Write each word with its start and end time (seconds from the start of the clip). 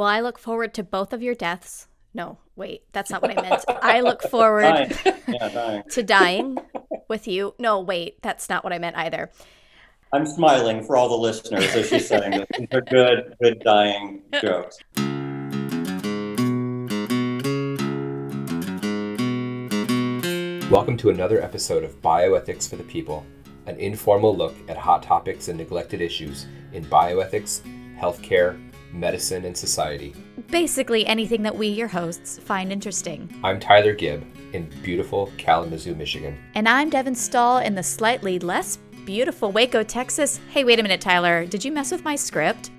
Well, 0.00 0.08
I 0.08 0.20
look 0.20 0.38
forward 0.38 0.72
to 0.72 0.82
both 0.82 1.12
of 1.12 1.20
your 1.20 1.34
deaths. 1.34 1.86
No, 2.14 2.38
wait, 2.56 2.84
that's 2.92 3.10
not 3.10 3.20
what 3.20 3.36
I 3.36 3.42
meant. 3.42 3.62
I 3.68 4.00
look 4.00 4.22
forward 4.22 4.62
Dying. 4.62 4.92
Yeah, 5.28 5.48
dying. 5.50 5.82
to 5.90 6.02
dying 6.02 6.56
with 7.08 7.28
you. 7.28 7.54
No, 7.58 7.80
wait, 7.80 8.22
that's 8.22 8.48
not 8.48 8.64
what 8.64 8.72
I 8.72 8.78
meant 8.78 8.96
either. 8.96 9.28
I'm 10.10 10.24
smiling 10.24 10.82
for 10.84 10.96
all 10.96 11.10
the 11.10 11.18
listeners 11.18 11.66
as 11.74 11.90
she's 11.90 12.08
saying 12.08 12.30
that 12.30 12.48
these 12.58 12.68
are 12.72 12.80
good, 12.80 13.36
good 13.42 13.60
dying 13.60 14.22
jokes. 14.40 14.78
Welcome 20.70 20.96
to 20.96 21.10
another 21.10 21.42
episode 21.42 21.84
of 21.84 22.00
Bioethics 22.00 22.70
for 22.70 22.76
the 22.76 22.84
People, 22.84 23.26
an 23.66 23.76
informal 23.76 24.34
look 24.34 24.54
at 24.66 24.78
hot 24.78 25.02
topics 25.02 25.48
and 25.48 25.58
neglected 25.58 26.00
issues 26.00 26.46
in 26.72 26.86
bioethics, 26.86 27.60
healthcare, 27.98 28.58
medicine, 28.92 29.44
and 29.44 29.56
society. 29.56 30.14
Basically, 30.50 31.06
anything 31.06 31.42
that 31.42 31.56
we, 31.56 31.68
your 31.68 31.88
hosts, 31.88 32.38
find 32.38 32.72
interesting. 32.72 33.32
I'm 33.44 33.60
Tyler 33.60 33.94
Gibb 33.94 34.24
in 34.52 34.70
beautiful 34.82 35.32
Kalamazoo, 35.38 35.94
Michigan. 35.94 36.38
And 36.54 36.68
I'm 36.68 36.90
Devin 36.90 37.14
Stahl 37.14 37.58
in 37.58 37.74
the 37.74 37.82
slightly 37.82 38.38
less 38.38 38.78
beautiful 39.04 39.52
Waco, 39.52 39.82
Texas. 39.82 40.40
Hey, 40.50 40.64
wait 40.64 40.78
a 40.78 40.82
minute, 40.82 41.00
Tyler. 41.00 41.46
Did 41.46 41.64
you 41.64 41.72
mess 41.72 41.90
with 41.90 42.04
my 42.04 42.16
script? 42.16 42.70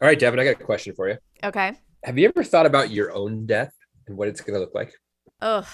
All 0.00 0.08
right, 0.08 0.18
Devin, 0.18 0.40
I 0.40 0.44
got 0.44 0.60
a 0.60 0.64
question 0.64 0.94
for 0.94 1.08
you. 1.08 1.16
Okay. 1.44 1.72
Have 2.04 2.18
you 2.18 2.28
ever 2.28 2.42
thought 2.42 2.66
about 2.66 2.90
your 2.90 3.12
own 3.12 3.46
death 3.46 3.72
and 4.08 4.16
what 4.16 4.28
it's 4.28 4.40
going 4.40 4.54
to 4.54 4.60
look 4.60 4.74
like? 4.74 4.92
Ugh. 5.40 5.66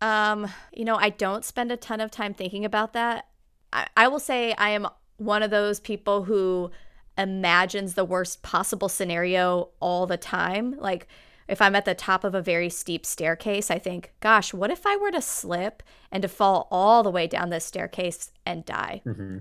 Um, 0.00 0.48
you 0.72 0.84
know, 0.84 0.96
I 0.96 1.10
don't 1.10 1.44
spend 1.44 1.70
a 1.72 1.76
ton 1.76 2.00
of 2.00 2.10
time 2.10 2.34
thinking 2.34 2.64
about 2.64 2.92
that. 2.94 3.26
I, 3.72 3.86
I 3.96 4.08
will 4.08 4.18
say 4.18 4.54
I 4.54 4.70
am 4.70 4.88
one 5.16 5.42
of 5.42 5.50
those 5.50 5.80
people 5.80 6.24
who 6.24 6.70
imagines 7.16 7.94
the 7.94 8.04
worst 8.04 8.42
possible 8.42 8.88
scenario 8.88 9.68
all 9.80 10.06
the 10.06 10.16
time. 10.16 10.76
Like, 10.78 11.06
if 11.46 11.60
I'm 11.60 11.76
at 11.76 11.84
the 11.84 11.94
top 11.94 12.24
of 12.24 12.34
a 12.34 12.42
very 12.42 12.70
steep 12.70 13.04
staircase, 13.04 13.70
I 13.70 13.78
think, 13.78 14.12
gosh, 14.20 14.54
what 14.54 14.70
if 14.70 14.86
I 14.86 14.96
were 14.96 15.10
to 15.10 15.20
slip 15.20 15.82
and 16.10 16.22
to 16.22 16.28
fall 16.28 16.68
all 16.70 17.02
the 17.02 17.10
way 17.10 17.26
down 17.26 17.50
this 17.50 17.64
staircase 17.64 18.30
and 18.46 18.64
die? 18.64 19.02
Mm-hmm. 19.04 19.38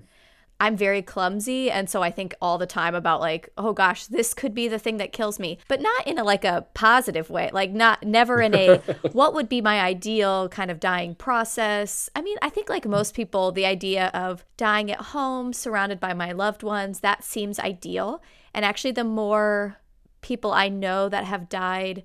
I'm 0.63 0.77
very 0.77 1.01
clumsy 1.01 1.69
and 1.69 1.89
so 1.89 2.01
I 2.01 2.09
think 2.09 2.33
all 2.41 2.57
the 2.57 2.65
time 2.65 2.95
about 2.95 3.19
like 3.19 3.49
oh 3.57 3.73
gosh 3.73 4.07
this 4.07 4.33
could 4.33 4.53
be 4.53 4.69
the 4.69 4.79
thing 4.79 4.95
that 4.95 5.11
kills 5.11 5.37
me. 5.37 5.57
But 5.67 5.81
not 5.81 6.07
in 6.07 6.17
a 6.17 6.23
like 6.23 6.45
a 6.45 6.65
positive 6.73 7.29
way 7.29 7.49
like 7.51 7.71
not 7.71 8.03
never 8.03 8.41
in 8.41 8.55
a 8.55 8.77
what 9.11 9.33
would 9.33 9.49
be 9.49 9.59
my 9.59 9.81
ideal 9.81 10.47
kind 10.47 10.71
of 10.71 10.79
dying 10.79 11.15
process. 11.15 12.09
I 12.15 12.21
mean 12.21 12.37
I 12.41 12.47
think 12.47 12.69
like 12.69 12.85
most 12.85 13.13
people 13.13 13.51
the 13.51 13.65
idea 13.65 14.07
of 14.13 14.45
dying 14.55 14.89
at 14.89 15.01
home 15.01 15.51
surrounded 15.51 15.99
by 15.99 16.13
my 16.13 16.31
loved 16.31 16.63
ones 16.63 17.01
that 17.01 17.25
seems 17.25 17.59
ideal. 17.59 18.23
And 18.53 18.63
actually 18.63 18.91
the 18.91 19.03
more 19.03 19.79
people 20.21 20.53
I 20.53 20.69
know 20.69 21.09
that 21.09 21.25
have 21.25 21.49
died 21.49 22.03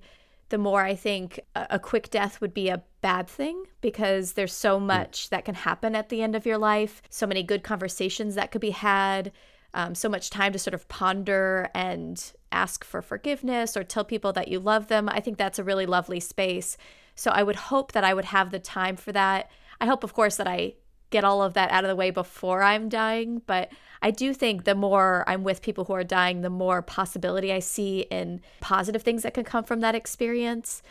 the 0.49 0.57
more 0.57 0.83
I 0.83 0.95
think 0.95 1.39
a, 1.55 1.79
quick 1.79 2.09
death 2.09 2.41
would 2.41 2.53
be 2.53 2.69
a 2.69 2.83
bad 3.01 3.27
thing 3.27 3.65
because 3.81 4.33
there's 4.33 4.53
so 4.53 4.79
much 4.79 5.29
that 5.29 5.45
can 5.45 5.55
happen 5.55 5.95
at 5.95 6.09
the 6.09 6.21
end 6.21 6.35
of 6.35 6.45
your 6.45 6.57
life, 6.57 7.01
so 7.09 7.25
many 7.25 7.43
good 7.43 7.63
conversations 7.63 8.35
that 8.35 8.51
could 8.51 8.61
be 8.61 8.71
had, 8.71 9.31
um, 9.73 9.93
so 9.93 10.09
much 10.09 10.29
time 10.29 10.51
to 10.51 10.59
sort 10.59 10.73
of 10.73 10.87
ponder 10.87 11.69
and 11.73 12.33
ask 12.51 12.83
for 12.83 13.01
forgiveness 13.01 13.77
or 13.77 13.83
tell 13.83 14.03
people 14.03 14.33
that 14.33 14.47
you 14.47 14.59
love 14.59 14.87
them. 14.87 15.07
I 15.07 15.19
think 15.19 15.37
that's 15.37 15.59
a 15.59 15.63
really 15.63 15.85
lovely 15.85 16.19
space. 16.19 16.77
So 17.15 17.31
I 17.31 17.43
would 17.43 17.55
hope 17.55 17.91
that 17.91 18.03
I 18.03 18.13
would 18.13 18.25
have 18.25 18.51
the 18.51 18.59
time 18.59 18.95
for 18.95 19.11
that. 19.11 19.51
I 19.79 19.85
hope, 19.85 20.03
of 20.03 20.13
course, 20.13 20.37
that 20.37 20.47
I 20.47 20.73
get 21.09 21.23
all 21.23 21.41
of 21.41 21.53
that 21.53 21.71
out 21.71 21.83
of 21.83 21.87
the 21.89 21.95
way 21.95 22.11
before 22.11 22.61
I'm 22.61 22.89
dying. 22.89 23.41
But 23.45 23.71
I 24.01 24.11
do 24.11 24.33
think 24.33 24.63
the 24.63 24.75
more 24.75 25.23
I'm 25.27 25.43
with 25.43 25.61
people 25.61 25.85
who 25.85 25.93
are 25.93 26.03
dying, 26.03 26.41
the 26.41 26.49
more 26.49 26.81
possibility 26.81 27.51
I 27.51 27.59
see 27.59 28.01
in 28.11 28.41
positive 28.59 29.03
things 29.03 29.23
that 29.23 29.33
can 29.33 29.43
come 29.43 29.63
from 29.63 29.81
that 29.81 29.95
experience. 29.95 30.81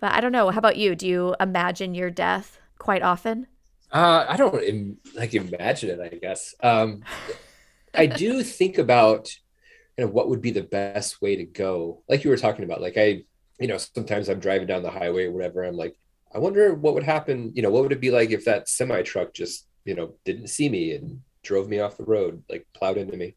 But 0.00 0.12
I 0.12 0.20
don't 0.20 0.32
know. 0.32 0.50
How 0.50 0.58
about 0.58 0.76
you? 0.76 0.94
Do 0.94 1.06
you 1.06 1.36
imagine 1.40 1.94
your 1.94 2.10
death 2.10 2.60
quite 2.78 3.02
often? 3.02 3.46
Uh, 3.92 4.26
I 4.28 4.36
don't 4.36 4.62
Im- 4.62 4.98
like 5.14 5.34
imagine 5.34 5.90
it, 5.90 6.00
I 6.00 6.16
guess. 6.16 6.54
Um, 6.62 7.02
I 7.94 8.06
do 8.06 8.42
think 8.44 8.78
about 8.78 9.30
you 9.96 10.04
know 10.04 10.10
what 10.10 10.28
would 10.28 10.42
be 10.42 10.50
the 10.50 10.62
best 10.62 11.22
way 11.22 11.36
to 11.36 11.44
go. 11.44 12.02
Like 12.08 12.24
you 12.24 12.30
were 12.30 12.36
talking 12.36 12.64
about, 12.64 12.80
like 12.82 12.96
I, 12.96 13.24
you 13.58 13.68
know, 13.68 13.78
sometimes 13.78 14.28
I'm 14.28 14.40
driving 14.40 14.66
down 14.66 14.82
the 14.82 14.90
highway 14.90 15.26
or 15.26 15.32
whatever. 15.32 15.64
I'm 15.64 15.76
like, 15.76 15.96
I 16.36 16.38
wonder 16.38 16.74
what 16.74 16.92
would 16.92 17.02
happen. 17.02 17.52
You 17.54 17.62
know, 17.62 17.70
what 17.70 17.82
would 17.82 17.92
it 17.92 18.00
be 18.00 18.10
like 18.10 18.30
if 18.30 18.44
that 18.44 18.68
semi 18.68 19.00
truck 19.00 19.32
just, 19.32 19.66
you 19.86 19.94
know, 19.94 20.16
didn't 20.26 20.48
see 20.48 20.68
me 20.68 20.92
and 20.92 21.22
drove 21.42 21.66
me 21.66 21.80
off 21.80 21.96
the 21.96 22.04
road, 22.04 22.42
like 22.50 22.66
plowed 22.74 22.98
into 22.98 23.16
me. 23.16 23.36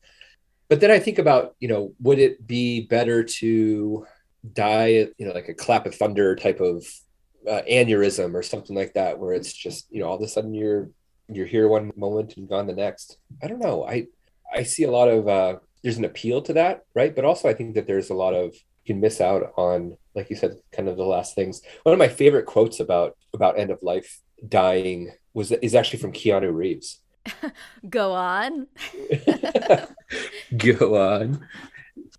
But 0.68 0.82
then 0.82 0.92
I 0.92 1.00
think 1.00 1.18
about, 1.18 1.56
you 1.62 1.70
know, 1.70 1.94
would 2.02 2.20
it 2.20 2.46
be 2.46 2.82
better 2.82 3.24
to 3.24 4.06
die, 4.54 5.08
you 5.18 5.26
know, 5.26 5.32
like 5.32 5.48
a 5.48 5.54
clap 5.54 5.86
of 5.86 5.96
thunder 5.96 6.36
type 6.36 6.60
of 6.60 6.86
uh, 7.50 7.62
aneurysm 7.72 8.34
or 8.34 8.44
something 8.44 8.76
like 8.76 8.94
that, 8.96 9.18
where 9.18 9.34
it's 9.34 9.54
just, 9.54 9.88
you 9.90 10.02
know, 10.02 10.10
all 10.10 10.18
of 10.18 10.22
a 10.22 10.28
sudden 10.28 10.54
you're 10.54 10.90
you're 11.30 11.46
here 11.46 11.70
one 11.70 11.94
moment 11.96 12.36
and 12.36 12.50
gone 12.50 12.68
the 12.68 12.74
next. 12.74 13.18
I 13.42 13.48
don't 13.48 13.60
know. 13.60 13.88
I 13.88 14.08
I 14.54 14.64
see 14.64 14.84
a 14.84 14.92
lot 14.92 15.08
of 15.08 15.26
uh, 15.30 15.60
there's 15.84 15.98
an 15.98 16.04
appeal 16.04 16.42
to 16.42 16.54
that, 16.54 16.84
right? 16.94 17.16
But 17.16 17.24
also 17.24 17.48
I 17.48 17.54
think 17.54 17.76
that 17.76 17.88
there's 17.88 18.10
a 18.10 18.14
lot 18.16 18.34
of 18.34 18.54
you 18.84 18.94
can 18.94 19.00
miss 19.00 19.22
out 19.22 19.54
on, 19.56 19.96
like 20.20 20.30
you 20.30 20.36
said, 20.36 20.58
kind 20.74 20.90
of 20.90 20.98
the 20.98 21.06
last 21.06 21.34
things. 21.34 21.62
One 21.84 21.94
of 21.94 22.00
my 22.00 22.10
favorite 22.10 22.46
quotes 22.46 22.80
about 22.80 23.18
about 23.34 23.58
end 23.58 23.72
of 23.72 23.82
life 23.82 24.20
dying 24.48 25.12
was 25.34 25.52
is 25.52 25.76
actually 25.76 26.00
from 26.00 26.12
Keanu 26.12 26.54
Reeves. 26.54 27.00
Go 27.90 28.12
on. 28.12 28.68
Go 30.58 30.98
on. 30.98 31.48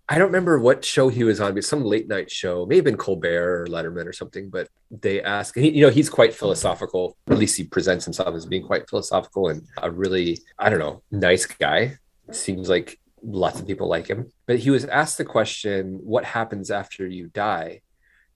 I 0.09 0.17
don't 0.17 0.27
remember 0.27 0.59
what 0.59 0.83
show 0.83 1.07
he 1.09 1.23
was 1.23 1.39
on, 1.39 1.53
but 1.53 1.63
some 1.63 1.85
late 1.85 2.07
night 2.07 2.29
show, 2.29 2.65
may 2.65 2.75
have 2.75 2.85
been 2.85 2.97
Colbert 2.97 3.61
or 3.61 3.67
Letterman 3.67 4.07
or 4.07 4.13
something. 4.13 4.49
But 4.49 4.67
they 4.89 5.21
ask, 5.21 5.55
he, 5.55 5.69
you 5.69 5.85
know, 5.85 5.89
he's 5.89 6.09
quite 6.09 6.33
philosophical. 6.33 7.15
At 7.29 7.37
least 7.37 7.55
he 7.55 7.63
presents 7.63 8.03
himself 8.05 8.35
as 8.35 8.45
being 8.45 8.65
quite 8.65 8.89
philosophical 8.89 9.47
and 9.49 9.65
a 9.81 9.89
really, 9.89 10.39
I 10.59 10.69
don't 10.69 10.79
know, 10.79 11.01
nice 11.11 11.45
guy. 11.45 11.97
Seems 12.31 12.67
like 12.67 12.99
lots 13.23 13.59
of 13.59 13.67
people 13.67 13.87
like 13.87 14.07
him. 14.07 14.31
But 14.47 14.59
he 14.59 14.69
was 14.69 14.85
asked 14.85 15.17
the 15.17 15.25
question, 15.25 15.99
"What 16.03 16.25
happens 16.25 16.71
after 16.71 17.07
you 17.07 17.27
die?" 17.27 17.81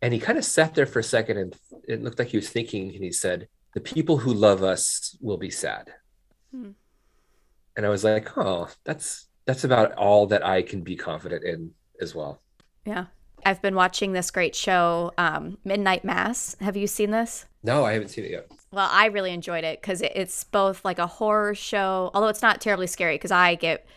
And 0.05 0.13
he 0.13 0.19
kind 0.19 0.37
of 0.37 0.45
sat 0.45 0.75
there 0.75 0.85
for 0.85 0.99
a 0.99 1.03
second, 1.03 1.37
and 1.39 1.55
it 1.87 2.03
looked 2.03 2.19
like 2.19 2.27
he 2.27 2.37
was 2.37 2.47
thinking. 2.47 2.93
And 2.93 3.03
he 3.03 3.11
said, 3.11 3.47
"The 3.73 3.81
people 3.81 4.17
who 4.17 4.31
love 4.31 4.61
us 4.61 5.17
will 5.19 5.37
be 5.37 5.49
sad." 5.49 5.95
Hmm. 6.51 6.73
And 7.75 7.87
I 7.87 7.89
was 7.89 8.03
like, 8.03 8.37
"Oh, 8.37 8.69
that's 8.83 9.25
that's 9.45 9.63
about 9.63 9.93
all 9.93 10.27
that 10.27 10.45
I 10.45 10.61
can 10.61 10.81
be 10.81 10.95
confident 10.95 11.43
in 11.43 11.71
as 11.99 12.13
well." 12.13 12.39
Yeah. 12.85 13.05
I've 13.47 13.63
been 13.63 13.73
watching 13.73 14.13
this 14.13 14.29
great 14.29 14.55
show, 14.55 15.11
um, 15.17 15.57
Midnight 15.63 16.05
Mass. 16.05 16.55
Have 16.59 16.77
you 16.77 16.85
seen 16.85 17.09
this? 17.09 17.47
No, 17.63 17.83
I 17.83 17.93
haven't 17.93 18.09
seen 18.09 18.25
it 18.25 18.31
yet. 18.31 18.47
Well, 18.69 18.87
I 18.91 19.07
really 19.07 19.33
enjoyed 19.33 19.63
it 19.63 19.81
because 19.81 20.03
it's 20.03 20.43
both 20.43 20.85
like 20.85 20.99
a 20.99 21.07
horror 21.07 21.55
show, 21.55 22.11
although 22.13 22.27
it's 22.27 22.43
not 22.43 22.61
terribly 22.61 22.85
scary 22.85 23.15
because 23.15 23.31
I 23.31 23.55
get 23.55 23.87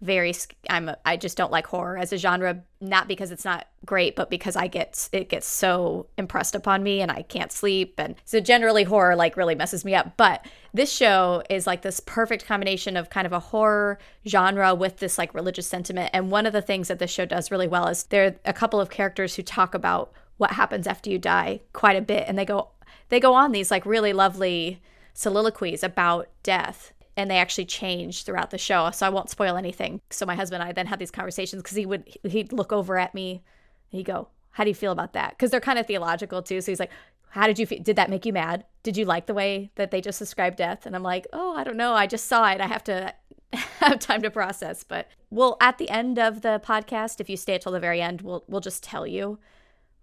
very 0.00 0.32
I'm 0.70 0.90
I 1.04 1.16
just 1.16 1.36
don't 1.36 1.50
like 1.50 1.66
horror 1.66 1.98
as 1.98 2.12
a 2.12 2.18
genre 2.18 2.62
not 2.80 3.08
because 3.08 3.32
it's 3.32 3.44
not 3.44 3.66
great 3.84 4.14
but 4.14 4.30
because 4.30 4.54
I 4.54 4.68
get 4.68 5.08
it 5.12 5.28
gets 5.28 5.46
so 5.46 6.06
impressed 6.16 6.54
upon 6.54 6.84
me 6.84 7.00
and 7.00 7.10
I 7.10 7.22
can't 7.22 7.50
sleep 7.50 7.94
and 7.98 8.14
so 8.24 8.38
generally 8.38 8.84
horror 8.84 9.16
like 9.16 9.36
really 9.36 9.56
messes 9.56 9.84
me 9.84 9.94
up. 9.94 10.16
But 10.16 10.46
this 10.72 10.92
show 10.92 11.42
is 11.50 11.66
like 11.66 11.82
this 11.82 11.98
perfect 12.00 12.46
combination 12.46 12.96
of 12.96 13.10
kind 13.10 13.26
of 13.26 13.32
a 13.32 13.40
horror 13.40 13.98
genre 14.26 14.74
with 14.74 14.98
this 14.98 15.18
like 15.18 15.34
religious 15.34 15.66
sentiment. 15.66 16.10
And 16.12 16.30
one 16.30 16.46
of 16.46 16.52
the 16.52 16.62
things 16.62 16.88
that 16.88 17.00
this 17.00 17.10
show 17.10 17.26
does 17.26 17.50
really 17.50 17.68
well 17.68 17.88
is 17.88 18.04
there 18.04 18.26
are 18.26 18.34
a 18.44 18.52
couple 18.52 18.80
of 18.80 18.90
characters 18.90 19.34
who 19.34 19.42
talk 19.42 19.74
about 19.74 20.12
what 20.36 20.52
happens 20.52 20.86
after 20.86 21.10
you 21.10 21.18
die 21.18 21.62
quite 21.72 21.96
a 21.96 22.02
bit. 22.02 22.24
And 22.28 22.38
they 22.38 22.44
go 22.44 22.68
they 23.08 23.18
go 23.18 23.34
on 23.34 23.50
these 23.50 23.70
like 23.70 23.84
really 23.84 24.12
lovely 24.12 24.80
soliloquies 25.12 25.82
about 25.82 26.28
death 26.44 26.92
and 27.18 27.28
they 27.28 27.38
actually 27.38 27.64
change 27.64 28.22
throughout 28.22 28.50
the 28.50 28.58
show. 28.58 28.90
So 28.92 29.04
I 29.04 29.10
won't 29.10 29.28
spoil 29.28 29.56
anything. 29.56 30.00
So 30.08 30.24
my 30.24 30.36
husband 30.36 30.62
and 30.62 30.70
I 30.70 30.72
then 30.72 30.86
had 30.86 31.00
these 31.00 31.10
conversations 31.10 31.60
because 31.60 31.76
he 31.76 31.84
would 31.84 32.16
he'd 32.22 32.52
look 32.52 32.72
over 32.72 32.96
at 32.96 33.12
me 33.12 33.42
and 33.90 33.98
he'd 33.98 34.04
go, 34.04 34.28
"How 34.52 34.62
do 34.62 34.70
you 34.70 34.74
feel 34.74 34.92
about 34.92 35.14
that?" 35.14 35.30
Because 35.30 35.50
they're 35.50 35.60
kind 35.60 35.80
of 35.80 35.86
theological 35.86 36.42
too. 36.42 36.60
So 36.60 36.70
he's 36.70 36.78
like, 36.78 36.92
"How 37.30 37.48
did 37.48 37.58
you 37.58 37.66
feel? 37.66 37.82
Did 37.82 37.96
that 37.96 38.08
make 38.08 38.24
you 38.24 38.32
mad? 38.32 38.64
Did 38.84 38.96
you 38.96 39.04
like 39.04 39.26
the 39.26 39.34
way 39.34 39.72
that 39.74 39.90
they 39.90 40.00
just 40.00 40.20
described 40.20 40.58
death?" 40.58 40.86
And 40.86 40.94
I'm 40.94 41.02
like, 41.02 41.26
"Oh, 41.32 41.56
I 41.56 41.64
don't 41.64 41.76
know. 41.76 41.92
I 41.92 42.06
just 42.06 42.26
saw 42.26 42.48
it. 42.50 42.60
I 42.60 42.66
have 42.66 42.84
to." 42.84 43.12
have 43.80 43.98
time 43.98 44.20
to 44.20 44.30
process 44.30 44.84
but 44.84 45.08
we'll 45.30 45.56
at 45.58 45.78
the 45.78 45.88
end 45.88 46.18
of 46.18 46.42
the 46.42 46.60
podcast 46.62 47.18
if 47.18 47.30
you 47.30 47.36
stay 47.38 47.54
until 47.54 47.72
the 47.72 47.80
very 47.80 47.98
end 47.98 48.20
we'll 48.20 48.44
we'll 48.46 48.60
just 48.60 48.82
tell 48.82 49.06
you 49.06 49.38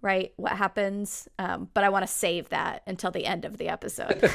right 0.01 0.33
what 0.37 0.53
happens 0.53 1.27
um, 1.37 1.69
but 1.75 1.83
i 1.83 1.89
want 1.89 2.01
to 2.01 2.11
save 2.11 2.49
that 2.49 2.81
until 2.87 3.11
the 3.11 3.23
end 3.23 3.45
of 3.45 3.57
the 3.59 3.69
episode 3.69 4.31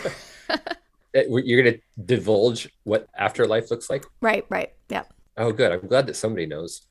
You're 1.14 1.62
going 1.62 1.74
to 1.74 1.80
divulge 2.04 2.68
what 2.84 3.08
afterlife 3.16 3.70
looks 3.70 3.90
like? 3.90 4.04
right 4.20 4.44
right 4.48 4.72
yeah 4.88 5.04
Oh, 5.40 5.52
good. 5.52 5.72
I'm 5.72 5.86
glad 5.86 6.06
that 6.06 6.16
somebody 6.16 6.44
knows. 6.44 6.82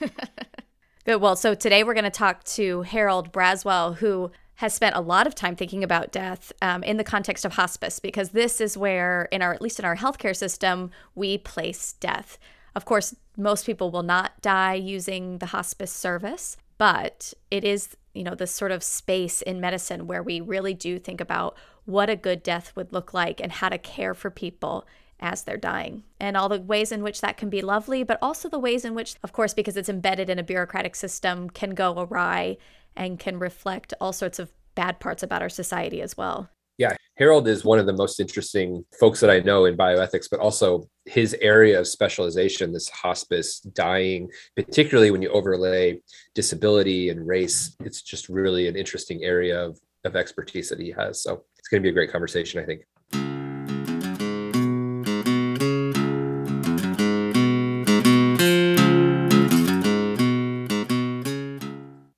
Good. 1.04 1.20
Well, 1.20 1.34
so 1.34 1.54
today 1.54 1.82
we're 1.82 1.94
going 1.94 2.04
to 2.04 2.10
talk 2.10 2.44
to 2.44 2.82
Harold 2.82 3.32
Braswell, 3.32 3.96
who 3.96 4.30
has 4.56 4.72
spent 4.72 4.94
a 4.94 5.00
lot 5.00 5.26
of 5.26 5.34
time 5.34 5.56
thinking 5.56 5.82
about 5.82 6.12
death 6.12 6.52
um, 6.62 6.84
in 6.84 6.98
the 6.98 7.04
context 7.04 7.44
of 7.44 7.54
hospice, 7.54 7.98
because 7.98 8.30
this 8.30 8.60
is 8.60 8.76
where, 8.76 9.28
in 9.32 9.42
our 9.42 9.52
at 9.52 9.60
least 9.60 9.80
in 9.80 9.84
our 9.84 9.96
healthcare 9.96 10.36
system, 10.36 10.92
we 11.16 11.36
place 11.36 11.94
death. 11.94 12.38
Of 12.76 12.84
course, 12.84 13.14
most 13.36 13.66
people 13.66 13.90
will 13.90 14.04
not 14.04 14.40
die 14.40 14.74
using 14.74 15.38
the 15.38 15.46
hospice 15.46 15.92
service, 15.92 16.56
but 16.78 17.34
it 17.50 17.64
is, 17.64 17.96
you 18.14 18.22
know, 18.22 18.36
this 18.36 18.54
sort 18.54 18.70
of 18.70 18.84
space 18.84 19.42
in 19.42 19.60
medicine 19.60 20.06
where 20.06 20.22
we 20.22 20.40
really 20.40 20.74
do 20.74 21.00
think 21.00 21.20
about 21.20 21.56
what 21.86 22.10
a 22.10 22.16
good 22.16 22.42
death 22.42 22.72
would 22.76 22.92
look 22.92 23.14
like 23.14 23.40
and 23.40 23.50
how 23.50 23.68
to 23.68 23.78
care 23.78 24.14
for 24.14 24.30
people 24.30 24.86
as 25.18 25.44
they're 25.44 25.56
dying 25.56 26.02
and 26.20 26.36
all 26.36 26.48
the 26.48 26.60
ways 26.60 26.92
in 26.92 27.02
which 27.02 27.20
that 27.22 27.36
can 27.36 27.48
be 27.48 27.62
lovely, 27.62 28.02
but 28.02 28.18
also 28.20 28.48
the 28.48 28.58
ways 28.58 28.84
in 28.84 28.94
which, 28.94 29.14
of 29.22 29.32
course, 29.32 29.54
because 29.54 29.76
it's 29.76 29.88
embedded 29.88 30.28
in 30.28 30.38
a 30.38 30.42
bureaucratic 30.42 30.94
system, 30.94 31.48
can 31.48 31.70
go 31.70 31.94
awry 31.98 32.56
and 32.94 33.18
can 33.18 33.38
reflect 33.38 33.94
all 34.00 34.12
sorts 34.12 34.38
of 34.38 34.52
bad 34.74 35.00
parts 35.00 35.22
about 35.22 35.42
our 35.42 35.48
society 35.48 36.02
as 36.02 36.16
well. 36.16 36.50
Yeah, 36.78 36.94
Harold 37.16 37.48
is 37.48 37.64
one 37.64 37.78
of 37.78 37.86
the 37.86 37.94
most 37.94 38.20
interesting 38.20 38.84
folks 39.00 39.20
that 39.20 39.30
I 39.30 39.40
know 39.40 39.64
in 39.64 39.78
bioethics, 39.78 40.28
but 40.30 40.40
also 40.40 40.86
his 41.06 41.34
area 41.40 41.80
of 41.80 41.86
specialization, 41.86 42.72
this 42.72 42.90
hospice, 42.90 43.60
dying, 43.60 44.30
particularly 44.54 45.10
when 45.10 45.22
you 45.22 45.30
overlay 45.30 46.02
disability 46.34 47.08
and 47.08 47.26
race, 47.26 47.74
it's 47.80 48.02
just 48.02 48.28
really 48.28 48.68
an 48.68 48.76
interesting 48.76 49.24
area 49.24 49.58
of, 49.58 49.80
of 50.04 50.16
expertise 50.16 50.68
that 50.68 50.78
he 50.78 50.90
has. 50.90 51.22
So 51.22 51.44
it's 51.66 51.70
going 51.72 51.82
to 51.82 51.86
be 51.86 51.90
a 51.90 51.92
great 51.92 52.12
conversation, 52.12 52.60
I 52.60 52.64
think. 52.64 52.82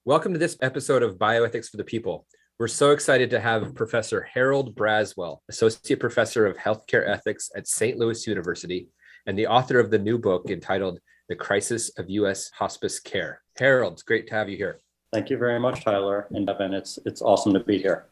Welcome 0.05 0.35
to 0.35 0.39
this 0.39 0.59
episode 0.61 1.03
of 1.03 1.17
Bioethics 1.17 1.71
for 1.71 1.79
the 1.79 1.85
People. 1.85 2.27
We're 2.59 2.69
so 2.69 2.91
excited 2.91 3.31
to 3.31 3.41
have 3.41 3.75
Professor 3.75 4.21
Harold 4.21 4.77
Braswell, 4.77 5.39
Associate 5.49 5.99
Professor 5.99 6.45
of 6.45 6.59
Healthcare 6.59 7.09
Ethics 7.09 7.51
at 7.57 7.67
St. 7.67 7.97
Louis 7.97 8.27
University, 8.27 8.89
and 9.27 9.39
the 9.39 9.47
author 9.47 9.81
of 9.81 9.91
the 9.91 9.99
new 9.99 10.19
book 10.19 10.51
entitled 10.51 11.01
The 11.31 11.37
Crisis 11.37 11.89
of 11.97 12.11
U.S. 12.11 12.51
Hospice 12.51 13.01
Care. 13.01 13.41
Harold, 13.59 13.95
it's 13.95 14.03
great 14.03 14.27
to 14.27 14.35
have 14.35 14.51
you 14.51 14.59
here. 14.59 14.79
Thank 15.11 15.31
you 15.31 15.39
very 15.39 15.59
much, 15.59 15.85
Tyler 15.85 16.27
and 16.33 16.47
Devin. 16.47 16.75
It's 16.75 16.99
it's 17.07 17.23
awesome 17.23 17.55
to 17.55 17.61
be 17.61 17.79
here. 17.79 18.09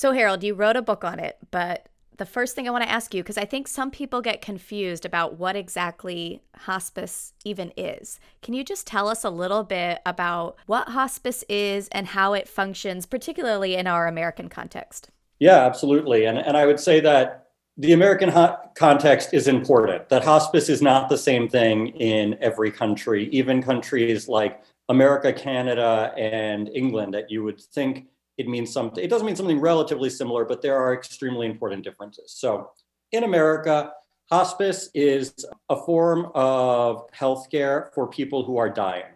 So, 0.00 0.12
Harold, 0.12 0.42
you 0.42 0.54
wrote 0.54 0.76
a 0.76 0.80
book 0.80 1.04
on 1.04 1.18
it, 1.18 1.36
but 1.50 1.90
the 2.16 2.24
first 2.24 2.54
thing 2.54 2.66
I 2.66 2.70
want 2.70 2.84
to 2.84 2.90
ask 2.90 3.12
you, 3.12 3.22
because 3.22 3.36
I 3.36 3.44
think 3.44 3.68
some 3.68 3.90
people 3.90 4.22
get 4.22 4.40
confused 4.40 5.04
about 5.04 5.38
what 5.38 5.56
exactly 5.56 6.40
hospice 6.56 7.34
even 7.44 7.70
is. 7.76 8.18
Can 8.40 8.54
you 8.54 8.64
just 8.64 8.86
tell 8.86 9.08
us 9.08 9.24
a 9.24 9.28
little 9.28 9.62
bit 9.62 9.98
about 10.06 10.56
what 10.64 10.88
hospice 10.88 11.44
is 11.50 11.86
and 11.88 12.06
how 12.06 12.32
it 12.32 12.48
functions, 12.48 13.04
particularly 13.04 13.74
in 13.74 13.86
our 13.86 14.06
American 14.06 14.48
context? 14.48 15.10
Yeah, 15.38 15.66
absolutely. 15.66 16.24
And, 16.24 16.38
and 16.38 16.56
I 16.56 16.64
would 16.64 16.80
say 16.80 17.00
that 17.00 17.48
the 17.76 17.92
American 17.92 18.30
ho- 18.30 18.56
context 18.74 19.34
is 19.34 19.48
important, 19.48 20.08
that 20.08 20.24
hospice 20.24 20.70
is 20.70 20.80
not 20.80 21.10
the 21.10 21.18
same 21.18 21.46
thing 21.46 21.88
in 21.88 22.38
every 22.40 22.70
country, 22.70 23.28
even 23.32 23.62
countries 23.62 24.28
like 24.28 24.62
America, 24.88 25.30
Canada, 25.30 26.14
and 26.16 26.70
England 26.70 27.12
that 27.12 27.30
you 27.30 27.44
would 27.44 27.60
think 27.60 28.06
it 28.38 28.48
means 28.48 28.72
something, 28.72 29.02
it 29.02 29.08
doesn't 29.08 29.26
mean 29.26 29.36
something 29.36 29.60
relatively 29.60 30.10
similar, 30.10 30.44
but 30.44 30.62
there 30.62 30.76
are 30.76 30.94
extremely 30.94 31.46
important 31.46 31.84
differences. 31.84 32.32
So 32.36 32.70
in 33.12 33.24
America, 33.24 33.92
hospice 34.30 34.90
is 34.94 35.34
a 35.68 35.76
form 35.76 36.30
of 36.34 37.10
healthcare 37.12 37.92
for 37.94 38.06
people 38.06 38.44
who 38.44 38.56
are 38.56 38.70
dying. 38.70 39.12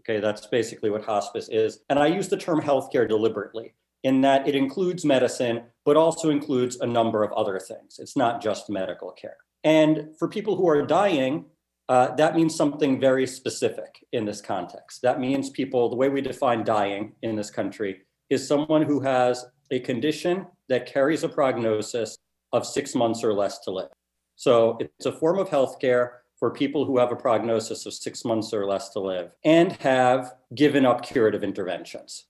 Okay, 0.00 0.20
that's 0.20 0.46
basically 0.46 0.90
what 0.90 1.04
hospice 1.04 1.48
is. 1.48 1.80
And 1.88 1.98
I 1.98 2.08
use 2.08 2.28
the 2.28 2.36
term 2.36 2.60
healthcare 2.60 3.08
deliberately 3.08 3.74
in 4.02 4.20
that 4.20 4.46
it 4.46 4.54
includes 4.54 5.04
medicine, 5.04 5.62
but 5.84 5.96
also 5.96 6.28
includes 6.28 6.76
a 6.80 6.86
number 6.86 7.24
of 7.24 7.32
other 7.32 7.58
things. 7.58 7.98
It's 7.98 8.16
not 8.16 8.42
just 8.42 8.68
medical 8.68 9.10
care. 9.12 9.38
And 9.64 10.10
for 10.18 10.28
people 10.28 10.56
who 10.56 10.68
are 10.68 10.84
dying, 10.84 11.46
uh, 11.88 12.14
that 12.16 12.36
means 12.36 12.54
something 12.54 13.00
very 13.00 13.26
specific 13.26 14.06
in 14.12 14.26
this 14.26 14.42
context. 14.42 15.00
That 15.02 15.20
means 15.20 15.48
people, 15.50 15.88
the 15.88 15.96
way 15.96 16.10
we 16.10 16.20
define 16.20 16.64
dying 16.64 17.14
in 17.22 17.36
this 17.36 17.50
country 17.50 18.02
is 18.30 18.46
someone 18.46 18.82
who 18.82 19.00
has 19.00 19.44
a 19.70 19.80
condition 19.80 20.46
that 20.68 20.86
carries 20.86 21.24
a 21.24 21.28
prognosis 21.28 22.16
of 22.52 22.66
six 22.66 22.94
months 22.94 23.24
or 23.24 23.32
less 23.32 23.58
to 23.60 23.70
live. 23.70 23.90
So 24.36 24.78
it's 24.80 25.06
a 25.06 25.12
form 25.12 25.38
of 25.38 25.48
healthcare 25.48 26.10
for 26.38 26.50
people 26.50 26.84
who 26.84 26.98
have 26.98 27.12
a 27.12 27.16
prognosis 27.16 27.86
of 27.86 27.94
six 27.94 28.24
months 28.24 28.52
or 28.52 28.66
less 28.66 28.90
to 28.90 29.00
live 29.00 29.30
and 29.44 29.72
have 29.72 30.34
given 30.54 30.84
up 30.84 31.02
curative 31.02 31.44
interventions. 31.44 32.26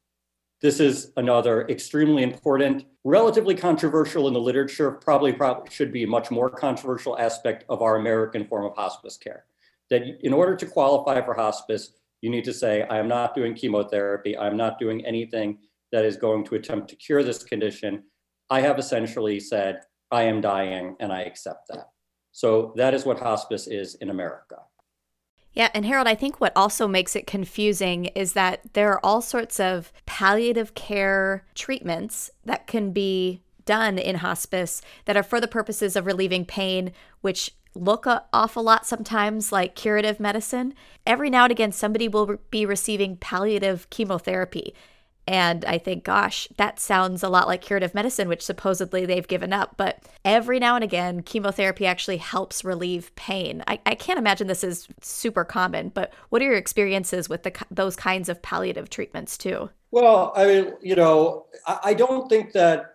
This 0.60 0.80
is 0.80 1.12
another 1.16 1.68
extremely 1.68 2.22
important, 2.22 2.86
relatively 3.04 3.54
controversial 3.54 4.28
in 4.28 4.34
the 4.34 4.40
literature, 4.40 4.92
probably, 4.92 5.32
probably 5.32 5.70
should 5.70 5.92
be 5.92 6.06
much 6.06 6.30
more 6.30 6.48
controversial 6.48 7.18
aspect 7.18 7.64
of 7.68 7.82
our 7.82 7.96
American 7.96 8.46
form 8.46 8.64
of 8.64 8.74
hospice 8.74 9.16
care. 9.16 9.44
That 9.90 10.02
in 10.24 10.32
order 10.32 10.56
to 10.56 10.66
qualify 10.66 11.20
for 11.22 11.34
hospice, 11.34 11.92
you 12.22 12.30
need 12.30 12.44
to 12.44 12.54
say, 12.54 12.82
I 12.84 12.98
am 12.98 13.08
not 13.08 13.34
doing 13.34 13.54
chemotherapy, 13.54 14.38
I'm 14.38 14.56
not 14.56 14.78
doing 14.78 15.04
anything 15.04 15.58
that 15.94 16.04
is 16.04 16.16
going 16.16 16.44
to 16.44 16.56
attempt 16.56 16.90
to 16.90 16.96
cure 16.96 17.22
this 17.22 17.44
condition, 17.44 18.02
I 18.50 18.60
have 18.62 18.80
essentially 18.80 19.38
said, 19.38 19.78
I 20.10 20.24
am 20.24 20.40
dying 20.40 20.96
and 20.98 21.12
I 21.12 21.20
accept 21.22 21.68
that. 21.68 21.86
So 22.32 22.72
that 22.74 22.94
is 22.94 23.06
what 23.06 23.20
hospice 23.20 23.68
is 23.68 23.94
in 23.94 24.10
America. 24.10 24.56
Yeah, 25.52 25.68
and 25.72 25.86
Harold, 25.86 26.08
I 26.08 26.16
think 26.16 26.40
what 26.40 26.52
also 26.56 26.88
makes 26.88 27.14
it 27.14 27.28
confusing 27.28 28.06
is 28.06 28.32
that 28.32 28.62
there 28.72 28.90
are 28.90 29.06
all 29.06 29.22
sorts 29.22 29.60
of 29.60 29.92
palliative 30.04 30.74
care 30.74 31.44
treatments 31.54 32.28
that 32.44 32.66
can 32.66 32.90
be 32.90 33.42
done 33.64 33.96
in 33.96 34.16
hospice 34.16 34.82
that 35.04 35.16
are 35.16 35.22
for 35.22 35.40
the 35.40 35.46
purposes 35.46 35.94
of 35.94 36.06
relieving 36.06 36.44
pain, 36.44 36.90
which 37.20 37.52
look 37.76 38.04
an 38.04 38.18
awful 38.32 38.64
lot 38.64 38.84
sometimes 38.84 39.52
like 39.52 39.76
curative 39.76 40.18
medicine. 40.18 40.74
Every 41.06 41.30
now 41.30 41.44
and 41.44 41.52
again, 41.52 41.70
somebody 41.70 42.08
will 42.08 42.38
be 42.50 42.66
receiving 42.66 43.16
palliative 43.16 43.88
chemotherapy. 43.90 44.74
And 45.26 45.64
I 45.64 45.78
think, 45.78 46.04
gosh, 46.04 46.48
that 46.58 46.78
sounds 46.78 47.22
a 47.22 47.28
lot 47.28 47.46
like 47.46 47.62
curative 47.62 47.94
medicine, 47.94 48.28
which 48.28 48.42
supposedly 48.42 49.06
they've 49.06 49.26
given 49.26 49.52
up. 49.52 49.76
But 49.76 50.02
every 50.24 50.58
now 50.58 50.74
and 50.74 50.84
again, 50.84 51.22
chemotherapy 51.22 51.86
actually 51.86 52.18
helps 52.18 52.64
relieve 52.64 53.14
pain. 53.16 53.62
I, 53.66 53.80
I 53.86 53.94
can't 53.94 54.18
imagine 54.18 54.46
this 54.46 54.64
is 54.64 54.88
super 55.00 55.44
common, 55.44 55.88
but 55.88 56.12
what 56.28 56.42
are 56.42 56.46
your 56.46 56.56
experiences 56.56 57.28
with 57.28 57.42
the, 57.42 57.52
those 57.70 57.96
kinds 57.96 58.28
of 58.28 58.42
palliative 58.42 58.90
treatments 58.90 59.38
too? 59.38 59.70
Well, 59.90 60.32
I 60.36 60.46
mean, 60.46 60.72
you 60.82 60.96
know, 60.96 61.46
I, 61.66 61.78
I 61.84 61.94
don't 61.94 62.28
think 62.28 62.52
that, 62.52 62.90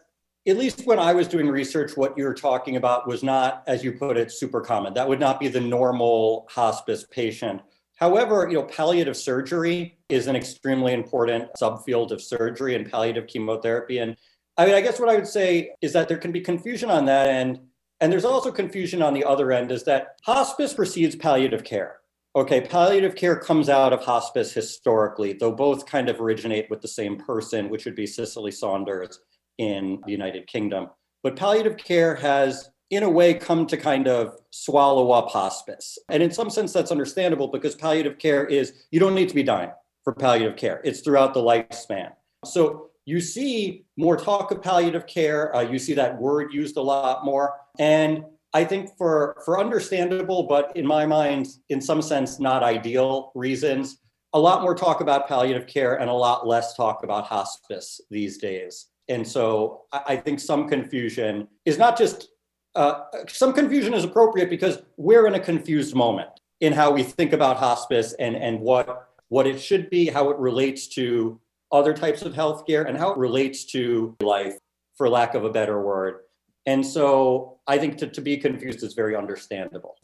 at 0.47 0.57
least 0.57 0.85
when 0.85 0.97
I 0.97 1.13
was 1.13 1.27
doing 1.27 1.47
research, 1.47 1.95
what 1.97 2.17
you're 2.17 2.33
talking 2.33 2.75
about 2.75 3.07
was 3.07 3.21
not, 3.23 3.61
as 3.67 3.83
you 3.83 3.91
put 3.91 4.17
it, 4.17 4.31
super 4.31 4.61
common. 4.61 4.93
That 4.93 5.07
would 5.07 5.19
not 5.19 5.39
be 5.39 5.47
the 5.47 5.59
normal 5.59 6.47
hospice 6.49 7.05
patient. 7.11 7.61
However, 7.99 8.47
you 8.47 8.55
know, 8.55 8.63
palliative 8.63 9.17
surgery 9.17 9.97
is 10.07 10.27
an 10.27 10.35
extremely 10.37 10.93
important 10.93 11.49
subfield 11.61 12.11
of 12.11 12.21
surgery 12.21 12.75
and 12.75 12.89
palliative 12.89 13.27
chemotherapy. 13.27 13.97
And 13.97 14.15
I 14.57 14.65
mean, 14.65 14.75
I 14.75 14.81
guess 14.81 15.01
what 15.01 15.09
I 15.09 15.15
would 15.15 15.27
say 15.27 15.71
is 15.81 15.91
that 15.93 16.07
there 16.07 16.17
can 16.17 16.31
be 16.31 16.39
confusion 16.39 16.89
on 16.89 17.05
that 17.05 17.27
end. 17.27 17.59
And 17.99 18.09
there's 18.09 18.23
also 18.23 18.53
confusion 18.53 19.01
on 19.01 19.13
the 19.13 19.25
other 19.25 19.51
end 19.51 19.69
is 19.69 19.83
that 19.83 20.15
hospice 20.23 20.73
precedes 20.73 21.17
palliative 21.17 21.65
care. 21.65 21.97
Okay, 22.37 22.61
palliative 22.61 23.15
care 23.15 23.35
comes 23.35 23.67
out 23.67 23.91
of 23.91 24.01
hospice 24.01 24.53
historically, 24.53 25.33
though 25.33 25.51
both 25.51 25.85
kind 25.85 26.07
of 26.07 26.21
originate 26.21 26.69
with 26.69 26.79
the 26.79 26.87
same 26.87 27.17
person, 27.17 27.67
which 27.67 27.83
would 27.83 27.95
be 27.95 28.07
Cicely 28.07 28.51
Saunders 28.51 29.19
in 29.57 29.99
the 30.05 30.11
United 30.13 30.47
Kingdom. 30.47 30.87
But 31.21 31.35
palliative 31.35 31.75
care 31.75 32.15
has 32.15 32.69
in 32.89 33.03
a 33.03 33.09
way 33.09 33.33
come 33.33 33.65
to 33.67 33.77
kind 33.77 34.07
of 34.07 34.35
swallow 34.49 35.11
up 35.11 35.29
hospice. 35.29 35.97
And 36.09 36.23
in 36.23 36.31
some 36.31 36.49
sense, 36.49 36.73
that's 36.73 36.91
understandable 36.91 37.47
because 37.47 37.75
palliative 37.75 38.17
care 38.17 38.45
is 38.45 38.73
you 38.91 38.99
don't 38.99 39.15
need 39.15 39.29
to 39.29 39.35
be 39.35 39.43
dying 39.43 39.71
for 40.03 40.13
palliative 40.13 40.55
care, 40.55 40.81
it's 40.83 41.01
throughout 41.01 41.33
the 41.33 41.41
lifespan. 41.41 42.11
So 42.45 42.89
you 43.05 43.19
see 43.21 43.85
more 43.97 44.17
talk 44.17 44.51
of 44.51 44.61
palliative 44.61 45.05
care, 45.07 45.55
uh, 45.55 45.61
you 45.61 45.77
see 45.77 45.93
that 45.95 46.19
word 46.19 46.53
used 46.53 46.77
a 46.77 46.81
lot 46.81 47.25
more. 47.25 47.55
And 47.77 48.23
I 48.53 48.63
think 48.63 48.97
for, 48.97 49.41
for 49.45 49.59
understandable, 49.59 50.43
but 50.43 50.75
in 50.75 50.87
my 50.87 51.05
mind, 51.05 51.47
in 51.69 51.81
some 51.81 52.01
sense, 52.01 52.39
not 52.39 52.63
ideal 52.63 53.31
reasons, 53.35 53.99
a 54.33 54.39
lot 54.39 54.61
more 54.61 54.73
talk 54.75 55.01
about 55.01 55.27
palliative 55.27 55.67
care 55.67 55.99
and 55.99 56.09
a 56.09 56.13
lot 56.13 56.47
less 56.47 56.75
talk 56.75 57.03
about 57.03 57.25
hospice 57.25 57.99
these 58.09 58.37
days. 58.37 58.87
And 59.07 59.27
so 59.27 59.85
I 59.91 60.15
think 60.15 60.39
some 60.39 60.69
confusion 60.69 61.47
is 61.65 61.79
not 61.79 61.97
just 61.97 62.29
uh, 62.79 63.03
some 63.27 63.51
confusion 63.51 63.93
is 63.93 64.05
appropriate 64.05 64.49
because 64.49 64.81
we're 64.95 65.27
in 65.27 65.35
a 65.35 65.39
confused 65.39 65.93
moment 65.93 66.29
in 66.61 66.71
how 66.71 66.89
we 66.89 67.03
think 67.03 67.33
about 67.33 67.57
hospice 67.57 68.13
and, 68.19 68.37
and 68.37 68.57
what, 68.61 69.09
what 69.27 69.45
it 69.45 69.59
should 69.59 69.89
be, 69.89 70.07
how 70.07 70.29
it 70.29 70.37
relates 70.37 70.87
to 70.87 71.39
other 71.73 71.93
types 71.93 72.21
of 72.21 72.31
healthcare, 72.33 72.87
and 72.87 72.97
how 72.97 73.11
it 73.11 73.17
relates 73.17 73.65
to 73.65 74.15
life, 74.21 74.57
for 74.95 75.09
lack 75.09 75.35
of 75.35 75.43
a 75.43 75.49
better 75.49 75.81
word. 75.81 76.21
And 76.65 76.85
so 76.85 77.59
I 77.67 77.77
think 77.77 77.97
to, 77.97 78.07
to 78.07 78.21
be 78.21 78.37
confused 78.37 78.81
is 78.81 78.93
very 78.93 79.15
understandable. 79.15 79.95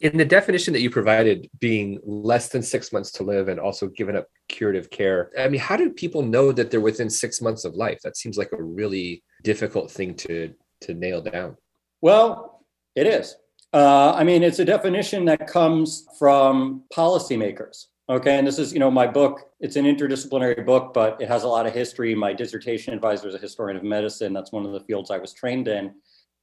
In 0.00 0.16
the 0.16 0.24
definition 0.24 0.72
that 0.74 0.82
you 0.82 0.88
provided, 0.88 1.50
being 1.58 1.98
less 2.04 2.48
than 2.48 2.62
six 2.62 2.92
months 2.92 3.10
to 3.12 3.24
live 3.24 3.48
and 3.48 3.58
also 3.58 3.88
giving 3.88 4.16
up 4.16 4.28
curative 4.48 4.88
care, 4.90 5.30
I 5.36 5.48
mean, 5.48 5.60
how 5.60 5.76
do 5.76 5.90
people 5.90 6.22
know 6.22 6.52
that 6.52 6.70
they're 6.70 6.80
within 6.80 7.10
six 7.10 7.42
months 7.42 7.64
of 7.64 7.74
life? 7.74 7.98
That 8.04 8.16
seems 8.16 8.38
like 8.38 8.52
a 8.52 8.62
really 8.62 9.24
difficult 9.42 9.90
thing 9.90 10.14
to 10.14 10.54
to 10.82 10.94
nail 10.94 11.20
down. 11.20 11.56
Well, 12.00 12.64
it 12.94 13.06
is. 13.06 13.36
Uh, 13.72 14.12
I 14.12 14.24
mean, 14.24 14.42
it's 14.42 14.58
a 14.58 14.64
definition 14.64 15.24
that 15.26 15.46
comes 15.46 16.06
from 16.18 16.84
policymakers. 16.92 17.86
Okay, 18.08 18.38
and 18.38 18.46
this 18.46 18.58
is, 18.58 18.72
you 18.72 18.80
know, 18.80 18.90
my 18.90 19.06
book. 19.06 19.50
It's 19.60 19.76
an 19.76 19.84
interdisciplinary 19.84 20.66
book, 20.66 20.92
but 20.92 21.20
it 21.22 21.28
has 21.28 21.44
a 21.44 21.48
lot 21.48 21.66
of 21.66 21.72
history. 21.72 22.12
My 22.14 22.32
dissertation 22.32 22.92
advisor 22.92 23.28
is 23.28 23.36
a 23.36 23.38
historian 23.38 23.76
of 23.76 23.84
medicine. 23.84 24.32
That's 24.32 24.50
one 24.50 24.66
of 24.66 24.72
the 24.72 24.80
fields 24.80 25.12
I 25.12 25.18
was 25.18 25.32
trained 25.32 25.68
in. 25.68 25.94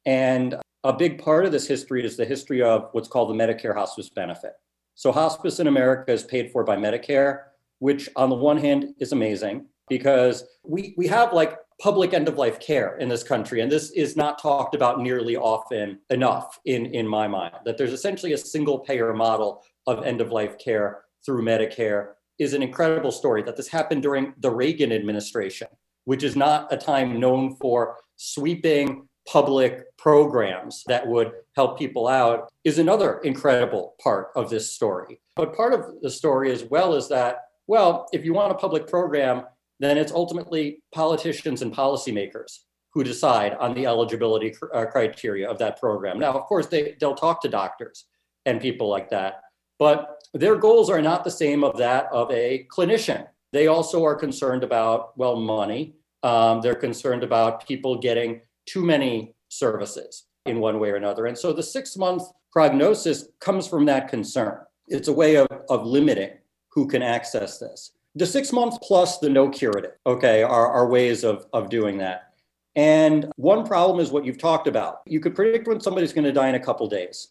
And 0.05 0.55
a 0.85 0.93
big 0.93 1.21
part 1.21 1.45
of 1.45 1.51
this 1.51 1.67
history 1.67 2.05
is 2.05 2.15
the 2.15 2.23
history 2.23 2.61
of 2.61 2.87
what's 2.93 3.09
called 3.09 3.29
the 3.29 3.33
Medicare 3.33 3.75
hospice 3.75 4.09
benefit. 4.09 4.53
So, 4.95 5.11
hospice 5.11 5.59
in 5.59 5.67
America 5.67 6.13
is 6.13 6.23
paid 6.23 6.51
for 6.51 6.63
by 6.63 6.77
Medicare, 6.77 7.39
which 7.79 8.07
on 8.15 8.29
the 8.29 8.35
one 8.35 8.57
hand 8.57 8.93
is 8.99 9.11
amazing 9.11 9.65
because 9.89 10.45
we, 10.63 10.93
we 10.97 11.07
have 11.07 11.33
like 11.33 11.57
public 11.81 12.13
end 12.13 12.27
of 12.27 12.37
life 12.37 12.59
care 12.59 12.97
in 12.97 13.07
this 13.07 13.23
country. 13.23 13.61
And 13.61 13.71
this 13.71 13.91
is 13.91 14.15
not 14.15 14.41
talked 14.41 14.73
about 14.73 14.99
nearly 14.99 15.35
often 15.35 15.99
enough 16.09 16.59
in, 16.65 16.87
in 16.87 17.07
my 17.07 17.27
mind, 17.27 17.55
that 17.65 17.77
there's 17.77 17.93
essentially 17.93 18.33
a 18.33 18.37
single 18.37 18.79
payer 18.79 19.13
model 19.13 19.63
of 19.85 20.03
end 20.05 20.21
of 20.21 20.31
life 20.31 20.57
care 20.57 21.03
through 21.25 21.43
Medicare 21.43 22.13
is 22.39 22.53
an 22.53 22.63
incredible 22.63 23.11
story 23.11 23.41
that 23.43 23.57
this 23.57 23.67
happened 23.67 24.01
during 24.01 24.33
the 24.39 24.49
Reagan 24.49 24.91
administration, 24.91 25.67
which 26.05 26.23
is 26.23 26.35
not 26.35 26.71
a 26.71 26.77
time 26.77 27.19
known 27.19 27.55
for 27.55 27.97
sweeping 28.15 29.07
public 29.27 29.83
programs 29.97 30.83
that 30.87 31.05
would 31.05 31.31
help 31.55 31.77
people 31.77 32.07
out, 32.07 32.49
is 32.63 32.79
another 32.79 33.19
incredible 33.19 33.95
part 34.01 34.29
of 34.35 34.49
this 34.49 34.71
story. 34.71 35.19
But 35.35 35.55
part 35.55 35.73
of 35.73 36.01
the 36.01 36.09
story 36.09 36.51
as 36.51 36.63
well 36.63 36.93
is 36.93 37.09
that, 37.09 37.41
well, 37.67 38.07
if 38.13 38.23
you 38.23 38.33
want 38.33 38.51
a 38.51 38.55
public 38.55 38.87
program, 38.87 39.43
then 39.79 39.97
it's 39.97 40.11
ultimately 40.11 40.79
politicians 40.93 41.61
and 41.61 41.73
policymakers 41.73 42.59
who 42.93 43.03
decide 43.03 43.53
on 43.55 43.73
the 43.73 43.85
eligibility 43.85 44.51
cr- 44.51 44.73
uh, 44.73 44.85
criteria 44.85 45.49
of 45.49 45.59
that 45.59 45.79
program. 45.79 46.17
Now, 46.19 46.33
of 46.33 46.45
course, 46.45 46.67
they, 46.67 46.95
they'll 46.99 47.15
talk 47.15 47.41
to 47.41 47.49
doctors 47.49 48.05
and 48.45 48.61
people 48.61 48.89
like 48.89 49.09
that, 49.09 49.41
but 49.77 50.23
their 50.33 50.55
goals 50.55 50.89
are 50.89 51.01
not 51.01 51.23
the 51.23 51.31
same 51.31 51.63
of 51.63 51.77
that 51.77 52.07
of 52.11 52.31
a 52.31 52.67
clinician. 52.75 53.27
They 53.53 53.67
also 53.67 54.03
are 54.03 54.15
concerned 54.15 54.63
about, 54.63 55.17
well, 55.17 55.35
money. 55.35 55.95
Um, 56.23 56.61
they're 56.61 56.75
concerned 56.75 57.23
about 57.23 57.67
people 57.67 57.97
getting 57.97 58.41
too 58.65 58.83
many 58.83 59.35
services 59.49 60.25
in 60.45 60.59
one 60.59 60.79
way 60.79 60.89
or 60.89 60.95
another. 60.95 61.27
And 61.27 61.37
so 61.37 61.53
the 61.53 61.63
six 61.63 61.95
month 61.97 62.23
prognosis 62.51 63.27
comes 63.39 63.67
from 63.67 63.85
that 63.85 64.07
concern. 64.07 64.57
It's 64.87 65.07
a 65.07 65.13
way 65.13 65.35
of, 65.35 65.47
of 65.69 65.85
limiting 65.85 66.31
who 66.69 66.87
can 66.87 67.01
access 67.01 67.59
this 67.59 67.91
the 68.17 68.25
six 68.25 68.51
months 68.51 68.77
plus 68.81 69.19
the 69.19 69.29
no 69.29 69.49
curative, 69.49 69.93
okay, 70.05 70.41
are, 70.41 70.67
are 70.67 70.87
ways 70.87 71.23
of, 71.23 71.45
of 71.53 71.69
doing 71.69 71.97
that. 71.99 72.33
And 72.75 73.31
one 73.37 73.65
problem 73.65 73.99
is 73.99 74.11
what 74.11 74.25
you've 74.25 74.37
talked 74.37 74.67
about. 74.67 75.01
You 75.05 75.19
could 75.19 75.35
predict 75.35 75.67
when 75.67 75.79
somebody's 75.79 76.13
going 76.13 76.25
to 76.25 76.31
die 76.31 76.49
in 76.49 76.55
a 76.55 76.59
couple 76.59 76.87
days. 76.87 77.29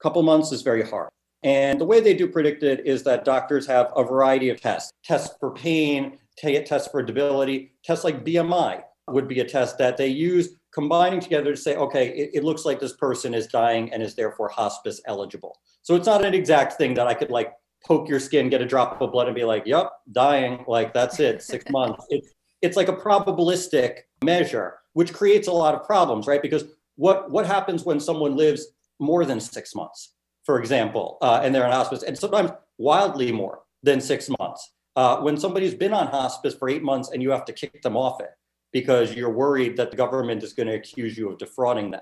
A 0.00 0.02
couple 0.02 0.22
months 0.22 0.52
is 0.52 0.62
very 0.62 0.82
hard. 0.82 1.10
And 1.42 1.80
the 1.80 1.84
way 1.84 2.00
they 2.00 2.14
do 2.14 2.26
predict 2.26 2.62
it 2.62 2.86
is 2.86 3.02
that 3.04 3.24
doctors 3.24 3.66
have 3.66 3.92
a 3.96 4.02
variety 4.02 4.48
of 4.48 4.60
tests 4.60 4.92
tests 5.04 5.36
for 5.38 5.52
pain, 5.52 6.18
tests 6.36 6.88
for 6.88 7.02
debility, 7.02 7.72
tests 7.84 8.04
like 8.04 8.24
BMI 8.24 8.82
would 9.10 9.28
be 9.28 9.40
a 9.40 9.44
test 9.44 9.76
that 9.78 9.96
they 9.96 10.08
use 10.08 10.56
combining 10.72 11.20
together 11.20 11.50
to 11.50 11.56
say, 11.56 11.76
okay, 11.76 12.08
it, 12.08 12.30
it, 12.34 12.44
looks 12.44 12.64
like 12.64 12.80
this 12.80 12.94
person 12.94 13.34
is 13.34 13.46
dying 13.46 13.92
and 13.92 14.02
is 14.02 14.14
therefore 14.14 14.48
hospice 14.48 15.00
eligible. 15.06 15.60
So 15.82 15.94
it's 15.94 16.06
not 16.06 16.24
an 16.24 16.34
exact 16.34 16.72
thing 16.74 16.94
that 16.94 17.06
I 17.06 17.14
could 17.14 17.30
like 17.30 17.52
poke 17.84 18.08
your 18.08 18.20
skin, 18.20 18.48
get 18.48 18.62
a 18.62 18.66
drop 18.66 19.00
of 19.00 19.12
blood, 19.12 19.26
and 19.26 19.34
be 19.34 19.44
like, 19.44 19.64
"Yep, 19.66 19.90
dying." 20.12 20.64
Like 20.66 20.92
that's 20.92 21.20
it, 21.20 21.42
six 21.42 21.64
months. 21.70 22.04
It's 22.10 22.34
it's 22.62 22.76
like 22.76 22.88
a 22.88 22.96
probabilistic 22.96 24.00
measure, 24.22 24.78
which 24.94 25.12
creates 25.12 25.48
a 25.48 25.52
lot 25.52 25.74
of 25.74 25.84
problems, 25.84 26.26
right? 26.26 26.42
Because 26.42 26.64
what 26.96 27.30
what 27.30 27.46
happens 27.46 27.84
when 27.84 28.00
someone 28.00 28.36
lives 28.36 28.66
more 28.98 29.24
than 29.24 29.40
six 29.40 29.74
months, 29.74 30.14
for 30.44 30.58
example, 30.58 31.18
uh, 31.20 31.40
and 31.42 31.54
they're 31.54 31.66
in 31.66 31.72
hospice, 31.72 32.02
and 32.02 32.16
sometimes 32.16 32.50
wildly 32.78 33.32
more 33.32 33.60
than 33.82 34.00
six 34.00 34.28
months. 34.38 34.72
Uh, 34.96 35.18
when 35.18 35.36
somebody's 35.36 35.74
been 35.74 35.92
on 35.92 36.06
hospice 36.06 36.54
for 36.54 36.68
eight 36.68 36.82
months 36.82 37.10
and 37.10 37.20
you 37.20 37.30
have 37.30 37.44
to 37.44 37.52
kick 37.52 37.82
them 37.82 37.96
off 37.96 38.20
it 38.20 38.30
because 38.72 39.12
you're 39.14 39.32
worried 39.32 39.76
that 39.76 39.90
the 39.90 39.96
government 39.96 40.40
is 40.42 40.52
going 40.52 40.68
to 40.68 40.74
accuse 40.74 41.18
you 41.18 41.28
of 41.28 41.36
defrauding 41.36 41.90
them, 41.90 42.00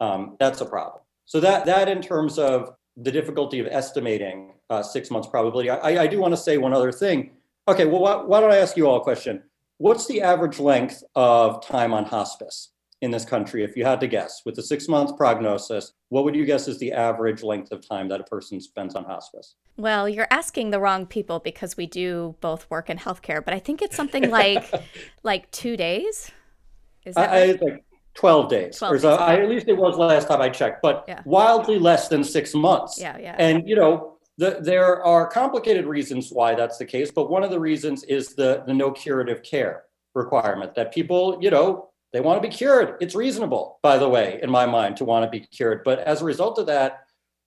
um, 0.00 0.36
that's 0.38 0.60
a 0.60 0.66
problem. 0.66 1.02
So 1.24 1.40
that 1.40 1.64
that 1.66 1.88
in 1.88 2.02
terms 2.02 2.38
of 2.38 2.74
the 2.96 3.10
difficulty 3.10 3.58
of 3.60 3.66
estimating 3.66 4.53
uh, 4.70 4.82
six 4.82 5.10
months 5.10 5.28
probability. 5.28 5.70
I, 5.70 6.02
I 6.02 6.06
do 6.06 6.18
want 6.18 6.32
to 6.32 6.36
say 6.36 6.56
one 6.58 6.72
other 6.72 6.92
thing. 6.92 7.30
Okay, 7.68 7.86
well, 7.86 8.00
why, 8.00 8.16
why 8.16 8.40
don't 8.40 8.52
I 8.52 8.58
ask 8.58 8.76
you 8.76 8.86
all 8.86 9.00
a 9.00 9.02
question? 9.02 9.42
What's 9.78 10.06
the 10.06 10.22
average 10.22 10.58
length 10.58 11.02
of 11.14 11.64
time 11.64 11.92
on 11.92 12.04
hospice 12.04 12.70
in 13.00 13.10
this 13.10 13.24
country? 13.24 13.64
If 13.64 13.76
you 13.76 13.84
had 13.84 14.00
to 14.00 14.06
guess, 14.06 14.42
with 14.44 14.54
the 14.54 14.62
six 14.62 14.88
month 14.88 15.16
prognosis, 15.16 15.92
what 16.10 16.24
would 16.24 16.36
you 16.36 16.44
guess 16.44 16.68
is 16.68 16.78
the 16.78 16.92
average 16.92 17.42
length 17.42 17.72
of 17.72 17.86
time 17.86 18.08
that 18.08 18.20
a 18.20 18.24
person 18.24 18.60
spends 18.60 18.94
on 18.94 19.04
hospice? 19.04 19.56
Well, 19.76 20.08
you're 20.08 20.28
asking 20.30 20.70
the 20.70 20.78
wrong 20.78 21.06
people 21.06 21.40
because 21.40 21.76
we 21.76 21.86
do 21.86 22.36
both 22.40 22.70
work 22.70 22.88
in 22.88 22.98
healthcare, 22.98 23.44
but 23.44 23.54
I 23.54 23.58
think 23.58 23.82
it's 23.82 23.96
something 23.96 24.30
like 24.30 24.70
like 25.22 25.50
two 25.50 25.76
days. 25.76 26.30
Is 27.04 27.14
that 27.16 27.30
I, 27.30 27.50
right? 27.50 27.62
I, 27.62 27.64
like 27.64 27.84
12 28.14 28.48
days 28.48 28.78
12 28.78 28.94
or 28.94 28.98
so. 28.98 29.10
Days, 29.10 29.18
I, 29.20 29.34
at 29.40 29.48
least 29.48 29.68
it 29.68 29.76
was 29.76 29.96
last 29.96 30.28
time 30.28 30.40
I 30.40 30.48
checked, 30.48 30.80
but 30.82 31.04
yeah. 31.08 31.22
wildly 31.24 31.78
less 31.78 32.08
than 32.08 32.22
six 32.22 32.54
months. 32.54 33.00
Yeah, 33.00 33.18
yeah. 33.18 33.36
And, 33.38 33.68
you 33.68 33.74
know, 33.76 34.13
the, 34.36 34.58
there 34.60 35.02
are 35.02 35.28
complicated 35.28 35.86
reasons 35.86 36.30
why 36.30 36.54
that's 36.54 36.78
the 36.78 36.84
case, 36.84 37.10
but 37.10 37.30
one 37.30 37.44
of 37.44 37.50
the 37.50 37.60
reasons 37.60 38.04
is 38.04 38.34
the, 38.34 38.62
the 38.66 38.74
no 38.74 38.90
curative 38.90 39.42
care 39.42 39.84
requirement 40.14 40.74
that 40.74 40.92
people, 40.92 41.38
you 41.40 41.50
know, 41.50 41.90
they 42.12 42.20
want 42.20 42.40
to 42.40 42.48
be 42.48 42.54
cured. 42.54 42.96
It's 43.00 43.14
reasonable, 43.14 43.80
by 43.82 43.98
the 43.98 44.08
way, 44.08 44.38
in 44.42 44.50
my 44.50 44.66
mind, 44.66 44.96
to 44.98 45.04
want 45.04 45.24
to 45.24 45.30
be 45.30 45.44
cured. 45.46 45.82
But 45.84 45.98
as 46.00 46.22
a 46.22 46.24
result 46.24 46.58
of 46.58 46.66
that, 46.66 47.06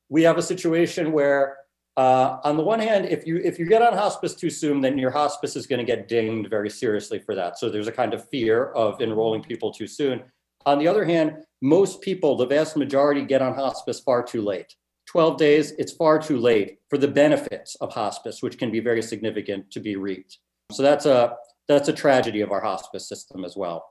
we 0.10 0.24
have 0.24 0.38
a 0.38 0.42
situation 0.42 1.12
where 1.12 1.58
uh, 1.96 2.40
on 2.44 2.58
the 2.58 2.64
one 2.64 2.80
hand, 2.80 3.06
if 3.06 3.26
you 3.26 3.38
if 3.38 3.58
you 3.58 3.66
get 3.66 3.82
on 3.82 3.94
hospice 3.94 4.36
too 4.36 4.52
soon, 4.52 4.82
then 4.82 4.98
your 4.98 5.10
hospice 5.10 5.56
is 5.56 5.66
going 5.66 5.80
to 5.80 5.86
get 5.86 6.08
dinged 6.08 6.50
very 6.50 6.70
seriously 6.70 7.18
for 7.18 7.34
that. 7.34 7.58
So 7.58 7.70
there's 7.70 7.88
a 7.88 7.92
kind 7.92 8.14
of 8.14 8.28
fear 8.30 8.66
of 8.74 9.02
enrolling 9.02 9.42
people 9.42 9.74
too 9.74 9.88
soon. 9.88 10.24
On 10.66 10.78
the 10.78 10.88
other 10.88 11.06
hand, 11.06 11.44
most 11.62 12.02
people, 12.02 12.36
the 12.36 12.46
vast 12.46 12.78
majority, 12.78 13.24
get 13.24 13.42
on 13.42 13.56
hospice 13.56 14.00
far 14.00 14.22
too 14.22 14.42
late. 14.42 14.76
12 15.18 15.38
days, 15.38 15.72
it's 15.80 15.94
far 15.94 16.20
too 16.20 16.38
late 16.38 16.78
for 16.92 17.00
the 17.00 17.08
benefits 17.08 17.74
of 17.82 17.92
hospice, 17.92 18.44
which 18.44 18.60
can 18.60 18.70
be 18.70 18.80
very 18.80 19.02
significant 19.02 19.72
to 19.72 19.80
be 19.80 19.96
reaped. 19.96 20.38
So 20.72 20.84
that's 20.84 21.08
a 21.08 21.34
that's 21.68 21.90
a 21.90 21.94
tragedy 21.94 22.42
of 22.42 22.52
our 22.52 22.62
hospice 22.62 23.10
system 23.10 23.44
as 23.44 23.58
well. 23.58 23.84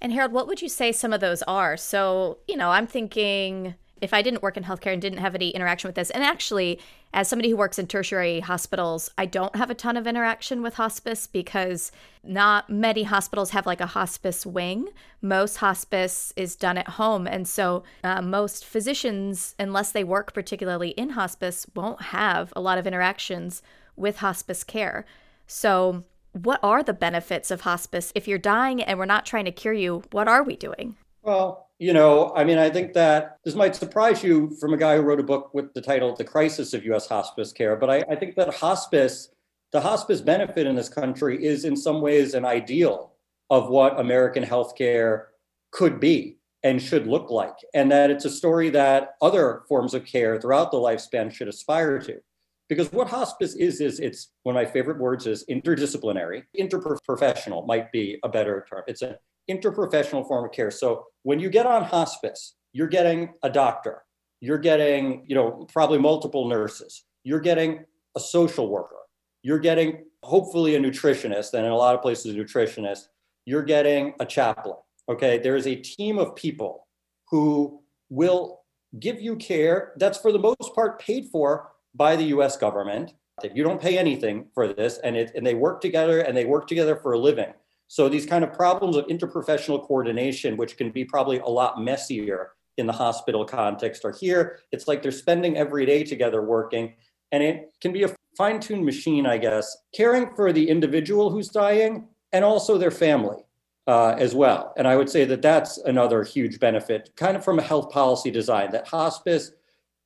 And 0.00 0.12
Harold, 0.12 0.32
what 0.32 0.48
would 0.48 0.60
you 0.60 0.68
say 0.68 0.90
some 0.90 1.12
of 1.12 1.20
those 1.20 1.42
are? 1.42 1.76
So, 1.76 2.38
you 2.48 2.56
know, 2.56 2.70
I'm 2.70 2.88
thinking 2.88 3.76
if 4.00 4.12
I 4.12 4.22
didn't 4.22 4.42
work 4.42 4.56
in 4.56 4.64
healthcare 4.64 4.92
and 4.92 5.00
didn't 5.00 5.18
have 5.18 5.34
any 5.34 5.50
interaction 5.50 5.88
with 5.88 5.94
this, 5.94 6.10
and 6.10 6.22
actually, 6.22 6.80
as 7.12 7.28
somebody 7.28 7.50
who 7.50 7.56
works 7.56 7.78
in 7.78 7.86
tertiary 7.86 8.40
hospitals, 8.40 9.10
I 9.16 9.26
don't 9.26 9.56
have 9.56 9.70
a 9.70 9.74
ton 9.74 9.96
of 9.96 10.06
interaction 10.06 10.62
with 10.62 10.74
hospice 10.74 11.26
because 11.26 11.92
not 12.22 12.68
many 12.68 13.04
hospitals 13.04 13.50
have 13.50 13.66
like 13.66 13.80
a 13.80 13.86
hospice 13.86 14.44
wing. 14.44 14.88
Most 15.22 15.58
hospice 15.58 16.32
is 16.36 16.56
done 16.56 16.76
at 16.76 16.88
home. 16.88 17.26
And 17.26 17.46
so 17.46 17.84
uh, 18.02 18.20
most 18.20 18.64
physicians, 18.64 19.54
unless 19.58 19.92
they 19.92 20.04
work 20.04 20.34
particularly 20.34 20.90
in 20.90 21.10
hospice, 21.10 21.66
won't 21.74 22.02
have 22.02 22.52
a 22.56 22.60
lot 22.60 22.78
of 22.78 22.86
interactions 22.86 23.62
with 23.96 24.18
hospice 24.18 24.64
care. 24.64 25.04
So, 25.46 26.04
what 26.32 26.58
are 26.64 26.82
the 26.82 26.92
benefits 26.92 27.52
of 27.52 27.60
hospice? 27.60 28.10
If 28.16 28.26
you're 28.26 28.38
dying 28.38 28.82
and 28.82 28.98
we're 28.98 29.04
not 29.04 29.24
trying 29.24 29.44
to 29.44 29.52
cure 29.52 29.72
you, 29.72 30.02
what 30.10 30.26
are 30.26 30.42
we 30.42 30.56
doing? 30.56 30.96
Well, 31.22 31.63
you 31.78 31.92
know, 31.92 32.32
I 32.36 32.44
mean, 32.44 32.58
I 32.58 32.70
think 32.70 32.92
that 32.92 33.38
this 33.44 33.54
might 33.54 33.74
surprise 33.74 34.22
you 34.22 34.50
from 34.60 34.74
a 34.74 34.76
guy 34.76 34.96
who 34.96 35.02
wrote 35.02 35.20
a 35.20 35.24
book 35.24 35.52
with 35.54 35.74
the 35.74 35.80
title 35.80 36.14
The 36.14 36.24
Crisis 36.24 36.72
of 36.72 36.84
US 36.86 37.08
Hospice 37.08 37.52
Care, 37.52 37.76
but 37.76 37.90
I, 37.90 38.04
I 38.08 38.16
think 38.16 38.36
that 38.36 38.54
hospice, 38.54 39.30
the 39.72 39.80
hospice 39.80 40.20
benefit 40.20 40.66
in 40.66 40.76
this 40.76 40.88
country 40.88 41.44
is 41.44 41.64
in 41.64 41.76
some 41.76 42.00
ways 42.00 42.34
an 42.34 42.44
ideal 42.44 43.12
of 43.50 43.68
what 43.68 43.98
American 43.98 44.44
healthcare 44.44 45.26
could 45.72 45.98
be 45.98 46.38
and 46.62 46.80
should 46.80 47.06
look 47.06 47.30
like, 47.30 47.56
and 47.74 47.90
that 47.90 48.10
it's 48.10 48.24
a 48.24 48.30
story 48.30 48.70
that 48.70 49.16
other 49.20 49.62
forms 49.68 49.94
of 49.94 50.06
care 50.06 50.40
throughout 50.40 50.70
the 50.70 50.78
lifespan 50.78 51.30
should 51.30 51.48
aspire 51.48 51.98
to. 51.98 52.20
Because 52.68 52.90
what 52.92 53.08
hospice 53.08 53.54
is, 53.54 53.82
is 53.82 54.00
it's 54.00 54.30
one 54.44 54.56
of 54.56 54.62
my 54.62 54.70
favorite 54.70 54.98
words 54.98 55.26
is 55.26 55.44
interdisciplinary. 55.50 56.44
Interprofessional 56.58 57.66
might 57.66 57.92
be 57.92 58.18
a 58.22 58.28
better 58.28 58.64
term. 58.70 58.82
It's 58.86 59.02
an 59.02 59.16
interprofessional 59.50 60.26
form 60.26 60.44
of 60.44 60.52
care. 60.52 60.70
So 60.70 61.06
when 61.22 61.40
you 61.40 61.50
get 61.50 61.66
on 61.66 61.84
hospice, 61.84 62.54
you're 62.72 62.88
getting 62.88 63.34
a 63.42 63.50
doctor, 63.50 64.02
you're 64.40 64.58
getting, 64.58 65.24
you 65.26 65.34
know, 65.34 65.66
probably 65.72 65.98
multiple 65.98 66.48
nurses, 66.48 67.04
you're 67.22 67.40
getting 67.40 67.84
a 68.16 68.20
social 68.20 68.68
worker, 68.68 68.96
you're 69.42 69.58
getting 69.58 70.04
hopefully 70.22 70.74
a 70.74 70.80
nutritionist, 70.80 71.54
and 71.54 71.64
in 71.64 71.72
a 71.72 71.76
lot 71.76 71.94
of 71.94 72.02
places, 72.02 72.34
a 72.34 72.38
nutritionist, 72.38 73.04
you're 73.44 73.62
getting 73.62 74.14
a 74.20 74.26
chaplain. 74.26 74.76
Okay. 75.08 75.38
There 75.38 75.56
is 75.56 75.66
a 75.66 75.76
team 75.76 76.18
of 76.18 76.34
people 76.34 76.86
who 77.30 77.82
will 78.08 78.62
give 78.98 79.20
you 79.20 79.36
care 79.36 79.92
that's 79.96 80.18
for 80.18 80.32
the 80.32 80.38
most 80.38 80.74
part 80.74 81.00
paid 81.00 81.28
for 81.30 81.72
by 81.94 82.16
the 82.16 82.24
US 82.24 82.56
government. 82.56 83.14
That 83.42 83.56
you 83.56 83.64
don't 83.64 83.80
pay 83.80 83.98
anything 83.98 84.46
for 84.54 84.72
this, 84.72 84.98
and 84.98 85.16
it 85.16 85.32
and 85.34 85.44
they 85.44 85.54
work 85.54 85.80
together 85.80 86.20
and 86.20 86.36
they 86.36 86.44
work 86.44 86.68
together 86.68 86.94
for 86.94 87.14
a 87.14 87.18
living. 87.18 87.52
So 87.88 88.08
these 88.08 88.26
kind 88.26 88.44
of 88.44 88.52
problems 88.52 88.96
of 88.96 89.06
interprofessional 89.06 89.86
coordination, 89.86 90.56
which 90.56 90.76
can 90.76 90.90
be 90.90 91.04
probably 91.04 91.38
a 91.38 91.46
lot 91.46 91.80
messier 91.82 92.52
in 92.76 92.86
the 92.86 92.92
hospital 92.92 93.44
context 93.44 94.04
are 94.04 94.12
here. 94.12 94.58
It's 94.72 94.88
like 94.88 95.02
they're 95.02 95.12
spending 95.12 95.56
every 95.56 95.86
day 95.86 96.02
together 96.02 96.42
working. 96.42 96.94
And 97.30 97.42
it 97.42 97.72
can 97.80 97.92
be 97.92 98.04
a 98.04 98.14
fine 98.36 98.60
tuned 98.60 98.84
machine, 98.84 99.26
I 99.26 99.38
guess, 99.38 99.76
caring 99.94 100.34
for 100.34 100.52
the 100.52 100.68
individual 100.68 101.30
who's 101.30 101.48
dying 101.48 102.08
and 102.32 102.44
also 102.44 102.78
their 102.78 102.90
family 102.90 103.44
uh, 103.86 104.16
as 104.18 104.34
well. 104.34 104.72
And 104.76 104.88
I 104.88 104.96
would 104.96 105.08
say 105.08 105.24
that 105.26 105.42
that's 105.42 105.78
another 105.78 106.24
huge 106.24 106.58
benefit, 106.58 107.10
kind 107.16 107.36
of 107.36 107.44
from 107.44 107.58
a 107.58 107.62
health 107.62 107.90
policy 107.90 108.30
design, 108.30 108.70
that 108.72 108.88
hospice 108.88 109.52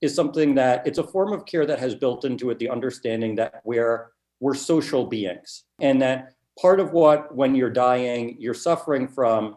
is 0.01 0.15
something 0.15 0.55
that 0.55 0.87
it's 0.87 0.99
a 0.99 1.03
form 1.03 1.33
of 1.33 1.47
care 1.47 1.67
that 1.67 1.79
has 1.79 1.95
built 1.95 2.25
into 2.25 2.51
it 2.51 2.59
the 2.59 2.69
understanding 2.69 3.35
that 3.37 3.63
we're 3.65 4.13
we're 4.41 4.55
social 4.55 5.05
beings 5.05 5.65
and 5.81 6.01
that 6.01 6.35
part 6.61 6.81
of 6.81 6.93
what 6.93 7.35
when 7.35 7.55
you're 7.55 7.71
dying 7.71 8.37
you're 8.39 8.55
suffering 8.55 9.07
from 9.07 9.57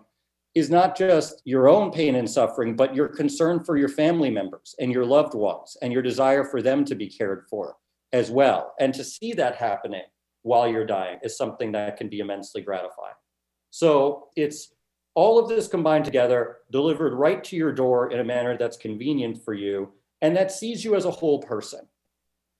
is 0.53 0.70
not 0.70 0.98
just 0.98 1.41
your 1.46 1.70
own 1.70 1.91
pain 1.91 2.15
and 2.15 2.29
suffering 2.29 2.75
but 2.75 2.93
your 2.96 3.08
concern 3.08 3.63
for 3.63 3.77
your 3.77 3.89
family 3.89 4.29
members 4.29 4.75
and 4.79 4.91
your 4.91 5.05
loved 5.05 5.34
ones 5.34 5.77
and 5.81 5.93
your 5.93 6.01
desire 6.01 6.43
for 6.43 6.62
them 6.62 6.84
to 6.86 6.96
be 6.96 7.08
cared 7.08 7.46
for 7.50 7.75
as 8.13 8.29
well. 8.29 8.74
And 8.79 8.93
to 8.93 9.03
see 9.03 9.34
that 9.34 9.55
happening 9.55 10.03
while 10.43 10.67
you're 10.67 10.86
dying 10.86 11.20
is 11.24 11.38
something 11.38 11.72
that 11.74 11.98
can 11.98 12.10
be 12.10 12.20
immensely 12.20 12.62
gratifying. 12.62 13.15
So 13.70 14.29
it's 14.36 14.74
all 15.13 15.39
of 15.39 15.50
this 15.50 15.67
combined 15.67 16.05
together 16.05 16.58
delivered 16.72 17.13
right 17.13 17.43
to 17.46 17.55
your 17.55 17.72
door 17.72 18.12
in 18.12 18.20
a 18.20 18.24
manner 18.24 18.58
that's 18.58 18.77
convenient 18.77 19.43
for 19.43 19.53
you 19.53 19.91
and 20.22 20.36
that 20.36 20.51
sees 20.51 20.84
you 20.84 20.96
as 20.96 21.05
a 21.05 21.12
whole 21.12 21.39
person. 21.39 21.81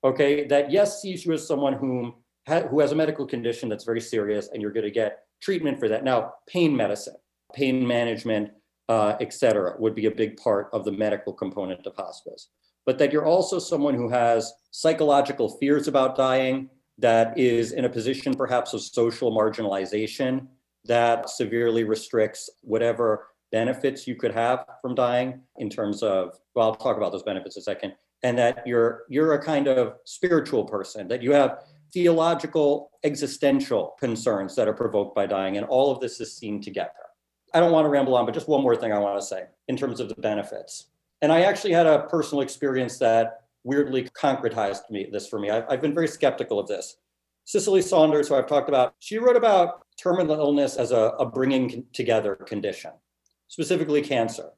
Okay, 0.04 0.46
that 0.48 0.72
yes 0.72 1.02
sees 1.02 1.26
you 1.26 1.34
as 1.34 1.46
someone 1.46 1.74
whom 1.74 2.16
ha- 2.48 2.68
who 2.68 2.80
has 2.80 2.92
a 2.92 2.96
medical 2.96 3.26
condition 3.26 3.70
that's 3.70 3.84
very 3.84 4.02
serious, 4.02 4.50
and 4.52 4.62
you're 4.62 4.72
going 4.72 4.86
to 4.86 4.92
get 4.92 5.20
treatment 5.42 5.80
for 5.80 5.88
that. 5.90 6.04
Now, 6.04 6.34
pain 6.48 6.76
medicine, 6.76 7.16
pain 7.54 7.86
management, 7.86 8.52
uh, 8.90 9.16
et 9.20 9.34
cetera, 9.34 9.76
would 9.80 9.96
be 9.96 10.06
a 10.06 10.12
big 10.12 10.38
part 10.38 10.70
of 10.74 10.86
the 10.86 10.92
medical 10.92 11.34
component 11.34 11.86
of 11.86 11.96
hospice. 11.96 12.50
But 12.86 12.98
that 12.98 13.14
you're 13.14 13.26
also 13.26 13.60
someone 13.60 13.94
who 13.94 14.10
has 14.10 14.54
psychological 14.72 15.50
fears 15.50 15.88
about 15.88 16.16
dying, 16.16 16.70
that 16.98 17.38
is 17.38 17.72
in 17.72 17.86
a 17.86 17.90
position 17.90 18.34
perhaps 18.34 18.74
of 18.74 18.82
social 18.82 19.32
marginalization, 19.32 20.48
that 20.86 21.30
severely 21.30 21.84
restricts 21.84 22.50
whatever 22.62 23.28
benefits 23.52 24.08
you 24.08 24.16
could 24.16 24.34
have 24.34 24.66
from 24.82 24.96
dying 24.96 25.42
in 25.58 25.70
terms 25.70 26.02
of 26.02 26.40
well 26.56 26.68
i'll 26.68 26.76
talk 26.76 26.98
about 26.98 27.12
those 27.12 27.24
benefits 27.24 27.58
a 27.58 27.62
second 27.62 27.94
and 28.24 28.38
that 28.38 28.66
you're 28.66 29.04
you're 29.10 29.34
a 29.34 29.44
kind 29.44 29.68
of 29.68 29.96
spiritual 30.06 30.64
person 30.64 31.08
that 31.08 31.22
you 31.22 31.32
have 31.32 31.60
theological 31.94 32.92
existential 33.04 33.96
concerns 34.00 34.56
that 34.56 34.68
are 34.68 34.74
provoked 34.74 35.16
by 35.16 35.26
dying 35.26 35.58
and 35.58 35.66
all 35.66 35.92
of 35.92 36.00
this 36.00 36.20
is 36.20 36.36
seen 36.36 36.62
together. 36.62 36.92
I 37.54 37.60
don't 37.60 37.72
want 37.72 37.86
to 37.86 37.90
ramble 37.90 38.16
on 38.16 38.26
but 38.26 38.34
just 38.34 38.48
one 38.48 38.64
more 38.64 38.76
thing 38.76 38.94
i 38.94 39.00
want 39.00 39.20
to 39.20 39.26
say 39.26 39.44
in 39.68 39.76
terms 39.76 40.00
of 40.00 40.10
the 40.10 40.16
benefits. 40.16 40.88
And 41.22 41.32
i 41.32 41.42
actually 41.42 41.74
had 41.74 41.86
a 41.88 42.08
personal 42.08 42.42
experience 42.42 42.98
that 43.00 43.42
weirdly 43.64 44.04
concretized 44.04 44.90
me 44.90 45.08
this 45.12 45.28
for 45.28 45.40
me. 45.40 45.50
I've, 45.50 45.82
been 45.82 45.94
very 45.94 46.08
skeptical 46.08 46.60
of 46.60 46.68
this. 46.68 46.98
Cicely 47.46 47.82
saunders 47.82 48.28
who 48.28 48.36
i've 48.36 48.48
talked 48.48 48.70
about 48.70 48.96
she 49.00 49.18
wrote 49.18 49.36
about 49.36 49.86
terminal 50.02 50.36
illness 50.36 50.78
as 50.78 50.92
a, 50.92 51.14
a 51.20 51.26
bringing 51.26 51.86
together 51.94 52.36
condition 52.36 52.92
specifically 53.52 54.02
cancer. 54.02 54.50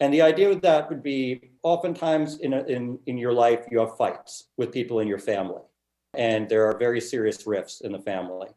And 0.00 0.12
the 0.12 0.20
idea 0.20 0.50
with 0.50 0.60
that 0.62 0.90
would 0.90 1.02
be 1.02 1.52
oftentimes 1.62 2.40
in, 2.40 2.52
a, 2.52 2.62
in, 2.64 2.98
in 3.06 3.16
your 3.16 3.32
life, 3.32 3.64
you 3.70 3.78
have 3.80 3.96
fights 3.96 4.50
with 4.58 4.70
people 4.70 5.00
in 5.00 5.08
your 5.08 5.18
family, 5.18 5.62
and 6.16 6.48
there 6.48 6.66
are 6.66 6.78
very 6.78 7.00
serious 7.00 7.46
rifts 7.46 7.80
in 7.80 7.92
the 7.92 7.98
family. 7.98 8.48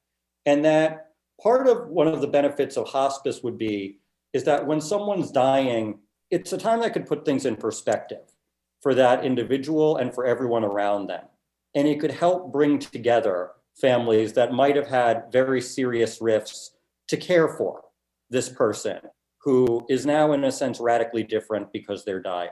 And 0.45 0.63
that 0.65 1.11
part 1.41 1.67
of 1.67 1.89
one 1.89 2.07
of 2.07 2.21
the 2.21 2.27
benefits 2.27 2.77
of 2.77 2.87
hospice 2.87 3.43
would 3.43 3.57
be 3.57 3.99
is 4.33 4.43
that 4.45 4.65
when 4.65 4.81
someone's 4.81 5.31
dying, 5.31 5.99
it's 6.29 6.53
a 6.53 6.57
time 6.57 6.81
that 6.81 6.93
could 6.93 7.05
put 7.05 7.25
things 7.25 7.45
in 7.45 7.55
perspective 7.55 8.33
for 8.81 8.93
that 8.93 9.25
individual 9.25 9.97
and 9.97 10.13
for 10.13 10.25
everyone 10.25 10.63
around 10.63 11.07
them. 11.07 11.25
And 11.75 11.87
it 11.87 11.99
could 11.99 12.11
help 12.11 12.51
bring 12.51 12.79
together 12.79 13.51
families 13.79 14.33
that 14.33 14.53
might 14.53 14.75
have 14.75 14.87
had 14.87 15.31
very 15.31 15.61
serious 15.61 16.21
rifts 16.21 16.71
to 17.07 17.17
care 17.17 17.47
for 17.47 17.83
this 18.29 18.49
person 18.49 18.99
who 19.41 19.85
is 19.89 20.05
now, 20.05 20.33
in 20.33 20.43
a 20.43 20.51
sense, 20.51 20.79
radically 20.79 21.23
different 21.23 21.71
because 21.71 22.03
they're 22.03 22.21
dying. 22.21 22.49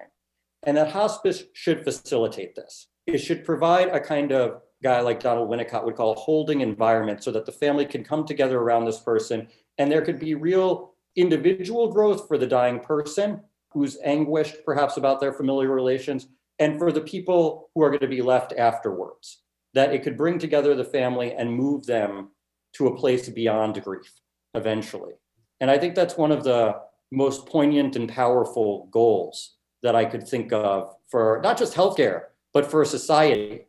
And 0.63 0.77
that 0.77 0.91
hospice 0.91 1.43
should 1.53 1.83
facilitate 1.83 2.55
this. 2.55 2.87
It 3.05 3.17
should 3.19 3.43
provide 3.43 3.89
a 3.89 3.99
kind 3.99 4.31
of 4.31 4.61
guy 4.85 5.01
like 5.01 5.19
Donald 5.19 5.49
Winnicott 5.49 5.83
would 5.83 5.95
call 5.95 6.13
a 6.13 6.19
holding 6.19 6.61
environment 6.61 7.23
so 7.23 7.31
that 7.31 7.43
the 7.47 7.51
family 7.51 7.87
can 7.87 8.03
come 8.03 8.23
together 8.23 8.59
around 8.59 8.85
this 8.85 8.99
person 8.99 9.47
and 9.79 9.91
there 9.91 10.03
could 10.03 10.19
be 10.19 10.35
real 10.35 10.93
individual 11.15 11.91
growth 11.91 12.27
for 12.27 12.37
the 12.37 12.45
dying 12.45 12.79
person 12.79 13.41
who's 13.71 13.97
anguished 14.03 14.57
perhaps 14.63 14.97
about 14.97 15.19
their 15.19 15.33
familiar 15.33 15.69
relations 15.69 16.27
and 16.59 16.77
for 16.77 16.91
the 16.91 17.01
people 17.01 17.71
who 17.73 17.81
are 17.81 17.89
going 17.89 17.99
to 17.99 18.07
be 18.07 18.21
left 18.21 18.53
afterwards. 18.53 19.41
That 19.73 19.91
it 19.91 20.03
could 20.03 20.17
bring 20.17 20.37
together 20.37 20.75
the 20.75 20.91
family 20.99 21.33
and 21.33 21.51
move 21.51 21.87
them 21.87 22.29
to 22.75 22.85
a 22.85 22.95
place 22.95 23.27
beyond 23.27 23.83
grief 23.83 24.13
eventually. 24.53 25.13
And 25.61 25.71
I 25.71 25.79
think 25.79 25.95
that's 25.95 26.15
one 26.15 26.31
of 26.31 26.43
the 26.43 26.75
most 27.11 27.47
poignant 27.47 27.95
and 27.95 28.07
powerful 28.07 28.87
goals 28.91 29.55
that 29.81 29.95
I 29.95 30.05
could 30.05 30.27
think 30.27 30.53
of 30.53 30.93
for 31.09 31.41
not 31.43 31.57
just 31.57 31.73
healthcare, 31.73 32.25
but 32.53 32.69
for 32.69 32.85
society 32.85 33.65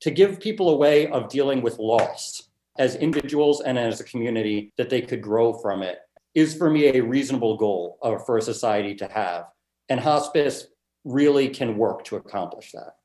to 0.00 0.10
give 0.10 0.40
people 0.40 0.70
a 0.70 0.76
way 0.76 1.08
of 1.08 1.28
dealing 1.28 1.62
with 1.62 1.78
loss 1.78 2.48
as 2.78 2.96
individuals 2.96 3.60
and 3.60 3.78
as 3.78 4.00
a 4.00 4.04
community 4.04 4.72
that 4.76 4.90
they 4.90 5.00
could 5.00 5.20
grow 5.20 5.52
from 5.52 5.82
it 5.82 5.98
is 6.34 6.54
for 6.54 6.70
me 6.70 6.86
a 6.86 7.02
reasonable 7.02 7.56
goal 7.56 7.98
for 8.24 8.38
a 8.38 8.42
society 8.42 8.94
to 8.94 9.08
have. 9.08 9.46
And 9.88 9.98
hospice 9.98 10.68
really 11.04 11.48
can 11.48 11.76
work 11.76 12.04
to 12.04 12.16
accomplish 12.16 12.72
that. 12.72 12.96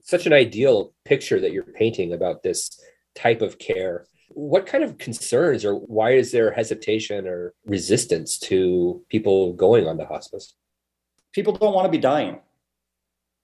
Such 0.00 0.26
an 0.26 0.32
ideal 0.32 0.94
picture 1.04 1.40
that 1.40 1.52
you're 1.52 1.64
painting 1.64 2.14
about 2.14 2.42
this 2.42 2.80
type 3.14 3.42
of 3.42 3.58
care 3.58 4.06
what 4.30 4.66
kind 4.66 4.84
of 4.84 4.98
concerns 4.98 5.64
or 5.64 5.74
why 5.74 6.12
is 6.12 6.32
there 6.32 6.52
hesitation 6.52 7.26
or 7.26 7.54
resistance 7.64 8.38
to 8.38 9.02
people 9.08 9.52
going 9.54 9.86
on 9.86 9.98
to 9.98 10.06
hospice? 10.06 10.54
People 11.32 11.54
don't 11.54 11.74
want 11.74 11.86
to 11.86 11.90
be 11.90 11.98
dying. 11.98 12.38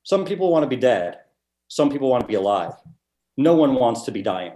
Some 0.02 0.24
people 0.24 0.50
want 0.50 0.62
to 0.62 0.68
be 0.68 0.76
dead. 0.76 1.18
Some 1.68 1.90
people 1.90 2.08
want 2.08 2.22
to 2.22 2.28
be 2.28 2.34
alive. 2.34 2.72
No 3.36 3.54
one 3.54 3.74
wants 3.74 4.02
to 4.02 4.12
be 4.12 4.22
dying. 4.22 4.52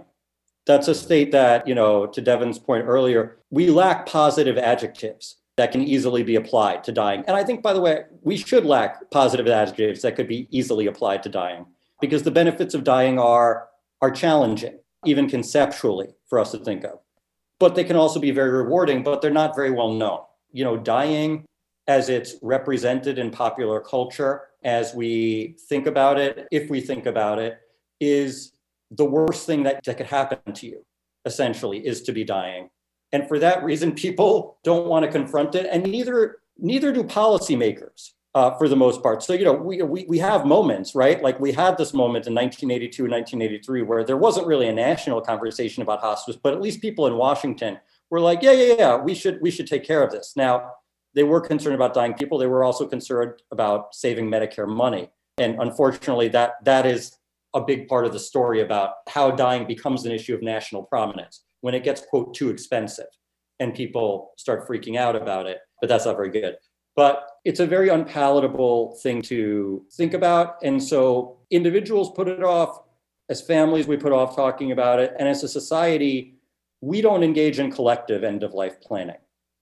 That's 0.65 0.87
a 0.87 0.95
state 0.95 1.31
that, 1.31 1.67
you 1.67 1.75
know, 1.75 2.05
to 2.05 2.21
Devin's 2.21 2.59
point 2.59 2.85
earlier, 2.85 3.37
we 3.49 3.69
lack 3.69 4.05
positive 4.05 4.57
adjectives 4.57 5.37
that 5.57 5.71
can 5.71 5.81
easily 5.83 6.23
be 6.23 6.35
applied 6.35 6.83
to 6.85 6.91
dying. 6.91 7.23
And 7.27 7.35
I 7.35 7.43
think, 7.43 7.61
by 7.61 7.73
the 7.73 7.81
way, 7.81 8.03
we 8.21 8.37
should 8.37 8.65
lack 8.65 9.09
positive 9.11 9.47
adjectives 9.47 10.01
that 10.03 10.15
could 10.15 10.27
be 10.27 10.47
easily 10.51 10.87
applied 10.87 11.23
to 11.23 11.29
dying 11.29 11.65
because 11.99 12.23
the 12.23 12.31
benefits 12.31 12.73
of 12.73 12.83
dying 12.83 13.19
are, 13.19 13.67
are 14.01 14.11
challenging 14.11 14.79
even 15.05 15.29
conceptually 15.29 16.09
for 16.27 16.39
us 16.39 16.51
to 16.51 16.59
think 16.59 16.83
of. 16.83 16.99
But 17.59 17.75
they 17.75 17.83
can 17.83 17.95
also 17.95 18.19
be 18.19 18.31
very 18.31 18.51
rewarding, 18.51 19.03
but 19.03 19.21
they're 19.21 19.31
not 19.31 19.55
very 19.55 19.71
well 19.71 19.93
known. 19.93 20.19
You 20.51 20.63
know, 20.63 20.77
dying 20.77 21.45
as 21.87 22.09
it's 22.09 22.35
represented 22.41 23.17
in 23.17 23.31
popular 23.31 23.81
culture, 23.81 24.43
as 24.63 24.93
we 24.93 25.55
think 25.67 25.87
about 25.87 26.19
it, 26.19 26.47
if 26.51 26.69
we 26.69 26.81
think 26.81 27.05
about 27.05 27.39
it, 27.39 27.59
is 27.99 28.53
the 28.91 29.05
worst 29.05 29.45
thing 29.45 29.63
that, 29.63 29.83
that 29.85 29.97
could 29.97 30.07
happen 30.07 30.53
to 30.53 30.67
you, 30.67 30.85
essentially, 31.25 31.85
is 31.85 32.01
to 32.03 32.11
be 32.11 32.23
dying. 32.23 32.69
And 33.11 33.27
for 33.27 33.39
that 33.39 33.63
reason, 33.63 33.93
people 33.93 34.57
don't 34.63 34.87
want 34.87 35.05
to 35.05 35.11
confront 35.11 35.55
it, 35.55 35.67
and 35.71 35.83
neither 35.83 36.37
neither 36.61 36.91
do 36.91 37.03
policymakers 37.03 38.11
uh, 38.35 38.55
for 38.57 38.67
the 38.67 38.75
most 38.75 39.01
part. 39.01 39.23
So, 39.23 39.33
you 39.33 39.45
know, 39.45 39.53
we, 39.53 39.81
we, 39.81 40.05
we 40.07 40.19
have 40.19 40.45
moments, 40.45 40.93
right? 40.93 41.21
Like 41.21 41.39
we 41.39 41.51
had 41.51 41.77
this 41.77 41.93
moment 41.93 42.27
in 42.27 42.35
1982 42.35 43.03
and 43.03 43.11
1983 43.11 43.81
where 43.83 44.03
there 44.03 44.17
wasn't 44.17 44.45
really 44.45 44.67
a 44.67 44.73
national 44.73 45.21
conversation 45.21 45.81
about 45.81 46.01
hospice, 46.01 46.37
but 46.41 46.53
at 46.53 46.61
least 46.61 46.81
people 46.81 47.07
in 47.07 47.15
Washington 47.15 47.79
were 48.09 48.19
like, 48.19 48.41
yeah, 48.41 48.51
yeah, 48.51 48.73
yeah, 48.77 48.95
we 48.97 49.15
should, 49.15 49.41
we 49.41 49.49
should 49.49 49.67
take 49.67 49.83
care 49.83 50.03
of 50.03 50.11
this. 50.11 50.33
Now, 50.35 50.71
they 51.19 51.23
were 51.23 51.41
concerned 51.41 51.75
about 51.75 51.93
dying 51.93 52.13
people. 52.13 52.37
They 52.37 52.47
were 52.47 52.63
also 52.63 52.87
concerned 52.87 53.41
about 53.51 53.93
saving 53.93 54.31
Medicare 54.31 54.69
money. 54.69 55.09
And 55.37 55.61
unfortunately, 55.61 56.29
that, 56.29 56.63
that 56.63 56.85
is 56.85 57.17
a 57.53 57.59
big 57.59 57.89
part 57.89 58.05
of 58.05 58.13
the 58.13 58.19
story 58.19 58.61
about 58.61 58.93
how 59.09 59.29
dying 59.29 59.67
becomes 59.67 60.05
an 60.05 60.13
issue 60.13 60.33
of 60.33 60.41
national 60.41 60.83
prominence 60.83 61.43
when 61.59 61.75
it 61.75 61.83
gets, 61.83 61.99
quote, 62.09 62.33
too 62.33 62.49
expensive 62.49 63.07
and 63.59 63.73
people 63.73 64.31
start 64.37 64.65
freaking 64.65 64.95
out 64.95 65.17
about 65.17 65.45
it. 65.45 65.59
But 65.81 65.89
that's 65.89 66.05
not 66.05 66.15
very 66.15 66.29
good. 66.29 66.55
But 66.95 67.27
it's 67.43 67.59
a 67.59 67.65
very 67.65 67.89
unpalatable 67.89 68.97
thing 69.03 69.21
to 69.23 69.83
think 69.91 70.13
about. 70.13 70.55
And 70.63 70.81
so 70.81 71.39
individuals 71.51 72.13
put 72.15 72.29
it 72.29 72.45
off. 72.45 72.83
As 73.27 73.41
families, 73.41 73.87
we 73.87 73.97
put 73.97 74.13
off 74.13 74.37
talking 74.37 74.71
about 74.71 75.01
it. 75.01 75.15
And 75.19 75.27
as 75.27 75.43
a 75.43 75.49
society, 75.49 76.35
we 76.79 77.01
don't 77.01 77.23
engage 77.23 77.59
in 77.59 77.73
collective 77.73 78.23
end 78.23 78.41
of 78.41 78.53
life 78.53 78.79
planning 78.79 79.17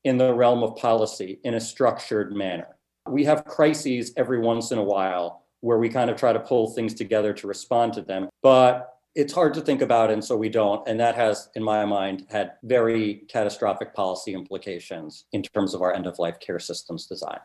in 0.08 0.18
the 0.18 0.34
realm 0.34 0.64
of 0.64 0.76
policy 0.76 1.40
in 1.44 1.54
a 1.56 1.60
structured 1.60 2.34
manner. 2.34 2.78
We 3.08 3.24
have 3.26 3.46
crises 3.46 4.14
every 4.18 4.40
once 4.40 4.72
in 4.72 4.78
a 4.78 4.84
while 4.84 5.44
where 5.62 5.78
we 5.78 5.90
kind 5.90 6.10
of 6.10 6.18
try 6.18 6.34
to 6.34 6.40
pull 6.40 6.72
things 6.72 6.94
together 6.94 7.34
to 7.34 7.48
respond 7.48 7.94
to 7.94 8.02
them. 8.02 8.30
But 8.42 8.94
it's 9.16 9.34
hard 9.34 9.54
to 9.56 9.62
think 9.62 9.82
about, 9.82 10.12
and 10.12 10.24
so 10.24 10.38
we 10.38 10.50
don't. 10.50 10.88
And 10.88 11.00
that 11.00 11.16
has, 11.16 11.50
in 11.56 11.64
my 11.64 11.84
mind, 11.86 12.28
had 12.30 12.54
very 12.64 13.24
catastrophic 13.30 13.94
policy 13.96 14.34
implications 14.34 15.26
in 15.32 15.42
terms 15.42 15.74
of 15.74 15.82
our 15.82 15.94
end 15.94 16.06
of 16.06 16.20
life 16.20 16.40
care 16.40 16.60
systems 16.60 17.08
design. 17.08 17.40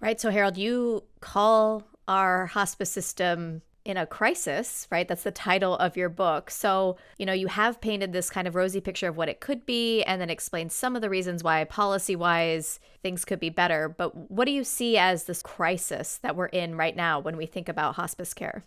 Right. 0.00 0.20
So, 0.20 0.30
Harold, 0.30 0.58
you 0.58 1.04
call 1.20 1.84
our 2.08 2.46
hospice 2.46 2.90
system 2.90 3.62
in 3.84 3.96
a 3.98 4.06
crisis, 4.06 4.88
right? 4.90 5.06
That's 5.06 5.24
the 5.24 5.30
title 5.30 5.76
of 5.76 5.96
your 5.96 6.08
book. 6.08 6.50
So, 6.50 6.96
you 7.18 7.26
know, 7.26 7.32
you 7.32 7.48
have 7.48 7.80
painted 7.80 8.12
this 8.12 8.30
kind 8.30 8.48
of 8.48 8.54
rosy 8.54 8.80
picture 8.80 9.08
of 9.08 9.16
what 9.16 9.28
it 9.28 9.40
could 9.40 9.66
be 9.66 10.02
and 10.04 10.20
then 10.20 10.30
explained 10.30 10.72
some 10.72 10.96
of 10.96 11.02
the 11.02 11.10
reasons 11.10 11.44
why 11.44 11.64
policy 11.64 12.16
wise 12.16 12.80
things 13.02 13.24
could 13.24 13.40
be 13.40 13.50
better. 13.50 13.88
But 13.88 14.30
what 14.30 14.46
do 14.46 14.52
you 14.52 14.64
see 14.64 14.96
as 14.96 15.24
this 15.24 15.42
crisis 15.42 16.18
that 16.18 16.34
we're 16.34 16.46
in 16.46 16.76
right 16.76 16.96
now 16.96 17.20
when 17.20 17.36
we 17.36 17.44
think 17.44 17.68
about 17.68 17.96
hospice 17.96 18.32
care? 18.32 18.64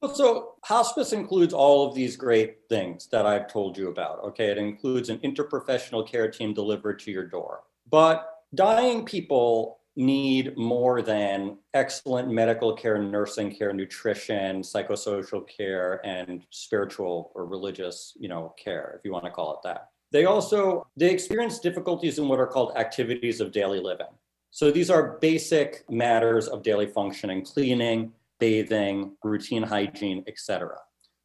Well, 0.00 0.14
so 0.14 0.54
hospice 0.64 1.12
includes 1.12 1.52
all 1.52 1.88
of 1.88 1.94
these 1.94 2.16
great 2.16 2.58
things 2.68 3.08
that 3.08 3.26
I've 3.26 3.48
told 3.48 3.76
you 3.76 3.88
about. 3.88 4.20
Okay. 4.24 4.46
It 4.46 4.58
includes 4.58 5.10
an 5.10 5.18
interprofessional 5.18 6.06
care 6.06 6.30
team 6.30 6.54
delivered 6.54 6.98
to 7.00 7.10
your 7.10 7.26
door. 7.26 7.64
But 7.90 8.26
dying 8.54 9.04
people 9.04 9.80
need 9.96 10.56
more 10.56 11.00
than 11.00 11.56
excellent 11.74 12.30
medical 12.30 12.74
care, 12.74 12.98
nursing 12.98 13.54
care, 13.54 13.72
nutrition, 13.72 14.60
psychosocial 14.60 15.46
care, 15.48 16.00
and 16.04 16.42
spiritual 16.50 17.32
or 17.34 17.46
religious, 17.46 18.12
you 18.18 18.28
know, 18.28 18.54
care, 18.62 18.94
if 18.98 19.04
you 19.04 19.12
want 19.12 19.24
to 19.24 19.30
call 19.30 19.54
it 19.54 19.60
that. 19.64 19.88
They 20.12 20.26
also 20.26 20.86
they 20.96 21.10
experience 21.10 21.58
difficulties 21.58 22.18
in 22.18 22.28
what 22.28 22.38
are 22.38 22.46
called 22.46 22.76
activities 22.76 23.40
of 23.40 23.52
daily 23.52 23.80
living. 23.80 24.06
So 24.50 24.70
these 24.70 24.90
are 24.90 25.18
basic 25.20 25.84
matters 25.90 26.46
of 26.48 26.62
daily 26.62 26.86
functioning, 26.86 27.44
cleaning, 27.44 28.12
bathing, 28.38 29.16
routine 29.22 29.62
hygiene, 29.62 30.24
etc. 30.26 30.76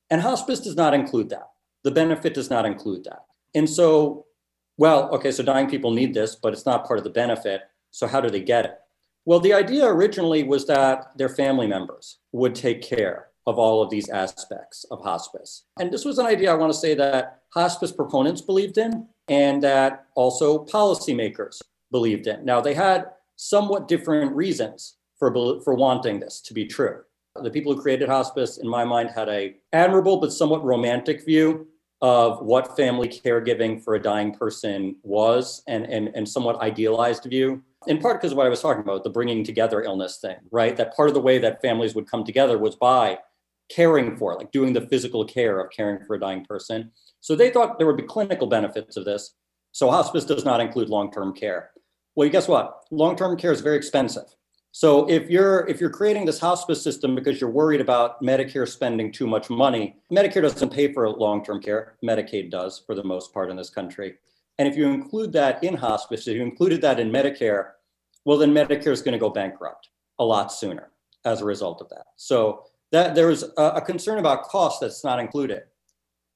And 0.09 0.21
hospice 0.21 0.59
does 0.59 0.75
not 0.75 0.93
include 0.93 1.29
that. 1.29 1.49
The 1.83 1.91
benefit 1.91 2.33
does 2.33 2.49
not 2.49 2.65
include 2.65 3.05
that. 3.05 3.25
And 3.53 3.69
so, 3.69 4.25
well, 4.77 5.09
okay, 5.11 5.31
so 5.31 5.43
dying 5.43 5.69
people 5.69 5.91
need 5.91 6.13
this, 6.13 6.35
but 6.35 6.53
it's 6.53 6.65
not 6.65 6.85
part 6.85 6.99
of 6.99 7.03
the 7.03 7.09
benefit. 7.09 7.61
So, 7.91 8.07
how 8.07 8.21
do 8.21 8.29
they 8.29 8.41
get 8.41 8.65
it? 8.65 8.77
Well, 9.25 9.39
the 9.39 9.53
idea 9.53 9.85
originally 9.85 10.43
was 10.43 10.65
that 10.67 11.11
their 11.17 11.29
family 11.29 11.67
members 11.67 12.17
would 12.31 12.55
take 12.55 12.81
care 12.81 13.27
of 13.45 13.59
all 13.59 13.81
of 13.81 13.89
these 13.89 14.09
aspects 14.09 14.85
of 14.91 15.01
hospice. 15.01 15.65
And 15.79 15.91
this 15.91 16.05
was 16.05 16.17
an 16.17 16.25
idea 16.25 16.51
I 16.51 16.55
want 16.55 16.71
to 16.71 16.77
say 16.77 16.95
that 16.95 17.41
hospice 17.53 17.91
proponents 17.91 18.41
believed 18.41 18.77
in 18.77 19.07
and 19.27 19.61
that 19.63 20.05
also 20.15 20.65
policymakers 20.65 21.61
believed 21.91 22.27
in. 22.27 22.45
Now, 22.45 22.61
they 22.61 22.73
had 22.73 23.11
somewhat 23.35 23.87
different 23.87 24.35
reasons 24.35 24.97
for, 25.17 25.61
for 25.61 25.73
wanting 25.73 26.19
this 26.19 26.41
to 26.41 26.53
be 26.53 26.65
true. 26.65 27.01
The 27.41 27.51
people 27.51 27.73
who 27.73 27.81
created 27.81 28.09
hospice, 28.09 28.57
in 28.57 28.67
my 28.67 28.83
mind, 28.83 29.09
had 29.15 29.29
a 29.29 29.55
admirable 29.71 30.17
but 30.17 30.33
somewhat 30.33 30.63
romantic 30.63 31.23
view 31.25 31.67
of 32.01 32.41
what 32.41 32.75
family 32.75 33.07
caregiving 33.07 33.81
for 33.81 33.95
a 33.95 34.01
dying 34.01 34.33
person 34.33 34.95
was 35.03 35.63
and, 35.67 35.85
and, 35.85 36.09
and 36.15 36.27
somewhat 36.27 36.59
idealized 36.59 37.25
view 37.25 37.61
in 37.87 37.99
part 37.99 38.19
because 38.19 38.31
of 38.31 38.37
what 38.37 38.45
I 38.45 38.49
was 38.49 38.61
talking 38.61 38.81
about, 38.81 39.03
the 39.03 39.09
bringing 39.09 39.43
together 39.43 39.81
illness 39.81 40.17
thing, 40.19 40.37
right? 40.51 40.75
That 40.75 40.95
part 40.95 41.09
of 41.09 41.13
the 41.13 41.21
way 41.21 41.39
that 41.39 41.61
families 41.61 41.95
would 41.95 42.09
come 42.09 42.23
together 42.23 42.57
was 42.57 42.75
by 42.75 43.19
caring 43.69 44.17
for, 44.17 44.35
like 44.35 44.51
doing 44.51 44.73
the 44.73 44.87
physical 44.87 45.25
care 45.25 45.59
of 45.59 45.71
caring 45.71 46.05
for 46.05 46.15
a 46.15 46.19
dying 46.19 46.45
person. 46.45 46.91
So 47.21 47.35
they 47.35 47.49
thought 47.49 47.77
there 47.77 47.87
would 47.87 47.97
be 47.97 48.03
clinical 48.03 48.47
benefits 48.47 48.97
of 48.97 49.05
this. 49.05 49.35
So 49.71 49.89
hospice 49.89 50.25
does 50.25 50.45
not 50.45 50.59
include 50.59 50.89
long-term 50.89 51.33
care. 51.33 51.71
Well, 52.15 52.27
guess 52.29 52.47
what? 52.47 52.81
Long-term 52.91 53.37
care 53.37 53.53
is 53.53 53.61
very 53.61 53.77
expensive. 53.77 54.25
So 54.73 55.09
if 55.09 55.29
you're 55.29 55.67
if 55.67 55.81
you're 55.81 55.89
creating 55.89 56.25
this 56.25 56.39
hospice 56.39 56.81
system 56.81 57.13
because 57.13 57.41
you're 57.41 57.49
worried 57.49 57.81
about 57.81 58.21
Medicare 58.21 58.67
spending 58.67 59.11
too 59.11 59.27
much 59.27 59.49
money, 59.49 59.97
Medicare 60.11 60.41
doesn't 60.41 60.71
pay 60.71 60.93
for 60.93 61.09
long-term 61.09 61.61
care. 61.61 61.95
Medicaid 62.03 62.51
does 62.51 62.79
for 62.79 62.95
the 62.95 63.03
most 63.03 63.33
part 63.33 63.49
in 63.49 63.57
this 63.57 63.69
country. 63.69 64.15
And 64.61 64.69
if 64.69 64.77
you 64.77 64.89
include 64.89 65.33
that 65.33 65.63
in 65.63 65.73
hospice, 65.73 66.27
if 66.27 66.35
you 66.35 66.43
included 66.43 66.81
that 66.81 66.99
in 66.99 67.09
Medicare, 67.11 67.71
well, 68.25 68.37
then 68.37 68.53
Medicare 68.53 68.91
is 68.91 69.01
going 69.01 69.13
to 69.13 69.17
go 69.17 69.31
bankrupt 69.31 69.89
a 70.19 70.23
lot 70.23 70.53
sooner 70.53 70.91
as 71.25 71.41
a 71.41 71.45
result 71.45 71.81
of 71.81 71.89
that. 71.89 72.05
So 72.15 72.65
that 72.91 73.15
there 73.15 73.31
is 73.31 73.41
a, 73.57 73.63
a 73.63 73.81
concern 73.81 74.19
about 74.19 74.43
cost 74.43 74.79
that's 74.79 75.03
not 75.03 75.19
included. 75.19 75.63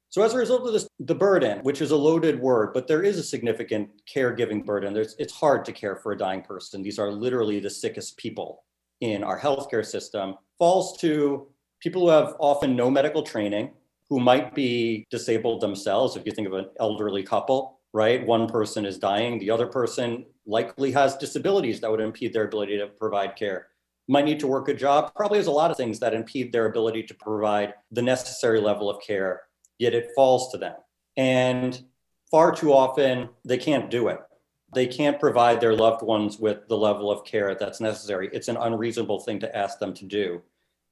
So 0.09 0.23
as 0.23 0.33
a 0.33 0.39
result 0.39 0.65
of 0.65 0.73
this, 0.73 0.87
the 0.97 1.13
burden, 1.13 1.59
which 1.59 1.81
is 1.81 1.91
a 1.91 1.95
loaded 1.95 2.39
word, 2.39 2.73
but 2.73 2.87
there 2.87 3.03
is 3.03 3.19
a 3.19 3.23
significant 3.23 3.89
caregiving 4.11 4.65
burden. 4.65 4.91
There's, 4.91 5.15
it's 5.19 5.33
hard 5.33 5.63
to 5.65 5.71
care 5.71 5.95
for 5.95 6.11
a 6.11 6.17
dying 6.17 6.41
person. 6.41 6.81
These 6.81 6.97
are 6.97 7.11
literally 7.11 7.59
the 7.59 7.69
sickest 7.69 8.17
people 8.17 8.63
in 9.01 9.23
our 9.23 9.39
healthcare 9.39 9.85
system. 9.85 10.33
Falls 10.57 10.97
to 10.97 11.47
people 11.79 12.01
who 12.01 12.09
have 12.09 12.33
often 12.39 12.75
no 12.75 12.89
medical 12.89 13.21
training, 13.21 13.73
who 14.09 14.19
might 14.19 14.55
be 14.55 15.05
disabled 15.11 15.61
themselves. 15.61 16.15
If 16.15 16.25
you 16.25 16.31
think 16.31 16.47
of 16.47 16.55
an 16.55 16.69
elderly 16.79 17.21
couple, 17.21 17.75
right? 17.95 18.27
One 18.27 18.45
person 18.45 18.85
is 18.85 18.97
dying, 18.97 19.39
the 19.39 19.49
other 19.49 19.67
person 19.67 20.25
likely 20.45 20.91
has 20.91 21.15
disabilities 21.15 21.79
that 21.79 21.89
would 21.89 22.01
impede 22.01 22.33
their 22.33 22.43
ability 22.43 22.77
to 22.77 22.87
provide 22.87 23.37
care. 23.37 23.67
Might 24.09 24.25
need 24.25 24.41
to 24.41 24.47
work 24.47 24.67
a 24.67 24.73
job, 24.73 25.13
probably 25.15 25.37
has 25.37 25.47
a 25.47 25.51
lot 25.51 25.71
of 25.71 25.77
things 25.77 25.97
that 26.01 26.13
impede 26.13 26.51
their 26.51 26.65
ability 26.65 27.03
to 27.03 27.13
provide 27.13 27.73
the 27.91 28.01
necessary 28.01 28.59
level 28.59 28.89
of 28.89 29.01
care, 29.01 29.43
yet 29.79 29.93
it 29.93 30.09
falls 30.13 30.51
to 30.51 30.57
them. 30.57 30.75
And 31.15 31.81
far 32.29 32.53
too 32.53 32.73
often, 32.73 33.29
they 33.45 33.57
can't 33.57 33.89
do 33.89 34.09
it. 34.09 34.19
They 34.73 34.87
can't 34.87 35.17
provide 35.17 35.61
their 35.61 35.73
loved 35.73 36.01
ones 36.01 36.37
with 36.37 36.67
the 36.67 36.77
level 36.77 37.09
of 37.09 37.23
care 37.23 37.55
that's 37.55 37.79
necessary. 37.79 38.29
It's 38.33 38.49
an 38.49 38.57
unreasonable 38.57 39.21
thing 39.21 39.39
to 39.39 39.57
ask 39.57 39.79
them 39.79 39.93
to 39.93 40.05
do. 40.05 40.41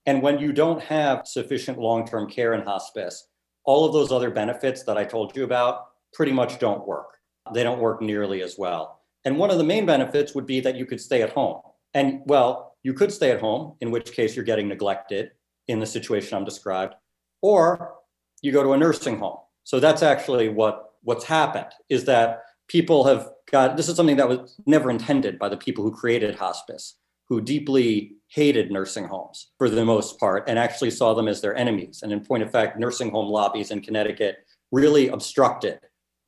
And 0.05 0.21
when 0.21 0.39
you 0.39 0.53
don't 0.53 0.81
have 0.81 1.27
sufficient 1.27 1.79
long 1.79 2.07
term 2.07 2.29
care 2.29 2.53
in 2.53 2.61
hospice, 2.61 3.27
all 3.65 3.83
of 3.83 3.91
those 3.91 4.13
other 4.13 4.31
benefits 4.31 4.83
that 4.83 4.97
I 4.97 5.03
told 5.03 5.35
you 5.35 5.43
about 5.43 5.87
pretty 6.13 6.31
much 6.31 6.59
don't 6.59 6.87
work. 6.87 7.17
They 7.53 7.63
don't 7.63 7.79
work 7.79 8.01
nearly 8.01 8.41
as 8.41 8.57
well. 8.57 9.01
And 9.25 9.37
one 9.37 9.51
of 9.51 9.57
the 9.57 9.63
main 9.63 9.85
benefits 9.85 10.33
would 10.35 10.45
be 10.45 10.59
that 10.61 10.75
you 10.75 10.85
could 10.85 11.01
stay 11.01 11.21
at 11.21 11.31
home. 11.31 11.61
And 11.93 12.21
well, 12.25 12.75
you 12.83 12.93
could 12.93 13.11
stay 13.11 13.31
at 13.31 13.39
home, 13.39 13.75
in 13.81 13.91
which 13.91 14.11
case 14.11 14.35
you're 14.35 14.45
getting 14.45 14.67
neglected 14.67 15.31
in 15.67 15.79
the 15.79 15.85
situation 15.85 16.35
I'm 16.35 16.45
described, 16.45 16.95
or 17.41 17.93
you 18.41 18.51
go 18.51 18.63
to 18.63 18.73
a 18.73 18.77
nursing 18.77 19.17
home. 19.17 19.37
So 19.63 19.79
that's 19.79 20.03
actually 20.03 20.49
what 20.49 20.91
what's 21.03 21.25
happened 21.25 21.71
is 21.89 22.05
that 22.05 22.43
people 22.67 23.05
have 23.05 23.29
got 23.51 23.77
this 23.77 23.89
is 23.89 23.95
something 23.95 24.17
that 24.17 24.27
was 24.29 24.59
never 24.65 24.89
intended 24.89 25.39
by 25.39 25.49
the 25.49 25.57
people 25.57 25.83
who 25.83 25.91
created 25.91 26.35
hospice, 26.35 26.95
who 27.29 27.39
deeply 27.39 28.15
hated 28.27 28.71
nursing 28.71 29.05
homes 29.05 29.51
for 29.57 29.69
the 29.69 29.85
most 29.85 30.19
part 30.19 30.43
and 30.47 30.59
actually 30.59 30.91
saw 30.91 31.13
them 31.13 31.27
as 31.27 31.39
their 31.41 31.55
enemies. 31.55 32.01
And 32.03 32.11
in 32.11 32.25
point 32.25 32.43
of 32.43 32.51
fact, 32.51 32.79
nursing 32.79 33.11
home 33.11 33.29
lobbies 33.29 33.71
in 33.71 33.81
Connecticut 33.81 34.37
really 34.71 35.07
obstructed 35.07 35.79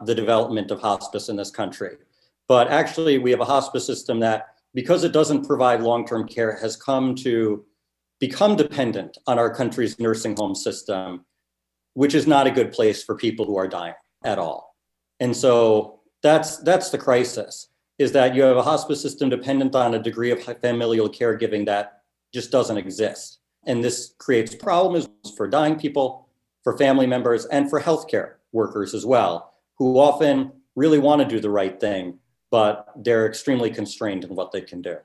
the 0.03 0.15
development 0.15 0.71
of 0.71 0.81
hospice 0.81 1.29
in 1.29 1.35
this 1.35 1.51
country. 1.51 1.97
But 2.47 2.67
actually, 2.67 3.17
we 3.17 3.31
have 3.31 3.39
a 3.39 3.45
hospice 3.45 3.85
system 3.85 4.19
that, 4.19 4.47
because 4.73 5.03
it 5.03 5.13
doesn't 5.13 5.47
provide 5.47 5.81
long 5.81 6.05
term 6.05 6.27
care, 6.27 6.57
has 6.57 6.75
come 6.75 7.15
to 7.15 7.65
become 8.19 8.55
dependent 8.55 9.17
on 9.27 9.39
our 9.39 9.53
country's 9.53 9.99
nursing 9.99 10.35
home 10.35 10.55
system, 10.55 11.25
which 11.93 12.13
is 12.13 12.27
not 12.27 12.47
a 12.47 12.51
good 12.51 12.71
place 12.71 13.03
for 13.03 13.15
people 13.15 13.45
who 13.45 13.57
are 13.57 13.67
dying 13.67 13.93
at 14.23 14.39
all. 14.39 14.75
And 15.19 15.35
so 15.35 16.01
that's 16.21 16.57
that's 16.57 16.89
the 16.89 16.97
crisis 16.97 17.69
is 17.97 18.11
that 18.11 18.35
you 18.35 18.41
have 18.41 18.57
a 18.57 18.61
hospice 18.61 19.01
system 19.01 19.29
dependent 19.29 19.73
on 19.73 19.93
a 19.93 20.03
degree 20.03 20.31
of 20.31 20.43
familial 20.61 21.09
caregiving 21.09 21.65
that 21.65 22.01
just 22.33 22.51
doesn't 22.51 22.77
exist. 22.77 23.39
And 23.65 23.81
this 23.81 24.13
creates 24.17 24.53
problems 24.53 25.07
for 25.37 25.47
dying 25.47 25.79
people, 25.79 26.27
for 26.61 26.77
family 26.77 27.07
members, 27.07 27.45
and 27.45 27.69
for 27.69 27.79
healthcare 27.79 28.33
workers 28.51 28.93
as 28.93 29.05
well 29.05 29.54
who 29.77 29.99
often 29.99 30.51
really 30.75 30.99
want 30.99 31.21
to 31.21 31.27
do 31.27 31.39
the 31.39 31.49
right 31.49 31.79
thing, 31.79 32.19
but 32.51 32.87
they're 32.95 33.27
extremely 33.27 33.69
constrained 33.69 34.23
in 34.23 34.35
what 34.35 34.51
they 34.51 34.61
can 34.61 34.81
do. 34.81 34.97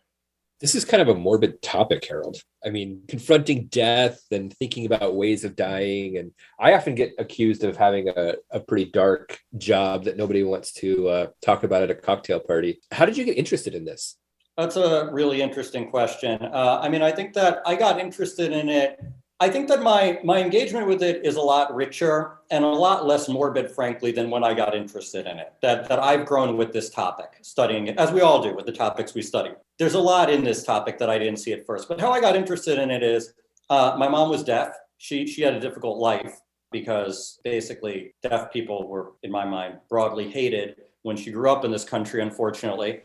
This 0.61 0.74
is 0.74 0.85
kind 0.85 1.00
of 1.00 1.09
a 1.09 1.14
morbid 1.14 1.62
topic, 1.62 2.04
Harold. 2.06 2.37
I 2.62 2.68
mean, 2.68 3.02
confronting 3.09 3.68
death 3.68 4.20
and 4.30 4.52
thinking 4.59 4.85
about 4.85 5.16
ways 5.16 5.42
of 5.42 5.56
dying. 5.56 6.18
And 6.18 6.33
I 6.59 6.74
often 6.74 6.94
get 6.94 7.14
accused 7.18 7.64
of 7.64 7.78
having 7.78 8.11
a, 8.11 8.35
a 8.50 8.61
pretty 8.61 8.90
dark 8.90 9.40
job 9.56 10.04
that 10.04 10.18
nobody 10.18 10.42
wants 10.42 10.72
to 10.74 11.09
uh, 11.09 11.26
talk 11.40 11.64
about 11.64 11.83
at 11.83 11.90
a 11.90 11.94
cocktail 11.94 12.40
party. 12.40 12.78
How 12.92 13.06
did 13.06 13.16
you 13.16 13.24
get 13.24 13.38
interested 13.38 13.74
in 13.74 13.87
this? 13.87 14.16
That's 14.59 14.76
a 14.76 15.09
really 15.11 15.40
interesting 15.40 15.90
question. 15.90 16.42
Uh, 16.42 16.80
I 16.83 16.90
mean, 16.90 17.00
I 17.00 17.11
think 17.11 17.33
that 17.33 17.62
I 17.64 17.74
got 17.74 17.98
interested 17.98 18.52
in 18.52 18.68
it 18.68 19.00
I 19.42 19.48
think 19.48 19.68
that 19.68 19.83
my 19.83 20.20
my 20.22 20.38
engagement 20.38 20.87
with 20.87 21.03
it 21.03 21.24
is 21.24 21.37
a 21.37 21.40
lot 21.40 21.74
richer 21.74 22.38
and 22.50 22.62
a 22.62 22.68
lot 22.68 23.07
less 23.07 23.26
morbid, 23.26 23.70
frankly, 23.70 24.12
than 24.12 24.29
when 24.29 24.44
I 24.44 24.53
got 24.53 24.74
interested 24.74 25.26
in 25.26 25.38
it. 25.38 25.55
That 25.62 25.88
that 25.88 25.98
I've 25.98 26.26
grown 26.26 26.59
with 26.59 26.72
this 26.72 26.90
topic, 26.90 27.38
studying 27.40 27.87
it, 27.87 27.98
as 27.98 28.12
we 28.12 28.20
all 28.20 28.42
do 28.42 28.55
with 28.55 28.66
the 28.66 28.72
topics 28.72 29.14
we 29.14 29.22
study. 29.22 29.53
There's 29.79 29.94
a 29.94 30.00
lot 30.00 30.31
in 30.31 30.44
this 30.44 30.62
topic 30.62 30.98
that 30.98 31.09
I 31.09 31.18
didn't 31.18 31.38
see 31.38 31.55
at 31.55 31.64
first. 31.64 31.88
But 31.88 32.00
how 32.00 32.11
I 32.12 32.20
got 32.20 32.37
interested 32.37 32.79
in 32.79 32.90
it 32.90 33.03
is 33.03 33.33
uh, 33.70 33.96
my 33.98 34.09
mom 34.09 34.29
was 34.29 34.44
deaf. 34.44 34.74
She 34.98 35.26
she 35.26 35.40
had 35.40 35.55
a 35.55 35.61
difficult 35.61 35.96
life 35.98 36.38
because 36.70 37.40
basically 37.42 38.14
deaf 38.22 38.53
people 38.53 38.88
were, 38.88 39.12
in 39.22 39.31
my 39.31 39.44
mind, 39.44 39.79
broadly 39.88 40.31
hated 40.31 40.76
when 41.03 41.16
she 41.16 41.33
grew 41.33 41.50
up 41.50 41.64
in 41.64 41.70
this 41.70 41.85
country, 41.85 42.22
unfortunately. 42.22 43.00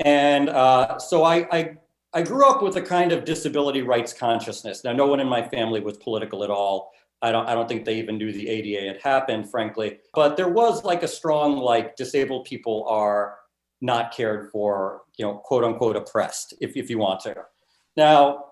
And 0.00 0.48
uh, 0.48 0.98
so 0.98 1.24
I, 1.24 1.48
I 1.50 1.76
I 2.14 2.22
grew 2.22 2.48
up 2.48 2.62
with 2.62 2.76
a 2.76 2.82
kind 2.82 3.12
of 3.12 3.24
disability 3.24 3.82
rights 3.82 4.12
consciousness. 4.12 4.82
Now, 4.82 4.92
no 4.92 5.06
one 5.06 5.20
in 5.20 5.28
my 5.28 5.42
family 5.42 5.80
was 5.80 5.98
political 5.98 6.42
at 6.42 6.50
all. 6.50 6.90
I 7.20 7.32
don't, 7.32 7.46
I 7.48 7.54
don't 7.54 7.68
think 7.68 7.84
they 7.84 7.98
even 7.98 8.16
knew 8.16 8.32
the 8.32 8.48
ADA 8.48 8.86
had 8.86 9.02
happened, 9.02 9.50
frankly. 9.50 9.98
But 10.14 10.36
there 10.36 10.48
was 10.48 10.84
like 10.84 11.02
a 11.02 11.08
strong, 11.08 11.58
like, 11.58 11.96
disabled 11.96 12.46
people 12.46 12.86
are 12.88 13.36
not 13.80 14.12
cared 14.12 14.50
for, 14.50 15.02
you 15.18 15.24
know, 15.24 15.34
quote 15.44 15.64
unquote 15.64 15.96
oppressed, 15.96 16.54
if, 16.60 16.76
if 16.76 16.88
you 16.88 16.98
want 16.98 17.20
to. 17.20 17.34
Now, 17.96 18.46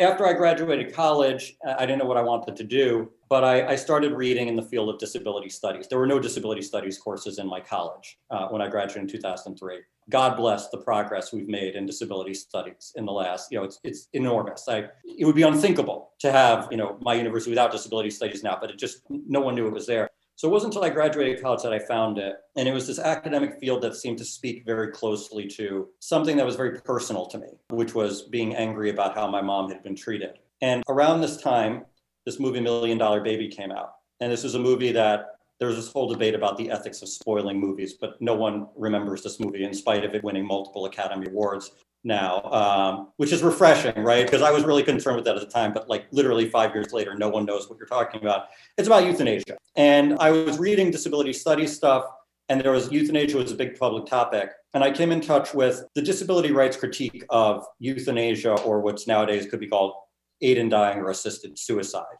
after 0.00 0.26
I 0.26 0.32
graduated 0.32 0.94
college, 0.94 1.56
I 1.66 1.84
didn't 1.84 1.98
know 1.98 2.04
what 2.04 2.16
I 2.16 2.22
wanted 2.22 2.56
to 2.56 2.64
do, 2.64 3.10
but 3.28 3.42
I, 3.42 3.68
I, 3.68 3.76
started 3.76 4.12
reading 4.12 4.48
in 4.48 4.54
the 4.54 4.62
field 4.62 4.88
of 4.88 4.98
disability 4.98 5.48
studies. 5.48 5.88
There 5.88 5.98
were 5.98 6.06
no 6.06 6.20
disability 6.20 6.62
studies 6.62 6.98
courses 6.98 7.38
in 7.38 7.48
my 7.48 7.60
college 7.60 8.18
uh, 8.30 8.46
when 8.48 8.62
I 8.62 8.68
graduated 8.68 9.02
in 9.02 9.08
2003. 9.08 9.78
God 10.08 10.36
bless 10.36 10.70
the 10.70 10.78
progress 10.78 11.32
we've 11.32 11.48
made 11.48 11.74
in 11.74 11.84
disability 11.84 12.32
studies 12.32 12.92
in 12.96 13.04
the 13.04 13.12
last, 13.12 13.50
you 13.50 13.58
know, 13.58 13.64
it's, 13.64 13.80
it's 13.82 14.08
enormous. 14.12 14.66
I, 14.68 14.84
it 15.04 15.26
would 15.26 15.34
be 15.34 15.42
unthinkable 15.42 16.12
to 16.20 16.32
have, 16.32 16.68
you 16.70 16.76
know, 16.76 16.96
my 17.02 17.14
university 17.14 17.50
without 17.50 17.72
disability 17.72 18.10
studies 18.10 18.42
now, 18.42 18.56
but 18.58 18.70
it 18.70 18.78
just, 18.78 19.02
no 19.10 19.40
one 19.40 19.54
knew 19.54 19.66
it 19.66 19.72
was 19.72 19.86
there. 19.86 20.07
So 20.38 20.46
it 20.46 20.52
wasn't 20.52 20.72
until 20.72 20.88
I 20.88 20.94
graduated 20.94 21.42
college 21.42 21.64
that 21.64 21.72
I 21.72 21.80
found 21.80 22.16
it. 22.16 22.36
And 22.54 22.68
it 22.68 22.72
was 22.72 22.86
this 22.86 23.00
academic 23.00 23.58
field 23.58 23.82
that 23.82 23.96
seemed 23.96 24.18
to 24.18 24.24
speak 24.24 24.64
very 24.64 24.92
closely 24.92 25.48
to 25.48 25.88
something 25.98 26.36
that 26.36 26.46
was 26.46 26.54
very 26.54 26.80
personal 26.80 27.26
to 27.26 27.38
me, 27.38 27.48
which 27.70 27.92
was 27.92 28.22
being 28.22 28.54
angry 28.54 28.90
about 28.90 29.16
how 29.16 29.26
my 29.26 29.42
mom 29.42 29.68
had 29.68 29.82
been 29.82 29.96
treated. 29.96 30.38
And 30.62 30.84
around 30.88 31.22
this 31.22 31.38
time, 31.38 31.86
this 32.24 32.38
movie 32.38 32.60
Million 32.60 32.98
Dollar 32.98 33.20
Baby 33.20 33.48
came 33.48 33.72
out. 33.72 33.94
And 34.20 34.30
this 34.30 34.44
was 34.44 34.54
a 34.54 34.60
movie 34.60 34.92
that 34.92 35.38
there 35.58 35.66
was 35.66 35.76
this 35.76 35.90
whole 35.90 36.08
debate 36.08 36.36
about 36.36 36.56
the 36.56 36.70
ethics 36.70 37.02
of 37.02 37.08
spoiling 37.08 37.58
movies, 37.58 37.94
but 37.94 38.22
no 38.22 38.34
one 38.34 38.68
remembers 38.76 39.24
this 39.24 39.40
movie 39.40 39.64
in 39.64 39.74
spite 39.74 40.04
of 40.04 40.14
it 40.14 40.22
winning 40.22 40.46
multiple 40.46 40.86
Academy 40.86 41.26
Awards 41.26 41.72
now, 42.08 42.42
um, 42.50 43.12
which 43.18 43.32
is 43.32 43.42
refreshing, 43.44 44.02
right? 44.02 44.24
Because 44.26 44.42
I 44.42 44.50
was 44.50 44.64
really 44.64 44.82
concerned 44.82 45.16
with 45.16 45.24
that 45.26 45.36
at 45.36 45.40
the 45.40 45.46
time, 45.46 45.72
but 45.72 45.88
like 45.88 46.06
literally 46.10 46.48
five 46.48 46.74
years 46.74 46.92
later, 46.92 47.14
no 47.14 47.28
one 47.28 47.44
knows 47.44 47.68
what 47.68 47.78
you're 47.78 47.86
talking 47.86 48.20
about. 48.20 48.46
It's 48.76 48.88
about 48.88 49.04
euthanasia. 49.04 49.56
And 49.76 50.16
I 50.18 50.32
was 50.32 50.58
reading 50.58 50.90
disability 50.90 51.32
studies 51.32 51.76
stuff, 51.76 52.04
and 52.48 52.60
there 52.60 52.72
was 52.72 52.90
euthanasia 52.90 53.36
was 53.36 53.52
a 53.52 53.54
big 53.54 53.78
public 53.78 54.06
topic. 54.06 54.50
And 54.74 54.82
I 54.82 54.90
came 54.90 55.12
in 55.12 55.20
touch 55.20 55.54
with 55.54 55.84
the 55.94 56.02
disability 56.02 56.50
rights 56.50 56.76
critique 56.76 57.24
of 57.30 57.64
euthanasia, 57.78 58.60
or 58.62 58.80
what's 58.80 59.06
nowadays 59.06 59.46
could 59.46 59.60
be 59.60 59.68
called 59.68 59.92
aid 60.40 60.58
in 60.58 60.68
dying 60.68 60.98
or 60.98 61.10
assisted 61.10 61.58
suicide. 61.58 62.16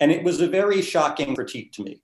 And 0.00 0.10
it 0.10 0.24
was 0.24 0.40
a 0.40 0.48
very 0.48 0.80
shocking 0.80 1.34
critique 1.34 1.72
to 1.72 1.82
me 1.82 2.00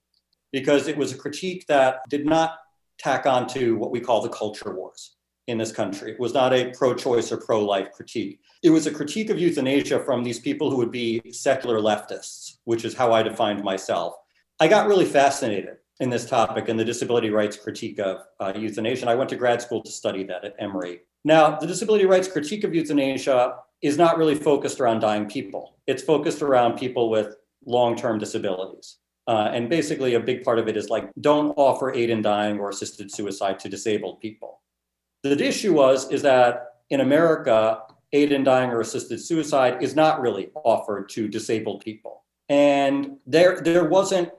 because 0.51 0.87
it 0.87 0.97
was 0.97 1.13
a 1.13 1.17
critique 1.17 1.65
that 1.67 2.01
did 2.09 2.25
not 2.25 2.57
tack 2.99 3.25
onto 3.25 3.77
what 3.77 3.91
we 3.91 3.99
call 3.99 4.21
the 4.21 4.29
culture 4.29 4.75
wars 4.75 5.15
in 5.47 5.57
this 5.57 5.71
country. 5.71 6.11
It 6.11 6.19
was 6.19 6.33
not 6.33 6.53
a 6.53 6.71
pro 6.77 6.93
choice 6.93 7.31
or 7.31 7.37
pro 7.37 7.63
life 7.63 7.91
critique. 7.91 8.39
It 8.63 8.69
was 8.69 8.87
a 8.87 8.91
critique 8.91 9.29
of 9.29 9.39
euthanasia 9.39 9.99
from 9.99 10.23
these 10.23 10.39
people 10.39 10.69
who 10.69 10.77
would 10.77 10.91
be 10.91 11.21
secular 11.31 11.79
leftists, 11.79 12.57
which 12.65 12.85
is 12.85 12.93
how 12.93 13.11
I 13.11 13.23
defined 13.23 13.63
myself. 13.63 14.15
I 14.59 14.67
got 14.67 14.87
really 14.87 15.05
fascinated 15.05 15.77
in 15.99 16.09
this 16.09 16.25
topic 16.25 16.69
and 16.69 16.79
the 16.79 16.85
disability 16.85 17.29
rights 17.29 17.57
critique 17.57 17.99
of 17.99 18.21
uh, 18.39 18.53
euthanasia. 18.55 19.09
I 19.09 19.15
went 19.15 19.29
to 19.31 19.35
grad 19.35 19.61
school 19.61 19.81
to 19.83 19.91
study 19.91 20.23
that 20.25 20.45
at 20.45 20.55
Emory. 20.59 21.01
Now, 21.23 21.57
the 21.57 21.67
disability 21.67 22.05
rights 22.05 22.27
critique 22.27 22.63
of 22.63 22.73
euthanasia 22.73 23.55
is 23.81 23.97
not 23.97 24.17
really 24.17 24.35
focused 24.35 24.79
around 24.79 24.99
dying 24.99 25.27
people, 25.27 25.77
it's 25.87 26.03
focused 26.03 26.41
around 26.41 26.77
people 26.77 27.09
with 27.09 27.35
long 27.65 27.95
term 27.95 28.17
disabilities. 28.19 28.97
Uh, 29.27 29.49
and 29.53 29.69
basically, 29.69 30.15
a 30.15 30.19
big 30.19 30.43
part 30.43 30.57
of 30.57 30.67
it 30.67 30.75
is 30.75 30.89
like, 30.89 31.09
don't 31.21 31.53
offer 31.55 31.93
aid 31.93 32.09
in 32.09 32.23
dying 32.23 32.59
or 32.59 32.69
assisted 32.69 33.11
suicide 33.11 33.59
to 33.59 33.69
disabled 33.69 34.19
people. 34.19 34.60
The 35.23 35.43
issue 35.43 35.73
was 35.73 36.09
is 36.11 36.21
that 36.23 36.75
in 36.89 37.01
America, 37.01 37.81
aid 38.13 38.31
in 38.31 38.43
dying 38.43 38.71
or 38.71 38.81
assisted 38.81 39.19
suicide 39.19 39.81
is 39.81 39.95
not 39.95 40.21
really 40.21 40.49
offered 40.55 41.09
to 41.09 41.27
disabled 41.27 41.81
people. 41.83 42.23
And 42.49 43.17
there, 43.25 43.61
there 43.61 43.87
wasn't 43.87 44.29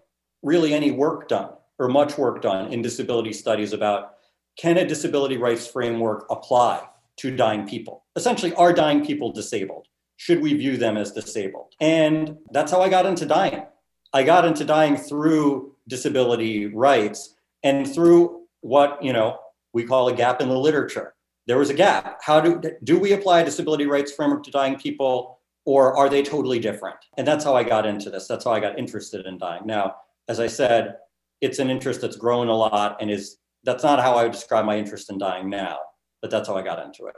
really 0.43 0.75
any 0.75 0.91
work 0.91 1.29
done 1.29 1.51
or 1.79 1.89
much 1.89 2.19
work 2.19 2.43
done 2.43 2.73
in 2.73 2.83
disability 2.83 3.33
studies 3.33 3.73
about 3.73 4.15
can 4.59 4.77
a 4.77 4.87
disability 4.87 5.39
rights 5.39 5.67
framework 5.67 6.27
apply 6.31 6.87
to 7.17 7.35
dying 7.35 7.67
people? 7.67 8.05
Essentially, 8.17 8.53
are 8.55 8.73
dying 8.73 9.05
people 9.05 9.33
disabled? 9.33 9.87
Should 10.17 10.43
we 10.43 10.55
view 10.55 10.77
them 10.77 10.97
as 10.97 11.13
disabled? 11.13 11.75
And 11.81 12.37
that's 12.51 12.71
how 12.71 12.83
I 12.83 12.89
got 12.89 13.07
into 13.07 13.25
dying. 13.25 13.65
I 14.13 14.23
got 14.25 14.45
into 14.45 14.65
dying 14.65 14.97
through 14.97 15.75
disability 15.89 16.67
rights 16.67 17.35
and 17.63 17.93
through 17.93 18.43
what, 18.61 19.03
you 19.03 19.13
know, 19.13 19.39
we 19.73 19.85
call 19.85 20.09
a 20.09 20.15
gap 20.15 20.41
in 20.41 20.49
the 20.49 20.59
literature. 20.59 21.15
There 21.47 21.59
was 21.59 21.71
a 21.71 21.75
gap. 21.75 22.21
How 22.23 22.41
do 22.41 22.61
do 22.85 22.99
we 22.99 23.13
apply 23.13 23.43
disability 23.43 23.87
rights 23.87 24.13
framework 24.13 24.45
to 24.45 24.51
dying 24.51 24.77
people, 24.77 25.41
or 25.65 25.97
are 25.97 26.09
they 26.09 26.23
totally 26.23 26.59
different? 26.59 26.97
And 27.17 27.27
that's 27.27 27.45
how 27.45 27.57
I 27.57 27.65
got 27.65 27.87
into 27.87 28.11
this. 28.11 28.29
That's 28.29 28.45
how 28.45 28.53
I 28.53 28.61
got 28.61 28.79
interested 28.79 29.27
in 29.27 29.39
dying. 29.39 29.67
Now, 29.67 29.97
as 30.29 30.39
I 30.39 30.47
said, 30.47 30.97
it's 31.41 31.59
an 31.59 31.71
interest 31.71 32.01
that's 32.01 32.17
grown 32.17 32.49
a 32.49 32.55
lot, 32.55 32.97
and 33.01 33.11
is 33.11 33.39
that's 33.65 33.83
not 33.83 34.01
how 34.01 34.15
I 34.15 34.25
would 34.25 34.33
describe 34.33 34.65
my 34.65 34.79
interest 34.79 35.11
in 35.11 35.19
dying 35.19 35.49
now, 35.49 35.79
but 36.21 36.31
that's 36.31 36.49
how 36.49 36.57
I 36.57 36.63
got 36.63 36.85
into 36.85 37.07
it. 37.07 37.15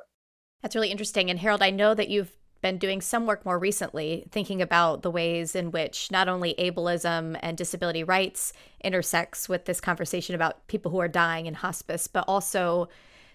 That's 0.62 0.74
really 0.74 0.90
interesting. 0.90 1.30
And 1.30 1.38
Harold, 1.38 1.62
I 1.62 1.70
know 1.70 1.94
that 1.94 2.08
you've 2.08 2.32
been 2.64 2.78
doing 2.78 3.02
some 3.02 3.26
work 3.26 3.44
more 3.44 3.58
recently 3.58 4.24
thinking 4.30 4.62
about 4.62 5.02
the 5.02 5.10
ways 5.10 5.54
in 5.54 5.70
which 5.70 6.10
not 6.10 6.28
only 6.30 6.54
ableism 6.58 7.38
and 7.42 7.58
disability 7.58 8.02
rights 8.02 8.54
intersects 8.82 9.50
with 9.50 9.66
this 9.66 9.82
conversation 9.82 10.34
about 10.34 10.66
people 10.66 10.90
who 10.90 10.98
are 10.98 11.06
dying 11.06 11.44
in 11.44 11.52
hospice, 11.52 12.06
but 12.06 12.24
also 12.26 12.88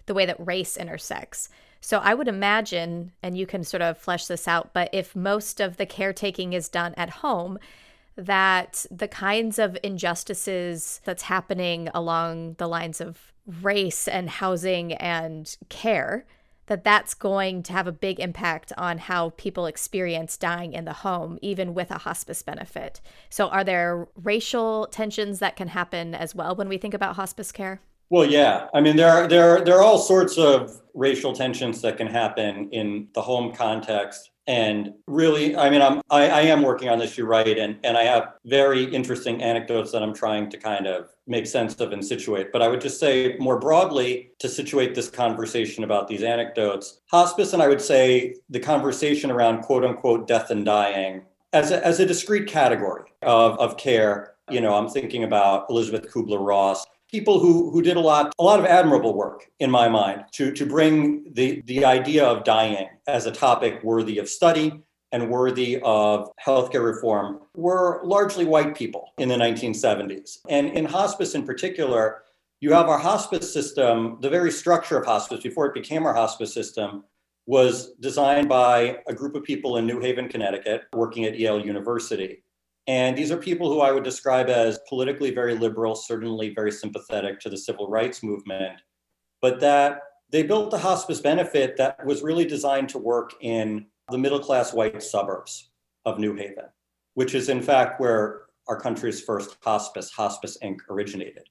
the 0.08 0.16
way 0.16 0.26
that 0.26 0.44
race 0.44 0.76
intersects. 0.76 1.48
So 1.80 2.00
I 2.00 2.16
would 2.16 2.28
imagine, 2.28 3.12
and 3.22 3.38
you 3.38 3.46
can 3.46 3.64
sort 3.64 3.84
of 3.84 4.00
flesh 4.00 4.26
this 4.26 4.48
out, 4.48 4.74
but 4.74 4.90
if 4.94 5.16
most 5.16 5.60
of 5.60 5.78
the 5.78 5.86
caretaking 5.86 6.54
is 6.54 6.68
done 6.68 6.96
at 6.98 7.12
home, 7.12 7.60
that 8.16 8.84
the 8.90 9.08
kinds 9.08 9.60
of 9.60 9.78
injustices 9.84 11.02
that's 11.04 11.22
happening 11.22 11.88
along 11.94 12.56
the 12.58 12.68
lines 12.68 13.00
of 13.00 13.32
race 13.62 14.08
and 14.08 14.28
housing 14.28 14.94
and 14.94 15.56
care 15.70 16.26
that 16.70 16.84
that's 16.84 17.14
going 17.14 17.62
to 17.64 17.74
have 17.74 17.88
a 17.88 17.92
big 17.92 18.20
impact 18.20 18.72
on 18.78 19.00
how 19.00 19.32
people 19.32 19.66
experience 19.66 20.38
dying 20.38 20.72
in 20.72 20.86
the 20.86 20.94
home, 20.94 21.38
even 21.42 21.74
with 21.74 21.92
a 21.92 21.98
hospice 21.98 22.42
benefit. 22.42 23.02
So, 23.30 23.50
are 23.50 23.64
there 23.64 24.08
racial 24.16 24.88
tensions 24.88 25.40
that 25.40 25.56
can 25.56 25.68
happen 25.68 26.16
as 26.16 26.34
well 26.34 26.56
when 26.56 26.70
we 26.70 26.78
think 26.78 26.94
about 26.94 27.16
hospice 27.16 27.52
care? 27.52 27.82
Well, 28.10 28.26
yeah. 28.26 28.68
I 28.74 28.82
mean, 28.82 28.96
there 28.96 29.10
are 29.10 29.28
there 29.28 29.58
are, 29.58 29.66
there 29.66 29.78
are 29.78 29.84
all 29.84 30.00
sorts 30.00 30.38
of 30.38 30.82
racial 30.94 31.34
tensions 31.34 31.82
that 31.82 31.98
can 31.98 32.08
happen 32.08 32.70
in 32.72 33.08
the 33.14 33.22
home 33.22 33.52
context. 33.52 34.32
And 34.50 34.96
really, 35.06 35.56
I 35.56 35.70
mean, 35.70 35.84
I'm 35.84 36.02
I, 36.10 36.28
I 36.28 36.42
am 36.42 36.64
working 36.64 36.90
on 36.90 36.98
this. 36.98 37.16
You're 37.16 37.28
right, 37.28 37.56
and 37.56 37.78
and 37.84 37.96
I 37.96 38.02
have 38.02 38.34
very 38.46 38.84
interesting 38.84 39.44
anecdotes 39.44 39.92
that 39.92 40.02
I'm 40.02 40.14
trying 40.14 40.50
to 40.50 40.58
kind 40.58 40.88
of 40.88 41.10
make 41.28 41.46
sense 41.46 41.76
of 41.76 41.92
and 41.92 42.04
situate. 42.04 42.52
But 42.52 42.64
I 42.64 42.68
would 42.68 42.82
just 42.82 43.00
say 43.00 43.38
more 43.40 43.60
broadly 43.60 44.32
to 44.40 44.50
situate 44.50 44.96
this 44.96 45.08
conversation 45.08 45.84
about 45.84 46.08
these 46.08 46.24
anecdotes, 46.24 47.00
hospice, 47.12 47.54
and 47.54 47.62
I 47.62 47.68
would 47.68 47.80
say 47.80 48.38
the 48.50 48.60
conversation 48.60 49.30
around 49.30 49.62
quote 49.62 49.86
unquote 49.86 50.28
death 50.28 50.50
and 50.50 50.66
dying 50.66 51.22
as 51.54 51.70
a, 51.70 51.86
as 51.86 52.00
a 52.00 52.06
discrete 52.08 52.48
category 52.48 53.04
of, 53.22 53.56
of 53.60 53.78
care. 53.78 54.34
You 54.50 54.62
know, 54.62 54.74
I'm 54.74 54.90
thinking 54.90 55.26
about 55.26 55.68
elizabeth 55.70 56.12
Kubler 56.12 56.44
Ross, 56.44 56.88
people 57.10 57.40
who 57.40 57.72
who 57.72 57.82
did 57.82 57.98
a 57.98 58.00
lot 58.00 58.34
a 58.40 58.44
lot 58.44 58.60
of 58.60 58.66
admirable 58.66 59.16
work 59.16 59.50
in 59.60 59.70
my 59.70 59.88
mind 59.88 60.24
to 60.34 60.52
to 60.52 60.66
bring 60.66 61.32
the 61.34 61.62
the 61.66 61.86
idea 61.86 62.26
of 62.26 62.44
dying 62.44 62.88
as 63.08 63.26
a 63.26 63.32
topic 63.32 63.84
worthy 63.84 64.18
of 64.18 64.30
study 64.30 64.82
and 65.12 65.30
worthy 65.30 65.80
of 65.84 66.30
healthcare 66.44 66.86
reform 66.86 67.40
were 67.56 68.02
largely 68.04 68.46
white 68.46 68.76
people 68.76 69.12
in 69.18 69.28
the 69.28 69.36
1970s. 69.36 70.38
And 70.50 70.68
in 70.70 70.86
hospice 70.86 71.34
in 71.36 71.44
particular, 71.46 72.24
you 72.62 72.74
have 72.74 72.90
our 72.90 73.00
hospice 73.00 73.52
system, 73.52 74.18
the 74.22 74.30
very 74.30 74.52
structure 74.52 74.98
of 74.98 75.06
hospice 75.06 75.42
before 75.42 75.66
it 75.66 75.74
became 75.74 76.06
our 76.06 76.14
hospice 76.14 76.54
system 76.54 77.06
was 77.48 77.94
designed 78.00 78.48
by 78.48 79.00
a 79.08 79.14
group 79.14 79.34
of 79.34 79.44
people 79.44 79.78
in 79.78 79.88
New 79.88 80.00
Haven, 80.00 80.30
Connecticut, 80.30 80.84
working 80.94 81.26
at 81.26 81.40
Yale 81.40 81.66
University. 81.66 82.44
And 82.90 83.16
these 83.16 83.32
are 83.32 83.38
people 83.38 83.72
who 83.72 83.82
I 83.82 83.92
would 83.92 84.04
describe 84.04 84.50
as 84.50 84.80
politically 84.90 85.30
very 85.30 85.54
liberal, 85.54 85.94
certainly 85.94 86.56
very 86.56 86.72
sympathetic 86.72 87.40
to 87.42 87.50
the 87.50 87.56
civil 87.56 87.88
rights 87.88 88.24
movement, 88.24 88.82
but 89.44 89.60
that 89.60 90.02
they 90.32 90.42
built 90.42 90.74
a 90.74 90.80
hospice 90.80 91.22
benefit 91.22 91.78
that 91.78 92.04
was 92.04 92.24
really 92.24 92.46
designed 92.46 92.90
to 92.90 92.98
work 92.98 93.36
in 93.42 93.86
the 94.10 94.18
middle 94.18 94.40
class 94.40 94.74
white 94.74 95.04
suburbs 95.04 95.70
of 96.06 96.18
New 96.18 96.34
Haven, 96.34 96.66
which 97.14 97.36
is 97.36 97.48
in 97.48 97.62
fact 97.62 98.02
where 98.02 98.48
our 98.68 98.80
country's 98.82 99.22
first 99.22 99.58
hospice, 99.64 100.10
Hospice 100.10 100.58
Inc., 100.64 100.80
originated. 100.90 101.48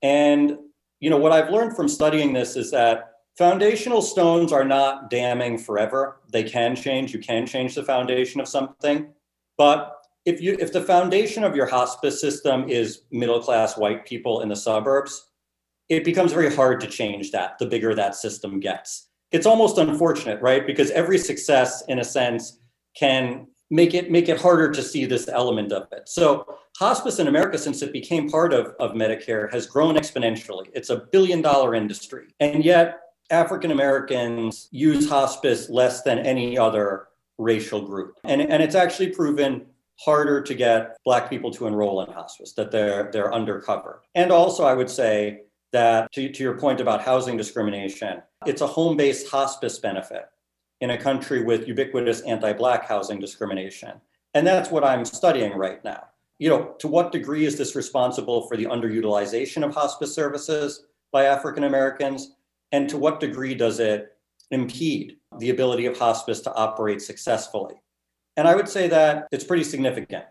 And 0.00 0.56
you 0.98 1.10
know 1.10 1.18
what 1.18 1.32
I've 1.32 1.50
learned 1.50 1.76
from 1.76 1.88
studying 1.88 2.32
this 2.32 2.56
is 2.56 2.70
that 2.70 3.16
foundational 3.36 4.00
stones 4.00 4.50
are 4.50 4.64
not 4.64 5.10
damning 5.10 5.58
forever. 5.58 6.22
They 6.32 6.44
can 6.44 6.74
change. 6.74 7.12
You 7.12 7.20
can 7.20 7.44
change 7.44 7.74
the 7.74 7.82
foundation 7.82 8.40
of 8.40 8.48
something, 8.48 9.12
but 9.58 9.99
if 10.24 10.40
you 10.40 10.56
if 10.60 10.72
the 10.72 10.82
foundation 10.82 11.44
of 11.44 11.56
your 11.56 11.66
hospice 11.66 12.20
system 12.20 12.68
is 12.68 13.02
middle 13.10 13.40
class 13.40 13.76
white 13.76 14.06
people 14.06 14.40
in 14.40 14.48
the 14.48 14.56
suburbs, 14.56 15.30
it 15.88 16.04
becomes 16.04 16.32
very 16.32 16.54
hard 16.54 16.80
to 16.80 16.86
change 16.86 17.30
that 17.30 17.58
the 17.58 17.66
bigger 17.66 17.94
that 17.94 18.14
system 18.14 18.60
gets 18.60 19.10
it's 19.32 19.46
almost 19.46 19.78
unfortunate, 19.78 20.40
right? 20.42 20.66
Because 20.66 20.90
every 20.90 21.18
success, 21.18 21.82
in 21.88 22.00
a 22.00 22.04
sense, 22.04 22.58
can 22.96 23.46
make 23.70 23.94
it 23.94 24.10
make 24.10 24.28
it 24.28 24.40
harder 24.40 24.70
to 24.72 24.82
see 24.82 25.04
this 25.04 25.28
element 25.28 25.72
of 25.72 25.86
it. 25.92 26.08
So 26.08 26.58
hospice 26.76 27.18
in 27.18 27.28
America, 27.28 27.56
since 27.56 27.82
it 27.82 27.92
became 27.92 28.28
part 28.28 28.52
of, 28.52 28.74
of 28.80 28.92
Medicare, 28.92 29.52
has 29.52 29.66
grown 29.66 29.94
exponentially. 29.94 30.68
It's 30.74 30.90
a 30.90 31.04
billion 31.12 31.40
dollar 31.42 31.74
industry. 31.74 32.34
And 32.40 32.64
yet 32.64 33.00
African 33.30 33.70
Americans 33.70 34.68
use 34.72 35.08
hospice 35.08 35.70
less 35.70 36.02
than 36.02 36.18
any 36.18 36.58
other 36.58 37.06
racial 37.38 37.80
group. 37.80 38.18
And, 38.24 38.42
and 38.42 38.62
it's 38.62 38.74
actually 38.74 39.10
proven 39.10 39.66
harder 40.04 40.40
to 40.40 40.54
get 40.54 40.96
black 41.04 41.28
people 41.28 41.50
to 41.50 41.66
enroll 41.66 42.02
in 42.02 42.12
hospice, 42.12 42.52
that 42.54 42.70
they're 42.70 43.10
they're 43.12 43.32
undercover. 43.32 44.02
And 44.14 44.32
also 44.32 44.64
I 44.64 44.74
would 44.74 44.90
say 44.90 45.42
that 45.72 46.10
to, 46.12 46.28
to 46.30 46.42
your 46.42 46.58
point 46.58 46.80
about 46.80 47.02
housing 47.02 47.36
discrimination, 47.36 48.22
it's 48.46 48.62
a 48.62 48.66
home-based 48.66 49.28
hospice 49.28 49.78
benefit 49.78 50.24
in 50.80 50.90
a 50.90 50.98
country 50.98 51.44
with 51.44 51.68
ubiquitous 51.68 52.22
anti-black 52.22 52.88
housing 52.88 53.20
discrimination. 53.20 54.00
And 54.34 54.46
that's 54.46 54.70
what 54.70 54.84
I'm 54.84 55.04
studying 55.04 55.56
right 55.56 55.84
now. 55.84 56.04
You 56.38 56.48
know, 56.48 56.74
to 56.78 56.88
what 56.88 57.12
degree 57.12 57.44
is 57.44 57.58
this 57.58 57.76
responsible 57.76 58.48
for 58.48 58.56
the 58.56 58.64
underutilization 58.64 59.64
of 59.64 59.74
hospice 59.74 60.14
services 60.14 60.86
by 61.12 61.26
African 61.26 61.64
Americans? 61.64 62.32
And 62.72 62.88
to 62.88 62.96
what 62.96 63.20
degree 63.20 63.54
does 63.54 63.78
it 63.78 64.16
impede 64.50 65.18
the 65.38 65.50
ability 65.50 65.86
of 65.86 65.98
hospice 65.98 66.40
to 66.40 66.54
operate 66.54 67.02
successfully? 67.02 67.74
And 68.40 68.48
I 68.48 68.56
would 68.56 68.70
say 68.70 68.88
that 68.88 69.28
it's 69.32 69.44
pretty 69.44 69.64
significant. 69.64 70.24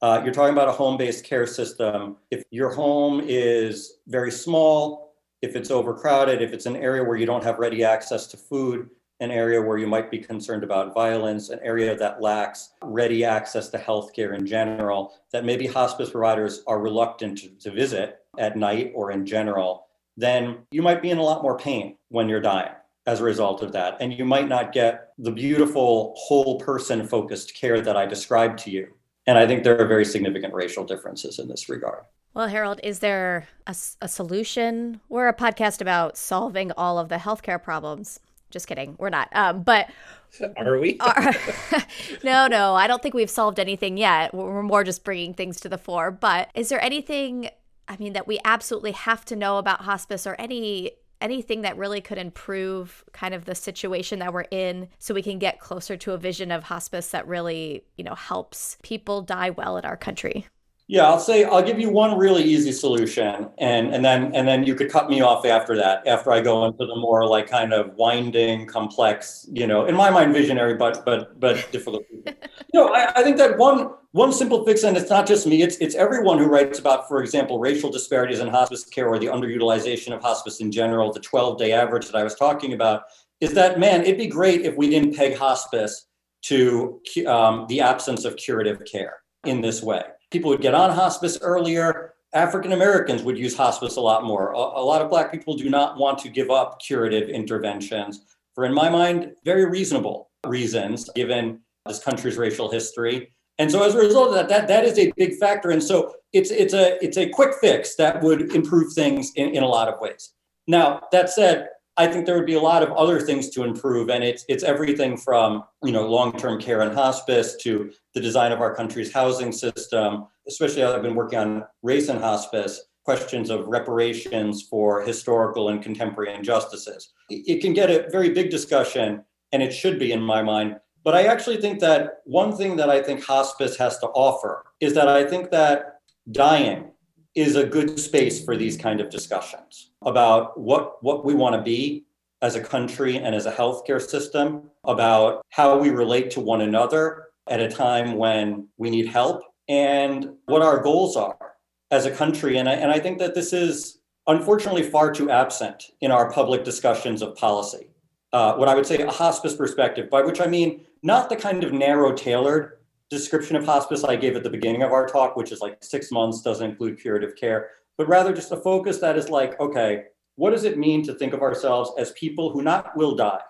Uh, 0.00 0.20
you're 0.24 0.34
talking 0.34 0.52
about 0.52 0.68
a 0.68 0.72
home 0.72 0.96
based 0.96 1.24
care 1.24 1.46
system. 1.46 2.16
If 2.32 2.42
your 2.50 2.74
home 2.74 3.22
is 3.24 3.98
very 4.08 4.32
small, 4.32 5.14
if 5.42 5.54
it's 5.54 5.70
overcrowded, 5.70 6.42
if 6.42 6.52
it's 6.52 6.66
an 6.66 6.74
area 6.74 7.04
where 7.04 7.16
you 7.16 7.24
don't 7.24 7.44
have 7.44 7.60
ready 7.60 7.84
access 7.84 8.26
to 8.26 8.36
food, 8.36 8.90
an 9.20 9.30
area 9.30 9.62
where 9.62 9.78
you 9.78 9.86
might 9.86 10.10
be 10.10 10.18
concerned 10.18 10.64
about 10.64 10.92
violence, 10.92 11.50
an 11.50 11.60
area 11.62 11.94
that 11.94 12.20
lacks 12.20 12.70
ready 12.82 13.24
access 13.24 13.68
to 13.68 13.78
healthcare 13.78 14.36
in 14.36 14.44
general, 14.44 15.14
that 15.30 15.44
maybe 15.44 15.68
hospice 15.68 16.10
providers 16.10 16.64
are 16.66 16.80
reluctant 16.80 17.38
to, 17.38 17.48
to 17.60 17.70
visit 17.70 18.24
at 18.38 18.56
night 18.56 18.90
or 18.92 19.12
in 19.12 19.24
general, 19.24 19.86
then 20.16 20.58
you 20.72 20.82
might 20.82 21.00
be 21.00 21.10
in 21.10 21.18
a 21.18 21.22
lot 21.22 21.44
more 21.44 21.56
pain 21.56 21.96
when 22.08 22.28
you're 22.28 22.40
dying 22.40 22.72
as 23.06 23.20
a 23.20 23.24
result 23.24 23.62
of 23.62 23.72
that. 23.72 23.96
And 24.00 24.12
you 24.12 24.24
might 24.24 24.48
not 24.48 24.72
get 24.72 25.12
the 25.18 25.30
beautiful 25.30 26.14
whole 26.16 26.58
person 26.58 27.06
focused 27.06 27.54
care 27.54 27.80
that 27.80 27.96
I 27.96 28.06
described 28.06 28.58
to 28.60 28.70
you. 28.70 28.88
And 29.26 29.38
I 29.38 29.46
think 29.46 29.64
there 29.64 29.78
are 29.78 29.86
very 29.86 30.04
significant 30.04 30.54
racial 30.54 30.84
differences 30.84 31.38
in 31.38 31.48
this 31.48 31.68
regard. 31.68 32.04
Well, 32.34 32.48
Harold, 32.48 32.80
is 32.82 33.00
there 33.00 33.46
a, 33.66 33.76
a 34.00 34.08
solution? 34.08 35.00
We're 35.08 35.28
a 35.28 35.36
podcast 35.36 35.80
about 35.80 36.16
solving 36.16 36.72
all 36.72 36.98
of 36.98 37.08
the 37.08 37.16
healthcare 37.16 37.62
problems. 37.62 38.20
Just 38.50 38.66
kidding. 38.66 38.96
We're 38.98 39.10
not. 39.10 39.28
Um, 39.32 39.62
but 39.62 39.90
are 40.56 40.78
we? 40.78 40.98
are, 41.00 41.32
no, 42.24 42.46
no. 42.46 42.74
I 42.74 42.86
don't 42.86 43.02
think 43.02 43.14
we've 43.14 43.30
solved 43.30 43.58
anything 43.58 43.96
yet. 43.96 44.32
We're 44.32 44.62
more 44.62 44.84
just 44.84 45.04
bringing 45.04 45.34
things 45.34 45.60
to 45.60 45.68
the 45.68 45.78
fore. 45.78 46.10
But 46.10 46.50
is 46.54 46.68
there 46.68 46.82
anything, 46.82 47.50
I 47.88 47.96
mean, 47.98 48.12
that 48.14 48.26
we 48.26 48.38
absolutely 48.44 48.92
have 48.92 49.24
to 49.26 49.36
know 49.36 49.58
about 49.58 49.82
hospice 49.82 50.26
or 50.26 50.34
any 50.38 50.92
anything 51.22 51.62
that 51.62 51.76
really 51.76 52.00
could 52.00 52.18
improve 52.18 53.04
kind 53.12 53.32
of 53.34 53.44
the 53.44 53.54
situation 53.54 54.18
that 54.18 54.32
we're 54.32 54.42
in 54.50 54.88
so 54.98 55.14
we 55.14 55.22
can 55.22 55.38
get 55.38 55.60
closer 55.60 55.96
to 55.96 56.12
a 56.12 56.18
vision 56.18 56.50
of 56.50 56.64
hospice 56.64 57.10
that 57.10 57.26
really, 57.26 57.84
you 57.96 58.04
know, 58.04 58.14
helps 58.14 58.76
people 58.82 59.22
die 59.22 59.50
well 59.50 59.76
in 59.76 59.84
our 59.84 59.96
country? 59.96 60.46
Yeah, 60.92 61.06
I'll 61.06 61.18
say 61.18 61.44
I'll 61.44 61.62
give 61.62 61.80
you 61.80 61.88
one 61.88 62.18
really 62.18 62.42
easy 62.42 62.70
solution, 62.70 63.48
and 63.56 63.94
and 63.94 64.04
then 64.04 64.34
and 64.34 64.46
then 64.46 64.62
you 64.64 64.74
could 64.74 64.90
cut 64.90 65.08
me 65.08 65.22
off 65.22 65.46
after 65.46 65.74
that. 65.76 66.06
After 66.06 66.30
I 66.32 66.42
go 66.42 66.66
into 66.66 66.84
the 66.84 66.96
more 66.96 67.26
like 67.26 67.48
kind 67.48 67.72
of 67.72 67.94
winding, 67.94 68.66
complex, 68.66 69.48
you 69.50 69.66
know, 69.66 69.86
in 69.86 69.94
my 69.96 70.10
mind, 70.10 70.34
visionary, 70.34 70.74
but 70.74 71.02
but 71.06 71.40
but 71.40 71.66
difficult. 71.72 72.02
you 72.26 72.34
know, 72.74 72.92
I, 72.92 73.10
I 73.16 73.22
think 73.22 73.38
that 73.38 73.56
one 73.56 73.94
one 74.10 74.34
simple 74.34 74.66
fix, 74.66 74.82
and 74.82 74.94
it's 74.94 75.08
not 75.08 75.26
just 75.26 75.46
me; 75.46 75.62
it's 75.62 75.76
it's 75.76 75.94
everyone 75.94 76.36
who 76.36 76.44
writes 76.44 76.78
about, 76.78 77.08
for 77.08 77.22
example, 77.22 77.58
racial 77.58 77.90
disparities 77.90 78.40
in 78.40 78.48
hospice 78.48 78.84
care 78.84 79.08
or 79.08 79.18
the 79.18 79.28
underutilization 79.28 80.14
of 80.14 80.20
hospice 80.20 80.60
in 80.60 80.70
general, 80.70 81.10
the 81.10 81.20
12 81.20 81.56
day 81.56 81.72
average 81.72 82.04
that 82.04 82.16
I 82.16 82.22
was 82.22 82.34
talking 82.34 82.74
about, 82.74 83.04
is 83.40 83.54
that 83.54 83.80
man, 83.80 84.02
it'd 84.02 84.18
be 84.18 84.26
great 84.26 84.60
if 84.60 84.76
we 84.76 84.90
didn't 84.90 85.16
peg 85.16 85.38
hospice 85.38 86.08
to 86.42 87.00
um, 87.26 87.64
the 87.70 87.80
absence 87.80 88.26
of 88.26 88.36
curative 88.36 88.82
care 88.84 89.22
in 89.46 89.62
this 89.62 89.82
way 89.82 90.02
people 90.32 90.50
would 90.50 90.60
get 90.60 90.74
on 90.74 90.90
hospice 90.90 91.38
earlier. 91.42 92.14
African 92.34 92.72
Americans 92.72 93.22
would 93.22 93.38
use 93.38 93.54
hospice 93.54 93.96
a 93.96 94.00
lot 94.00 94.24
more. 94.24 94.52
A, 94.52 94.56
a, 94.56 94.84
lot 94.84 95.02
of 95.02 95.10
Black 95.10 95.30
people 95.30 95.54
do 95.54 95.68
not 95.68 95.98
want 95.98 96.18
to 96.20 96.30
give 96.30 96.50
up 96.50 96.80
curative 96.80 97.28
interventions 97.28 98.22
for, 98.54 98.64
in 98.64 98.72
my 98.72 98.88
mind, 98.88 99.32
very 99.44 99.66
reasonable 99.66 100.30
reasons, 100.46 101.10
given 101.14 101.60
this 101.86 102.02
country's 102.02 102.38
racial 102.38 102.70
history. 102.70 103.30
And 103.58 103.70
so, 103.70 103.82
as 103.82 103.94
a 103.94 103.98
result 103.98 104.28
of 104.28 104.34
that, 104.34 104.48
that, 104.48 104.68
that 104.68 104.84
is 104.84 104.98
a 104.98 105.12
big 105.16 105.36
factor. 105.38 105.70
And 105.70 105.82
so, 105.82 106.14
it's 106.32 106.50
it's 106.50 106.72
a 106.72 107.02
it's 107.04 107.18
a 107.18 107.28
quick 107.28 107.52
fix 107.60 107.96
that 107.96 108.22
would 108.22 108.54
improve 108.54 108.94
things 108.94 109.32
in, 109.36 109.50
in 109.50 109.62
a 109.62 109.68
lot 109.68 109.88
of 109.88 110.00
ways. 110.00 110.32
Now, 110.66 111.02
that 111.12 111.28
said, 111.28 111.68
I 111.96 112.06
think 112.06 112.24
there 112.24 112.36
would 112.36 112.46
be 112.46 112.54
a 112.54 112.60
lot 112.60 112.82
of 112.82 112.90
other 112.92 113.20
things 113.20 113.50
to 113.50 113.64
improve, 113.64 114.08
and 114.08 114.24
it's 114.24 114.44
it's 114.48 114.64
everything 114.64 115.16
from 115.16 115.64
you 115.82 115.92
know 115.92 116.08
long-term 116.08 116.60
care 116.60 116.80
and 116.80 116.94
hospice 116.94 117.56
to 117.56 117.92
the 118.14 118.20
design 118.20 118.52
of 118.52 118.60
our 118.60 118.74
country's 118.74 119.12
housing 119.12 119.52
system. 119.52 120.26
Especially, 120.48 120.82
I've 120.82 121.02
been 121.02 121.14
working 121.14 121.38
on 121.38 121.64
race 121.82 122.08
and 122.08 122.20
hospice 122.20 122.82
questions 123.04 123.50
of 123.50 123.66
reparations 123.66 124.62
for 124.70 125.02
historical 125.02 125.68
and 125.70 125.82
contemporary 125.82 126.34
injustices. 126.34 127.12
It 127.28 127.60
can 127.60 127.72
get 127.72 127.90
a 127.90 128.08
very 128.10 128.30
big 128.30 128.50
discussion, 128.50 129.24
and 129.52 129.62
it 129.62 129.72
should 129.72 129.98
be 129.98 130.12
in 130.12 130.22
my 130.22 130.42
mind. 130.42 130.76
But 131.04 131.14
I 131.14 131.24
actually 131.24 131.56
think 131.56 131.80
that 131.80 132.20
one 132.24 132.56
thing 132.56 132.76
that 132.76 132.88
I 132.88 133.02
think 133.02 133.24
hospice 133.24 133.76
has 133.76 133.98
to 133.98 134.06
offer 134.08 134.64
is 134.80 134.94
that 134.94 135.08
I 135.08 135.24
think 135.24 135.50
that 135.50 135.98
dying 136.30 136.91
is 137.34 137.56
a 137.56 137.66
good 137.66 137.98
space 137.98 138.44
for 138.44 138.56
these 138.56 138.76
kind 138.76 139.00
of 139.00 139.08
discussions 139.10 139.90
about 140.02 140.58
what, 140.58 141.02
what 141.02 141.24
we 141.24 141.34
want 141.34 141.54
to 141.54 141.62
be 141.62 142.04
as 142.42 142.56
a 142.56 142.60
country 142.60 143.16
and 143.16 143.34
as 143.34 143.46
a 143.46 143.52
healthcare 143.52 144.00
system, 144.00 144.68
about 144.84 145.42
how 145.50 145.78
we 145.78 145.90
relate 145.90 146.30
to 146.32 146.40
one 146.40 146.60
another 146.60 147.28
at 147.48 147.60
a 147.60 147.68
time 147.68 148.16
when 148.16 148.68
we 148.76 148.90
need 148.90 149.06
help, 149.06 149.42
and 149.68 150.28
what 150.46 150.60
our 150.60 150.82
goals 150.82 151.16
are 151.16 151.54
as 151.90 152.04
a 152.04 152.10
country. 152.10 152.56
And 152.56 152.68
I, 152.68 152.72
and 152.72 152.90
I 152.90 152.98
think 152.98 153.18
that 153.18 153.34
this 153.34 153.52
is 153.52 154.00
unfortunately 154.26 154.82
far 154.82 155.12
too 155.12 155.30
absent 155.30 155.84
in 156.00 156.10
our 156.10 156.30
public 156.32 156.64
discussions 156.64 157.22
of 157.22 157.36
policy. 157.36 157.88
Uh, 158.32 158.54
what 158.54 158.68
I 158.68 158.74
would 158.74 158.86
say 158.86 158.98
a 158.98 159.10
hospice 159.10 159.54
perspective, 159.54 160.10
by 160.10 160.22
which 160.22 160.40
I 160.40 160.46
mean 160.46 160.84
not 161.02 161.28
the 161.28 161.36
kind 161.36 161.64
of 161.64 161.72
narrow 161.72 162.12
tailored 162.12 162.78
description 163.12 163.56
of 163.56 163.64
hospice 163.64 164.04
I 164.04 164.16
gave 164.16 164.36
at 164.36 164.42
the 164.42 164.50
beginning 164.50 164.82
of 164.82 164.90
our 164.90 165.06
talk, 165.06 165.36
which 165.36 165.52
is 165.52 165.60
like 165.60 165.76
six 165.84 166.10
months, 166.10 166.40
doesn't 166.40 166.70
include 166.70 166.98
curative 166.98 167.36
care, 167.36 167.68
but 167.98 168.08
rather 168.08 168.32
just 168.32 168.52
a 168.52 168.56
focus 168.56 168.98
that 168.98 169.18
is 169.18 169.28
like, 169.28 169.60
okay, 169.60 170.04
what 170.36 170.50
does 170.50 170.64
it 170.64 170.78
mean 170.78 171.04
to 171.04 171.14
think 171.14 171.34
of 171.34 171.42
ourselves 171.42 171.92
as 171.98 172.12
people 172.12 172.50
who 172.50 172.62
not 172.62 172.96
will 172.96 173.14
die, 173.14 173.40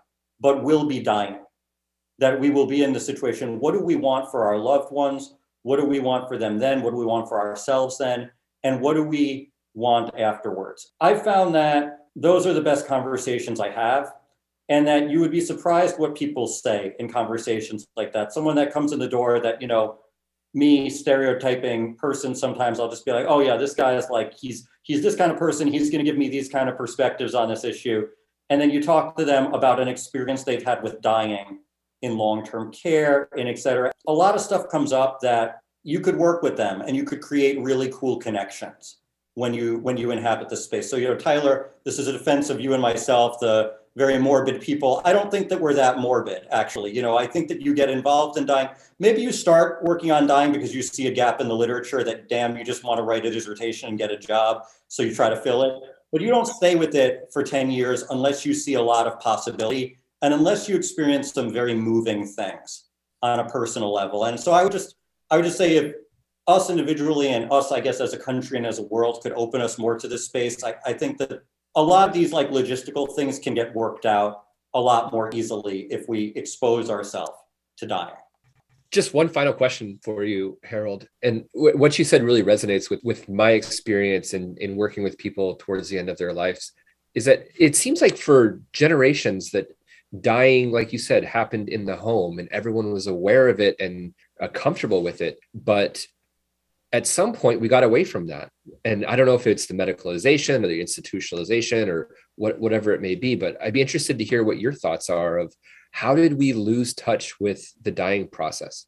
but 0.41 0.65
will 0.65 0.85
be 0.85 1.01
dying? 1.01 1.39
That 2.19 2.41
we 2.41 2.51
will 2.51 2.67
be 2.67 2.83
in 2.83 2.93
the 2.93 2.99
situation, 2.99 3.61
what 3.61 3.73
do 3.73 3.81
we 3.81 3.95
want 3.95 4.31
for 4.33 4.45
our 4.45 4.59
loved 4.59 4.93
ones? 4.93 5.35
What 5.63 5.79
do 5.79 5.87
we 5.87 6.01
want 6.01 6.29
for 6.29 6.37
them 6.37 6.59
then? 6.59 6.83
What 6.83 6.91
do 6.91 6.97
we 6.97 7.07
want 7.07 7.29
for 7.29 7.41
ourselves 7.41 7.99
then? 7.99 8.33
And 8.65 8.81
what 8.81 8.95
do 8.95 9.05
we 9.05 9.53
want 9.75 10.19
afterwards? 10.19 10.93
I 11.01 11.15
found 11.15 11.55
that 11.55 12.09
those 12.17 12.49
are 12.49 12.53
the 12.53 12.61
best 12.61 12.89
conversations 12.89 13.61
I 13.61 13.71
have 13.71 14.13
and 14.69 14.87
that 14.87 15.11
you 15.11 15.21
would 15.21 15.31
be 15.31 15.41
surprised 15.41 15.99
what 15.99 16.15
people 16.15 16.47
say 16.47 16.95
in 16.99 17.11
conversations 17.11 17.87
like 17.97 18.13
that. 18.13 18.33
Someone 18.33 18.57
that 18.57 18.73
comes 18.73 18.93
in 18.93 18.99
the 18.99 19.09
door 19.09 19.41
that, 19.41 19.61
you 19.61 19.69
know, 19.69 19.99
me 20.55 20.91
stereotyping 20.91 21.97
person, 21.97 22.35
sometimes 22.35 22.79
I'll 22.79 22.91
just 22.91 23.05
be 23.05 23.13
like, 23.13 23.27
oh 23.29 23.41
yeah, 23.41 23.57
this 23.57 23.75
guy 23.75 23.95
is 23.97 24.09
like, 24.11 24.35
he's 24.39 24.69
he's 24.83 25.03
this 25.03 25.17
kind 25.17 25.33
of 25.33 25.39
person, 25.39 25.67
he's 25.67 25.91
gonna 25.91 26.05
give 26.05 26.19
me 26.19 26.29
these 26.29 26.49
kind 26.49 26.69
of 26.69 26.77
perspectives 26.77 27.35
on 27.35 27.49
this 27.49 27.65
issue. 27.65 28.07
And 28.51 28.61
then 28.61 28.71
you 28.71 28.83
talk 28.83 29.17
to 29.17 29.25
them 29.25 29.53
about 29.55 29.81
an 29.81 29.89
experience 29.89 30.45
they've 30.45 30.63
had 30.63 30.83
with 30.83 31.01
dying 31.01 31.61
in 32.03 32.19
long-term 32.19 32.73
care 32.73 33.29
and 33.39 33.49
et 33.49 33.59
cetera. 33.59 33.93
A 34.07 34.13
lot 34.13 34.35
of 34.35 34.41
stuff 34.41 34.69
comes 34.69 34.93
up 34.93 35.21
that 35.21 35.61
you 35.85 36.01
could 36.01 36.17
work 36.17 36.43
with 36.43 36.57
them 36.57 36.83
and 36.83 36.97
you 36.97 37.05
could 37.05 37.23
create 37.23 37.61
really 37.61 37.91
cool 37.93 38.19
connections 38.19 38.99
when 39.35 39.55
you 39.55 39.79
when 39.79 39.97
you 39.97 40.11
inhabit 40.11 40.49
the 40.49 40.57
space. 40.57 40.91
So 40.91 40.97
you 40.97 41.09
know, 41.09 41.17
Tyler, 41.17 41.71
this 41.85 41.99
is 41.99 42.09
a 42.09 42.13
defense 42.13 42.51
of 42.51 42.61
you 42.61 42.75
and 42.75 42.83
myself, 42.83 43.41
the 43.41 43.75
very 43.97 44.19
morbid 44.19 44.61
people. 44.61 45.03
I 45.05 45.13
don't 45.13 45.31
think 45.31 45.49
that 45.51 45.61
we're 45.61 45.75
that 45.75 45.99
morbid, 45.99 46.47
actually. 46.51 46.95
You 46.95 47.03
know, 47.03 47.17
I 47.17 47.27
think 47.27 47.49
that 47.49 47.61
you 47.61 47.75
get 47.75 47.91
involved 47.91 48.39
in 48.39 48.47
dying. 48.47 48.69
Maybe 48.99 49.21
you 49.21 49.33
start 49.33 49.83
working 49.83 50.11
on 50.11 50.27
dying 50.27 50.53
because 50.53 50.75
you 50.75 50.83
see 50.83 51.09
a 51.09 51.11
gap 51.13 51.41
in 51.41 51.49
the 51.49 51.55
literature 51.55 52.03
that, 52.05 52.29
damn, 52.29 52.57
you 52.57 52.65
just 52.65 52.85
want 52.85 52.99
to 52.99 53.03
write 53.03 53.27
a 53.27 53.31
dissertation 53.31 53.91
and 53.91 53.99
get 53.99 54.11
a 54.11 54.17
job. 54.17 54.63
So 54.89 55.03
you 55.03 55.15
try 55.15 55.29
to 55.29 55.37
fill 55.37 55.63
it. 55.63 55.75
But 56.11 56.21
you 56.21 56.29
don't 56.29 56.47
stay 56.47 56.75
with 56.75 56.95
it 56.95 57.29
for 57.33 57.43
10 57.43 57.71
years 57.71 58.05
unless 58.11 58.45
you 58.45 58.55
see 58.55 58.75
a 58.75 58.83
lot 58.83 59.07
of 59.07 59.19
possibility 59.21 59.99
and 60.21 60.33
unless 60.33 60.69
you 60.69 60.77
experience 60.77 61.33
some 61.33 61.53
very 61.53 61.75
moving 61.75 62.27
things 62.27 62.85
on 63.23 63.41
a 63.41 63.49
personal 63.49 63.93
level. 63.93 64.25
And 64.25 64.39
so 64.39 64.53
I 64.53 64.63
would 64.63 64.73
just, 64.73 64.97
I 65.31 65.37
would 65.37 65.45
just 65.45 65.59
say 65.59 65.77
if 65.77 65.95
us 66.47 66.71
individually 66.71 67.29
and 67.29 67.51
us, 67.53 67.73
I 67.73 67.81
guess, 67.81 68.01
as 68.01 68.13
a 68.13 68.19
country 68.19 68.59
and 68.59 68.67
as 68.67 68.79
a 68.79 68.85
world 68.85 69.23
could 69.23 69.33
open 69.33 69.61
us 69.61 69.79
more 69.79 69.99
to 69.99 70.09
this 70.09 70.27
space, 70.27 70.63
I, 70.65 70.75
I 70.85 70.93
think 70.93 71.19
that 71.19 71.43
a 71.75 71.83
lot 71.83 72.09
of 72.09 72.15
these 72.15 72.33
like 72.33 72.51
logistical 72.51 73.15
things 73.15 73.39
can 73.39 73.55
get 73.55 73.75
worked 73.75 74.07
out 74.07 74.45
a 74.75 74.81
lot 74.81 75.13
more 75.13 75.31
easily 75.35 75.81
if 75.91 76.09
we 76.09 76.33
expose 76.37 76.91
ourselves 76.91 77.33
to 77.79 77.87
dying. 77.87 78.15
just 78.91 79.15
one 79.15 79.29
final 79.29 79.55
question 79.55 79.99
for 80.05 80.23
you, 80.23 80.59
Harold. 80.63 81.09
And 81.23 81.45
w- 81.55 81.77
what 81.77 81.99
you 81.99 82.05
said 82.05 82.23
really 82.23 82.43
resonates 82.43 82.91
with 82.91 83.01
with 83.03 83.29
my 83.29 83.53
experience 83.53 84.35
in 84.35 84.57
in 84.61 84.77
working 84.77 85.03
with 85.03 85.19
people 85.19 85.57
towards 85.57 85.89
the 85.89 85.99
end 85.99 86.09
of 86.11 86.19
their 86.19 86.33
lives. 86.33 86.73
Is 87.15 87.25
that 87.25 87.47
it 87.59 87.77
seems 87.77 88.01
like 88.01 88.17
for 88.17 88.61
generations 88.73 89.51
that 89.51 89.67
dying, 90.21 90.73
like 90.73 90.93
you 90.93 90.99
said, 90.99 91.25
happened 91.25 91.69
in 91.71 91.85
the 91.87 91.97
home 91.97 92.39
and 92.39 92.49
everyone 92.51 92.93
was 92.93 93.07
aware 93.07 93.49
of 93.49 93.61
it 93.61 93.77
and 93.81 94.15
uh, 94.41 94.49
comfortable 94.49 95.03
with 95.03 95.21
it. 95.23 95.39
But 95.55 96.07
at 96.93 97.07
some 97.07 97.33
point, 97.33 97.61
we 97.61 97.69
got 97.69 97.85
away 97.85 98.05
from 98.05 98.27
that. 98.27 98.51
And 98.85 99.07
I 99.07 99.17
don't 99.17 99.27
know 99.27 99.35
if 99.35 99.47
it's 99.47 99.67
the 99.67 99.75
medicalization 99.75 100.63
or 100.63 100.69
the 100.69 100.83
institutionalization 100.83 101.89
or 101.89 102.15
what, 102.37 102.59
whatever 102.59 102.93
it 102.93 103.01
may 103.01 103.15
be, 103.15 103.35
but 103.35 103.57
I'd 103.63 103.73
be 103.73 103.81
interested 103.81 104.19
to 104.19 104.25
hear 104.25 104.45
what 104.45 104.61
your 104.61 104.75
thoughts 104.75 105.09
are 105.09 105.39
of 105.39 105.55
how 105.93 106.15
did 106.15 106.39
we 106.39 106.53
lose 106.53 106.95
touch 106.95 107.41
with 107.41 107.73
the 107.83 107.91
dying 107.91 108.29
process? 108.29 108.87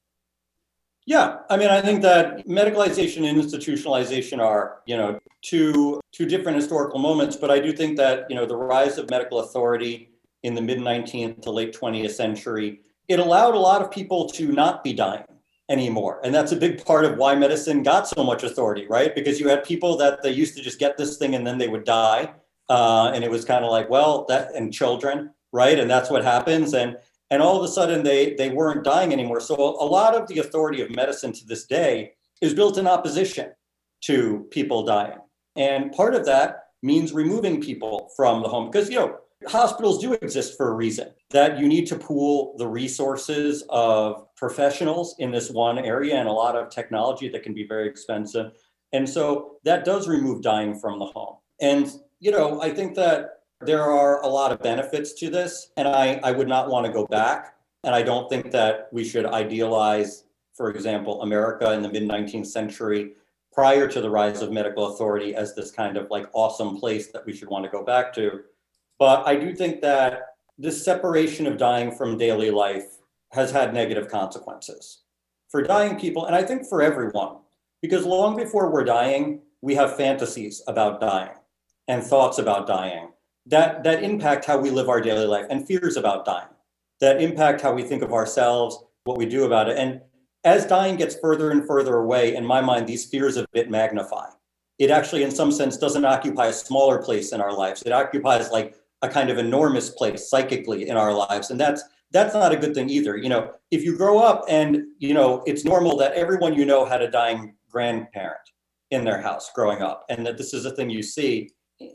Yeah, 1.06 1.38
I 1.50 1.56
mean, 1.58 1.68
I 1.68 1.82
think 1.82 2.00
that 2.02 2.46
medicalization 2.46 3.28
and 3.28 3.38
institutionalization 3.42 4.38
are, 4.38 4.80
you 4.86 4.96
know, 4.96 5.18
two 5.42 6.00
two 6.12 6.24
different 6.24 6.56
historical 6.56 6.98
moments. 6.98 7.36
But 7.36 7.50
I 7.50 7.60
do 7.60 7.74
think 7.74 7.98
that, 7.98 8.26
you 8.30 8.36
know, 8.36 8.46
the 8.46 8.56
rise 8.56 8.96
of 8.96 9.10
medical 9.10 9.40
authority 9.40 10.10
in 10.44 10.54
the 10.54 10.62
mid 10.62 10.78
19th 10.78 11.42
to 11.42 11.50
late 11.50 11.78
20th 11.78 12.12
century, 12.12 12.80
it 13.08 13.18
allowed 13.18 13.54
a 13.54 13.58
lot 13.58 13.82
of 13.82 13.90
people 13.90 14.28
to 14.30 14.50
not 14.50 14.82
be 14.82 14.94
dying 14.94 15.24
anymore, 15.68 16.20
and 16.24 16.34
that's 16.34 16.52
a 16.52 16.56
big 16.56 16.84
part 16.84 17.04
of 17.04 17.16
why 17.16 17.34
medicine 17.34 17.82
got 17.82 18.06
so 18.08 18.22
much 18.22 18.42
authority, 18.42 18.86
right? 18.86 19.14
Because 19.14 19.40
you 19.40 19.48
had 19.48 19.64
people 19.64 19.96
that 19.96 20.22
they 20.22 20.30
used 20.30 20.56
to 20.56 20.62
just 20.62 20.78
get 20.78 20.96
this 20.96 21.16
thing 21.16 21.34
and 21.34 21.46
then 21.46 21.58
they 21.58 21.68
would 21.68 21.84
die, 21.84 22.34
uh, 22.68 23.10
and 23.14 23.24
it 23.24 23.30
was 23.30 23.44
kind 23.44 23.64
of 23.64 23.70
like, 23.70 23.88
well, 23.88 24.24
that 24.28 24.54
and 24.54 24.72
children, 24.72 25.30
right? 25.52 25.78
And 25.78 25.90
that's 25.90 26.10
what 26.10 26.24
happens, 26.24 26.74
and 26.74 26.96
and 27.30 27.42
all 27.42 27.56
of 27.56 27.64
a 27.64 27.68
sudden 27.68 28.02
they 28.02 28.34
they 28.34 28.50
weren't 28.50 28.84
dying 28.84 29.12
anymore. 29.12 29.40
So 29.40 29.54
a 29.56 29.86
lot 29.86 30.14
of 30.14 30.28
the 30.28 30.38
authority 30.38 30.82
of 30.82 30.94
medicine 30.94 31.32
to 31.32 31.46
this 31.46 31.66
day 31.66 32.12
is 32.40 32.54
built 32.54 32.78
in 32.78 32.86
opposition 32.86 33.52
to 34.04 34.46
people 34.50 34.84
dying, 34.84 35.18
and 35.56 35.92
part 35.92 36.14
of 36.14 36.26
that 36.26 36.64
means 36.82 37.14
removing 37.14 37.62
people 37.62 38.10
from 38.14 38.42
the 38.42 38.48
home 38.48 38.70
because 38.70 38.90
you 38.90 38.96
know 38.96 39.18
hospitals 39.48 40.00
do 40.00 40.12
exist 40.14 40.56
for 40.56 40.70
a 40.70 40.74
reason 40.74 41.10
that 41.30 41.58
you 41.58 41.68
need 41.68 41.86
to 41.86 41.96
pool 41.96 42.54
the 42.58 42.66
resources 42.66 43.64
of 43.68 44.26
professionals 44.36 45.16
in 45.18 45.30
this 45.30 45.50
one 45.50 45.78
area 45.78 46.16
and 46.16 46.28
a 46.28 46.32
lot 46.32 46.56
of 46.56 46.70
technology 46.70 47.28
that 47.28 47.42
can 47.42 47.52
be 47.52 47.66
very 47.66 47.88
expensive 47.88 48.52
and 48.92 49.08
so 49.08 49.56
that 49.64 49.84
does 49.84 50.08
remove 50.08 50.40
dying 50.40 50.78
from 50.78 50.98
the 50.98 51.04
home 51.06 51.36
and 51.60 51.96
you 52.20 52.30
know 52.30 52.60
i 52.62 52.70
think 52.70 52.94
that 52.94 53.34
there 53.60 53.82
are 53.82 54.22
a 54.22 54.26
lot 54.26 54.52
of 54.52 54.60
benefits 54.60 55.12
to 55.14 55.30
this, 55.30 55.70
and 55.76 55.88
I, 55.88 56.20
I 56.22 56.32
would 56.32 56.48
not 56.48 56.68
want 56.68 56.86
to 56.86 56.92
go 56.92 57.06
back. 57.06 57.56
And 57.82 57.94
I 57.94 58.02
don't 58.02 58.28
think 58.28 58.50
that 58.52 58.88
we 58.92 59.04
should 59.04 59.26
idealize, 59.26 60.24
for 60.54 60.70
example, 60.70 61.22
America 61.22 61.72
in 61.72 61.82
the 61.82 61.88
mid 61.88 62.04
19th 62.04 62.46
century 62.46 63.12
prior 63.52 63.86
to 63.88 64.00
the 64.00 64.10
rise 64.10 64.42
of 64.42 64.50
medical 64.50 64.92
authority 64.92 65.34
as 65.34 65.54
this 65.54 65.70
kind 65.70 65.96
of 65.96 66.10
like 66.10 66.26
awesome 66.32 66.78
place 66.78 67.12
that 67.12 67.24
we 67.24 67.32
should 67.32 67.48
want 67.48 67.64
to 67.64 67.70
go 67.70 67.84
back 67.84 68.12
to. 68.14 68.40
But 68.98 69.26
I 69.26 69.36
do 69.36 69.54
think 69.54 69.80
that 69.82 70.34
this 70.58 70.84
separation 70.84 71.46
of 71.46 71.58
dying 71.58 71.92
from 71.92 72.18
daily 72.18 72.50
life 72.50 72.98
has 73.32 73.50
had 73.50 73.74
negative 73.74 74.08
consequences 74.08 75.02
for 75.48 75.62
dying 75.62 75.98
people, 75.98 76.26
and 76.26 76.34
I 76.34 76.42
think 76.42 76.66
for 76.66 76.82
everyone, 76.82 77.36
because 77.82 78.04
long 78.04 78.36
before 78.36 78.70
we're 78.70 78.84
dying, 78.84 79.40
we 79.60 79.74
have 79.74 79.96
fantasies 79.96 80.62
about 80.66 81.00
dying 81.00 81.30
and 81.88 82.02
thoughts 82.02 82.38
about 82.38 82.66
dying 82.66 83.10
that 83.46 83.84
that 83.84 84.02
impact 84.02 84.44
how 84.44 84.58
we 84.58 84.70
live 84.70 84.88
our 84.88 85.00
daily 85.00 85.26
life 85.26 85.46
and 85.50 85.66
fears 85.66 85.96
about 85.96 86.24
dying 86.24 86.48
that 87.00 87.20
impact 87.20 87.60
how 87.60 87.72
we 87.72 87.82
think 87.82 88.02
of 88.02 88.12
ourselves 88.12 88.78
what 89.04 89.18
we 89.18 89.26
do 89.26 89.44
about 89.44 89.68
it. 89.68 89.76
And 89.76 90.00
as 90.44 90.66
dying 90.66 90.96
gets 90.96 91.18
further 91.18 91.50
and 91.50 91.66
further 91.66 91.96
away 91.96 92.34
in 92.34 92.44
my 92.44 92.60
mind 92.60 92.86
these 92.86 93.04
fears 93.04 93.36
of 93.36 93.46
it 93.52 93.70
magnify. 93.70 94.26
It 94.78 94.90
actually 94.90 95.22
in 95.22 95.30
some 95.30 95.52
sense 95.52 95.76
doesn't 95.76 96.04
occupy 96.04 96.46
a 96.46 96.52
smaller 96.52 97.02
place 97.02 97.32
in 97.32 97.40
our 97.40 97.52
lives. 97.52 97.82
It 97.82 97.92
occupies 97.92 98.50
like 98.50 98.74
a 99.04 99.08
kind 99.08 99.30
of 99.30 99.38
enormous 99.38 99.90
place 99.90 100.28
psychically 100.28 100.88
in 100.88 100.96
our 100.96 101.12
lives 101.12 101.50
and 101.50 101.60
that's 101.60 101.82
that's 102.10 102.34
not 102.34 102.52
a 102.52 102.56
good 102.56 102.74
thing 102.74 102.88
either 102.88 103.16
you 103.16 103.28
know 103.28 103.52
if 103.70 103.84
you 103.84 103.96
grow 103.96 104.18
up 104.18 104.44
and 104.48 104.82
you 104.98 105.14
know 105.14 105.42
it's 105.46 105.64
normal 105.64 105.96
that 105.96 106.12
everyone 106.12 106.54
you 106.54 106.64
know 106.64 106.84
had 106.84 107.02
a 107.02 107.10
dying 107.10 107.54
grandparent 107.70 108.48
in 108.90 109.04
their 109.04 109.20
house 109.20 109.50
growing 109.54 109.82
up 109.82 110.04
and 110.08 110.24
that 110.26 110.36
this 110.38 110.52
is 110.54 110.64
a 110.64 110.74
thing 110.74 110.90
you 110.90 111.02
see 111.02 111.48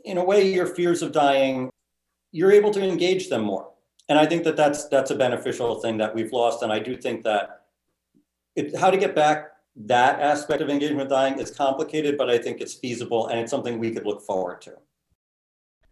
in 0.04 0.18
a 0.18 0.24
way, 0.24 0.52
your 0.52 0.66
fears 0.66 1.02
of 1.02 1.12
dying, 1.12 1.70
you're 2.32 2.52
able 2.52 2.70
to 2.72 2.82
engage 2.82 3.28
them 3.28 3.42
more. 3.42 3.70
And 4.08 4.18
I 4.18 4.26
think 4.26 4.44
that 4.44 4.56
that's 4.56 4.88
that's 4.88 5.10
a 5.10 5.16
beneficial 5.16 5.80
thing 5.80 5.98
that 5.98 6.14
we've 6.14 6.32
lost. 6.32 6.62
And 6.62 6.72
I 6.72 6.78
do 6.78 6.96
think 6.96 7.24
that 7.24 7.62
it, 8.56 8.76
how 8.76 8.90
to 8.90 8.96
get 8.96 9.14
back 9.14 9.52
that 9.76 10.20
aspect 10.20 10.60
of 10.60 10.68
engagement 10.68 11.00
with 11.00 11.08
dying 11.08 11.38
is 11.38 11.50
complicated, 11.50 12.18
but 12.18 12.28
I 12.28 12.38
think 12.38 12.60
it's 12.60 12.74
feasible 12.74 13.28
and 13.28 13.38
it's 13.38 13.50
something 13.50 13.78
we 13.78 13.92
could 13.92 14.04
look 14.04 14.22
forward 14.22 14.60
to. 14.62 14.72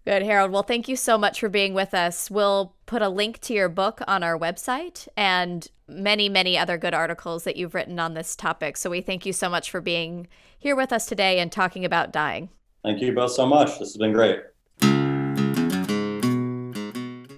Good, 0.09 0.23
Harold. 0.23 0.53
Well, 0.53 0.63
thank 0.63 0.89
you 0.89 0.97
so 0.97 1.19
much 1.19 1.39
for 1.39 1.51
being 1.51 1.75
with 1.75 1.93
us. 1.93 2.31
We'll 2.31 2.75
put 2.87 3.03
a 3.03 3.11
link 3.11 3.41
to 3.41 3.53
your 3.53 3.69
book 3.69 4.01
on 4.09 4.23
our 4.23 4.39
website 4.39 5.07
and 5.19 5.69
many, 5.87 6.31
many 6.31 6.57
other 6.57 6.79
good 6.79 6.95
articles 6.95 7.45
that 7.45 7.57
you've 7.57 7.75
written 7.75 7.99
on 7.99 8.15
this 8.15 8.35
topic. 8.35 8.79
So 8.79 8.89
we 8.89 9.03
thank 9.03 9.27
you 9.27 9.35
so 9.35 9.51
much 9.51 9.71
for 9.71 9.83
being 9.83 10.27
here 10.59 10.75
with 10.75 10.95
us 10.95 11.05
today 11.05 11.41
and 11.41 11.53
talking 11.53 11.85
about 11.85 12.11
dying. 12.11 12.49
Thank 12.83 13.03
you 13.03 13.13
both 13.13 13.33
so 13.33 13.45
much. 13.45 13.79
This 13.79 13.93
has 13.93 13.99
been 13.99 14.15
great. 14.15 14.41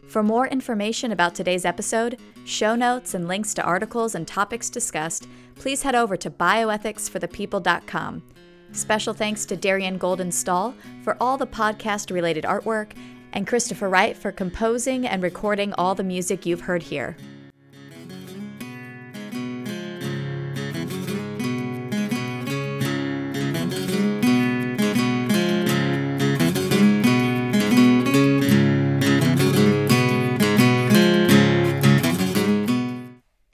For 0.09 0.23
more 0.23 0.47
information 0.47 1.11
about 1.11 1.35
today's 1.35 1.64
episode, 1.64 2.21
show 2.45 2.77
notes, 2.77 3.14
and 3.14 3.27
links 3.27 3.53
to 3.55 3.64
articles 3.64 4.14
and 4.14 4.29
topics 4.29 4.71
discussed, 4.71 5.27
please 5.57 5.83
head 5.83 5.97
over 5.97 6.16
to 6.16 6.31
bioethicsforthepeople.com. 6.31 8.23
Special 8.73 9.12
thanks 9.12 9.45
to 9.47 9.57
Darian 9.57 9.99
Goldin 9.99 10.33
Stahl 10.33 10.75
for 11.03 11.16
all 11.21 11.37
the 11.37 11.47
podcast 11.47 12.12
related 12.12 12.45
artwork, 12.45 12.93
and 13.33 13.47
Christopher 13.47 13.89
Wright 13.89 14.16
for 14.16 14.33
composing 14.33 15.07
and 15.07 15.23
recording 15.23 15.73
all 15.75 15.95
the 15.95 16.05
music 16.05 16.47
you've 16.47 16.62
heard 16.62 16.83
here. 16.83 17.16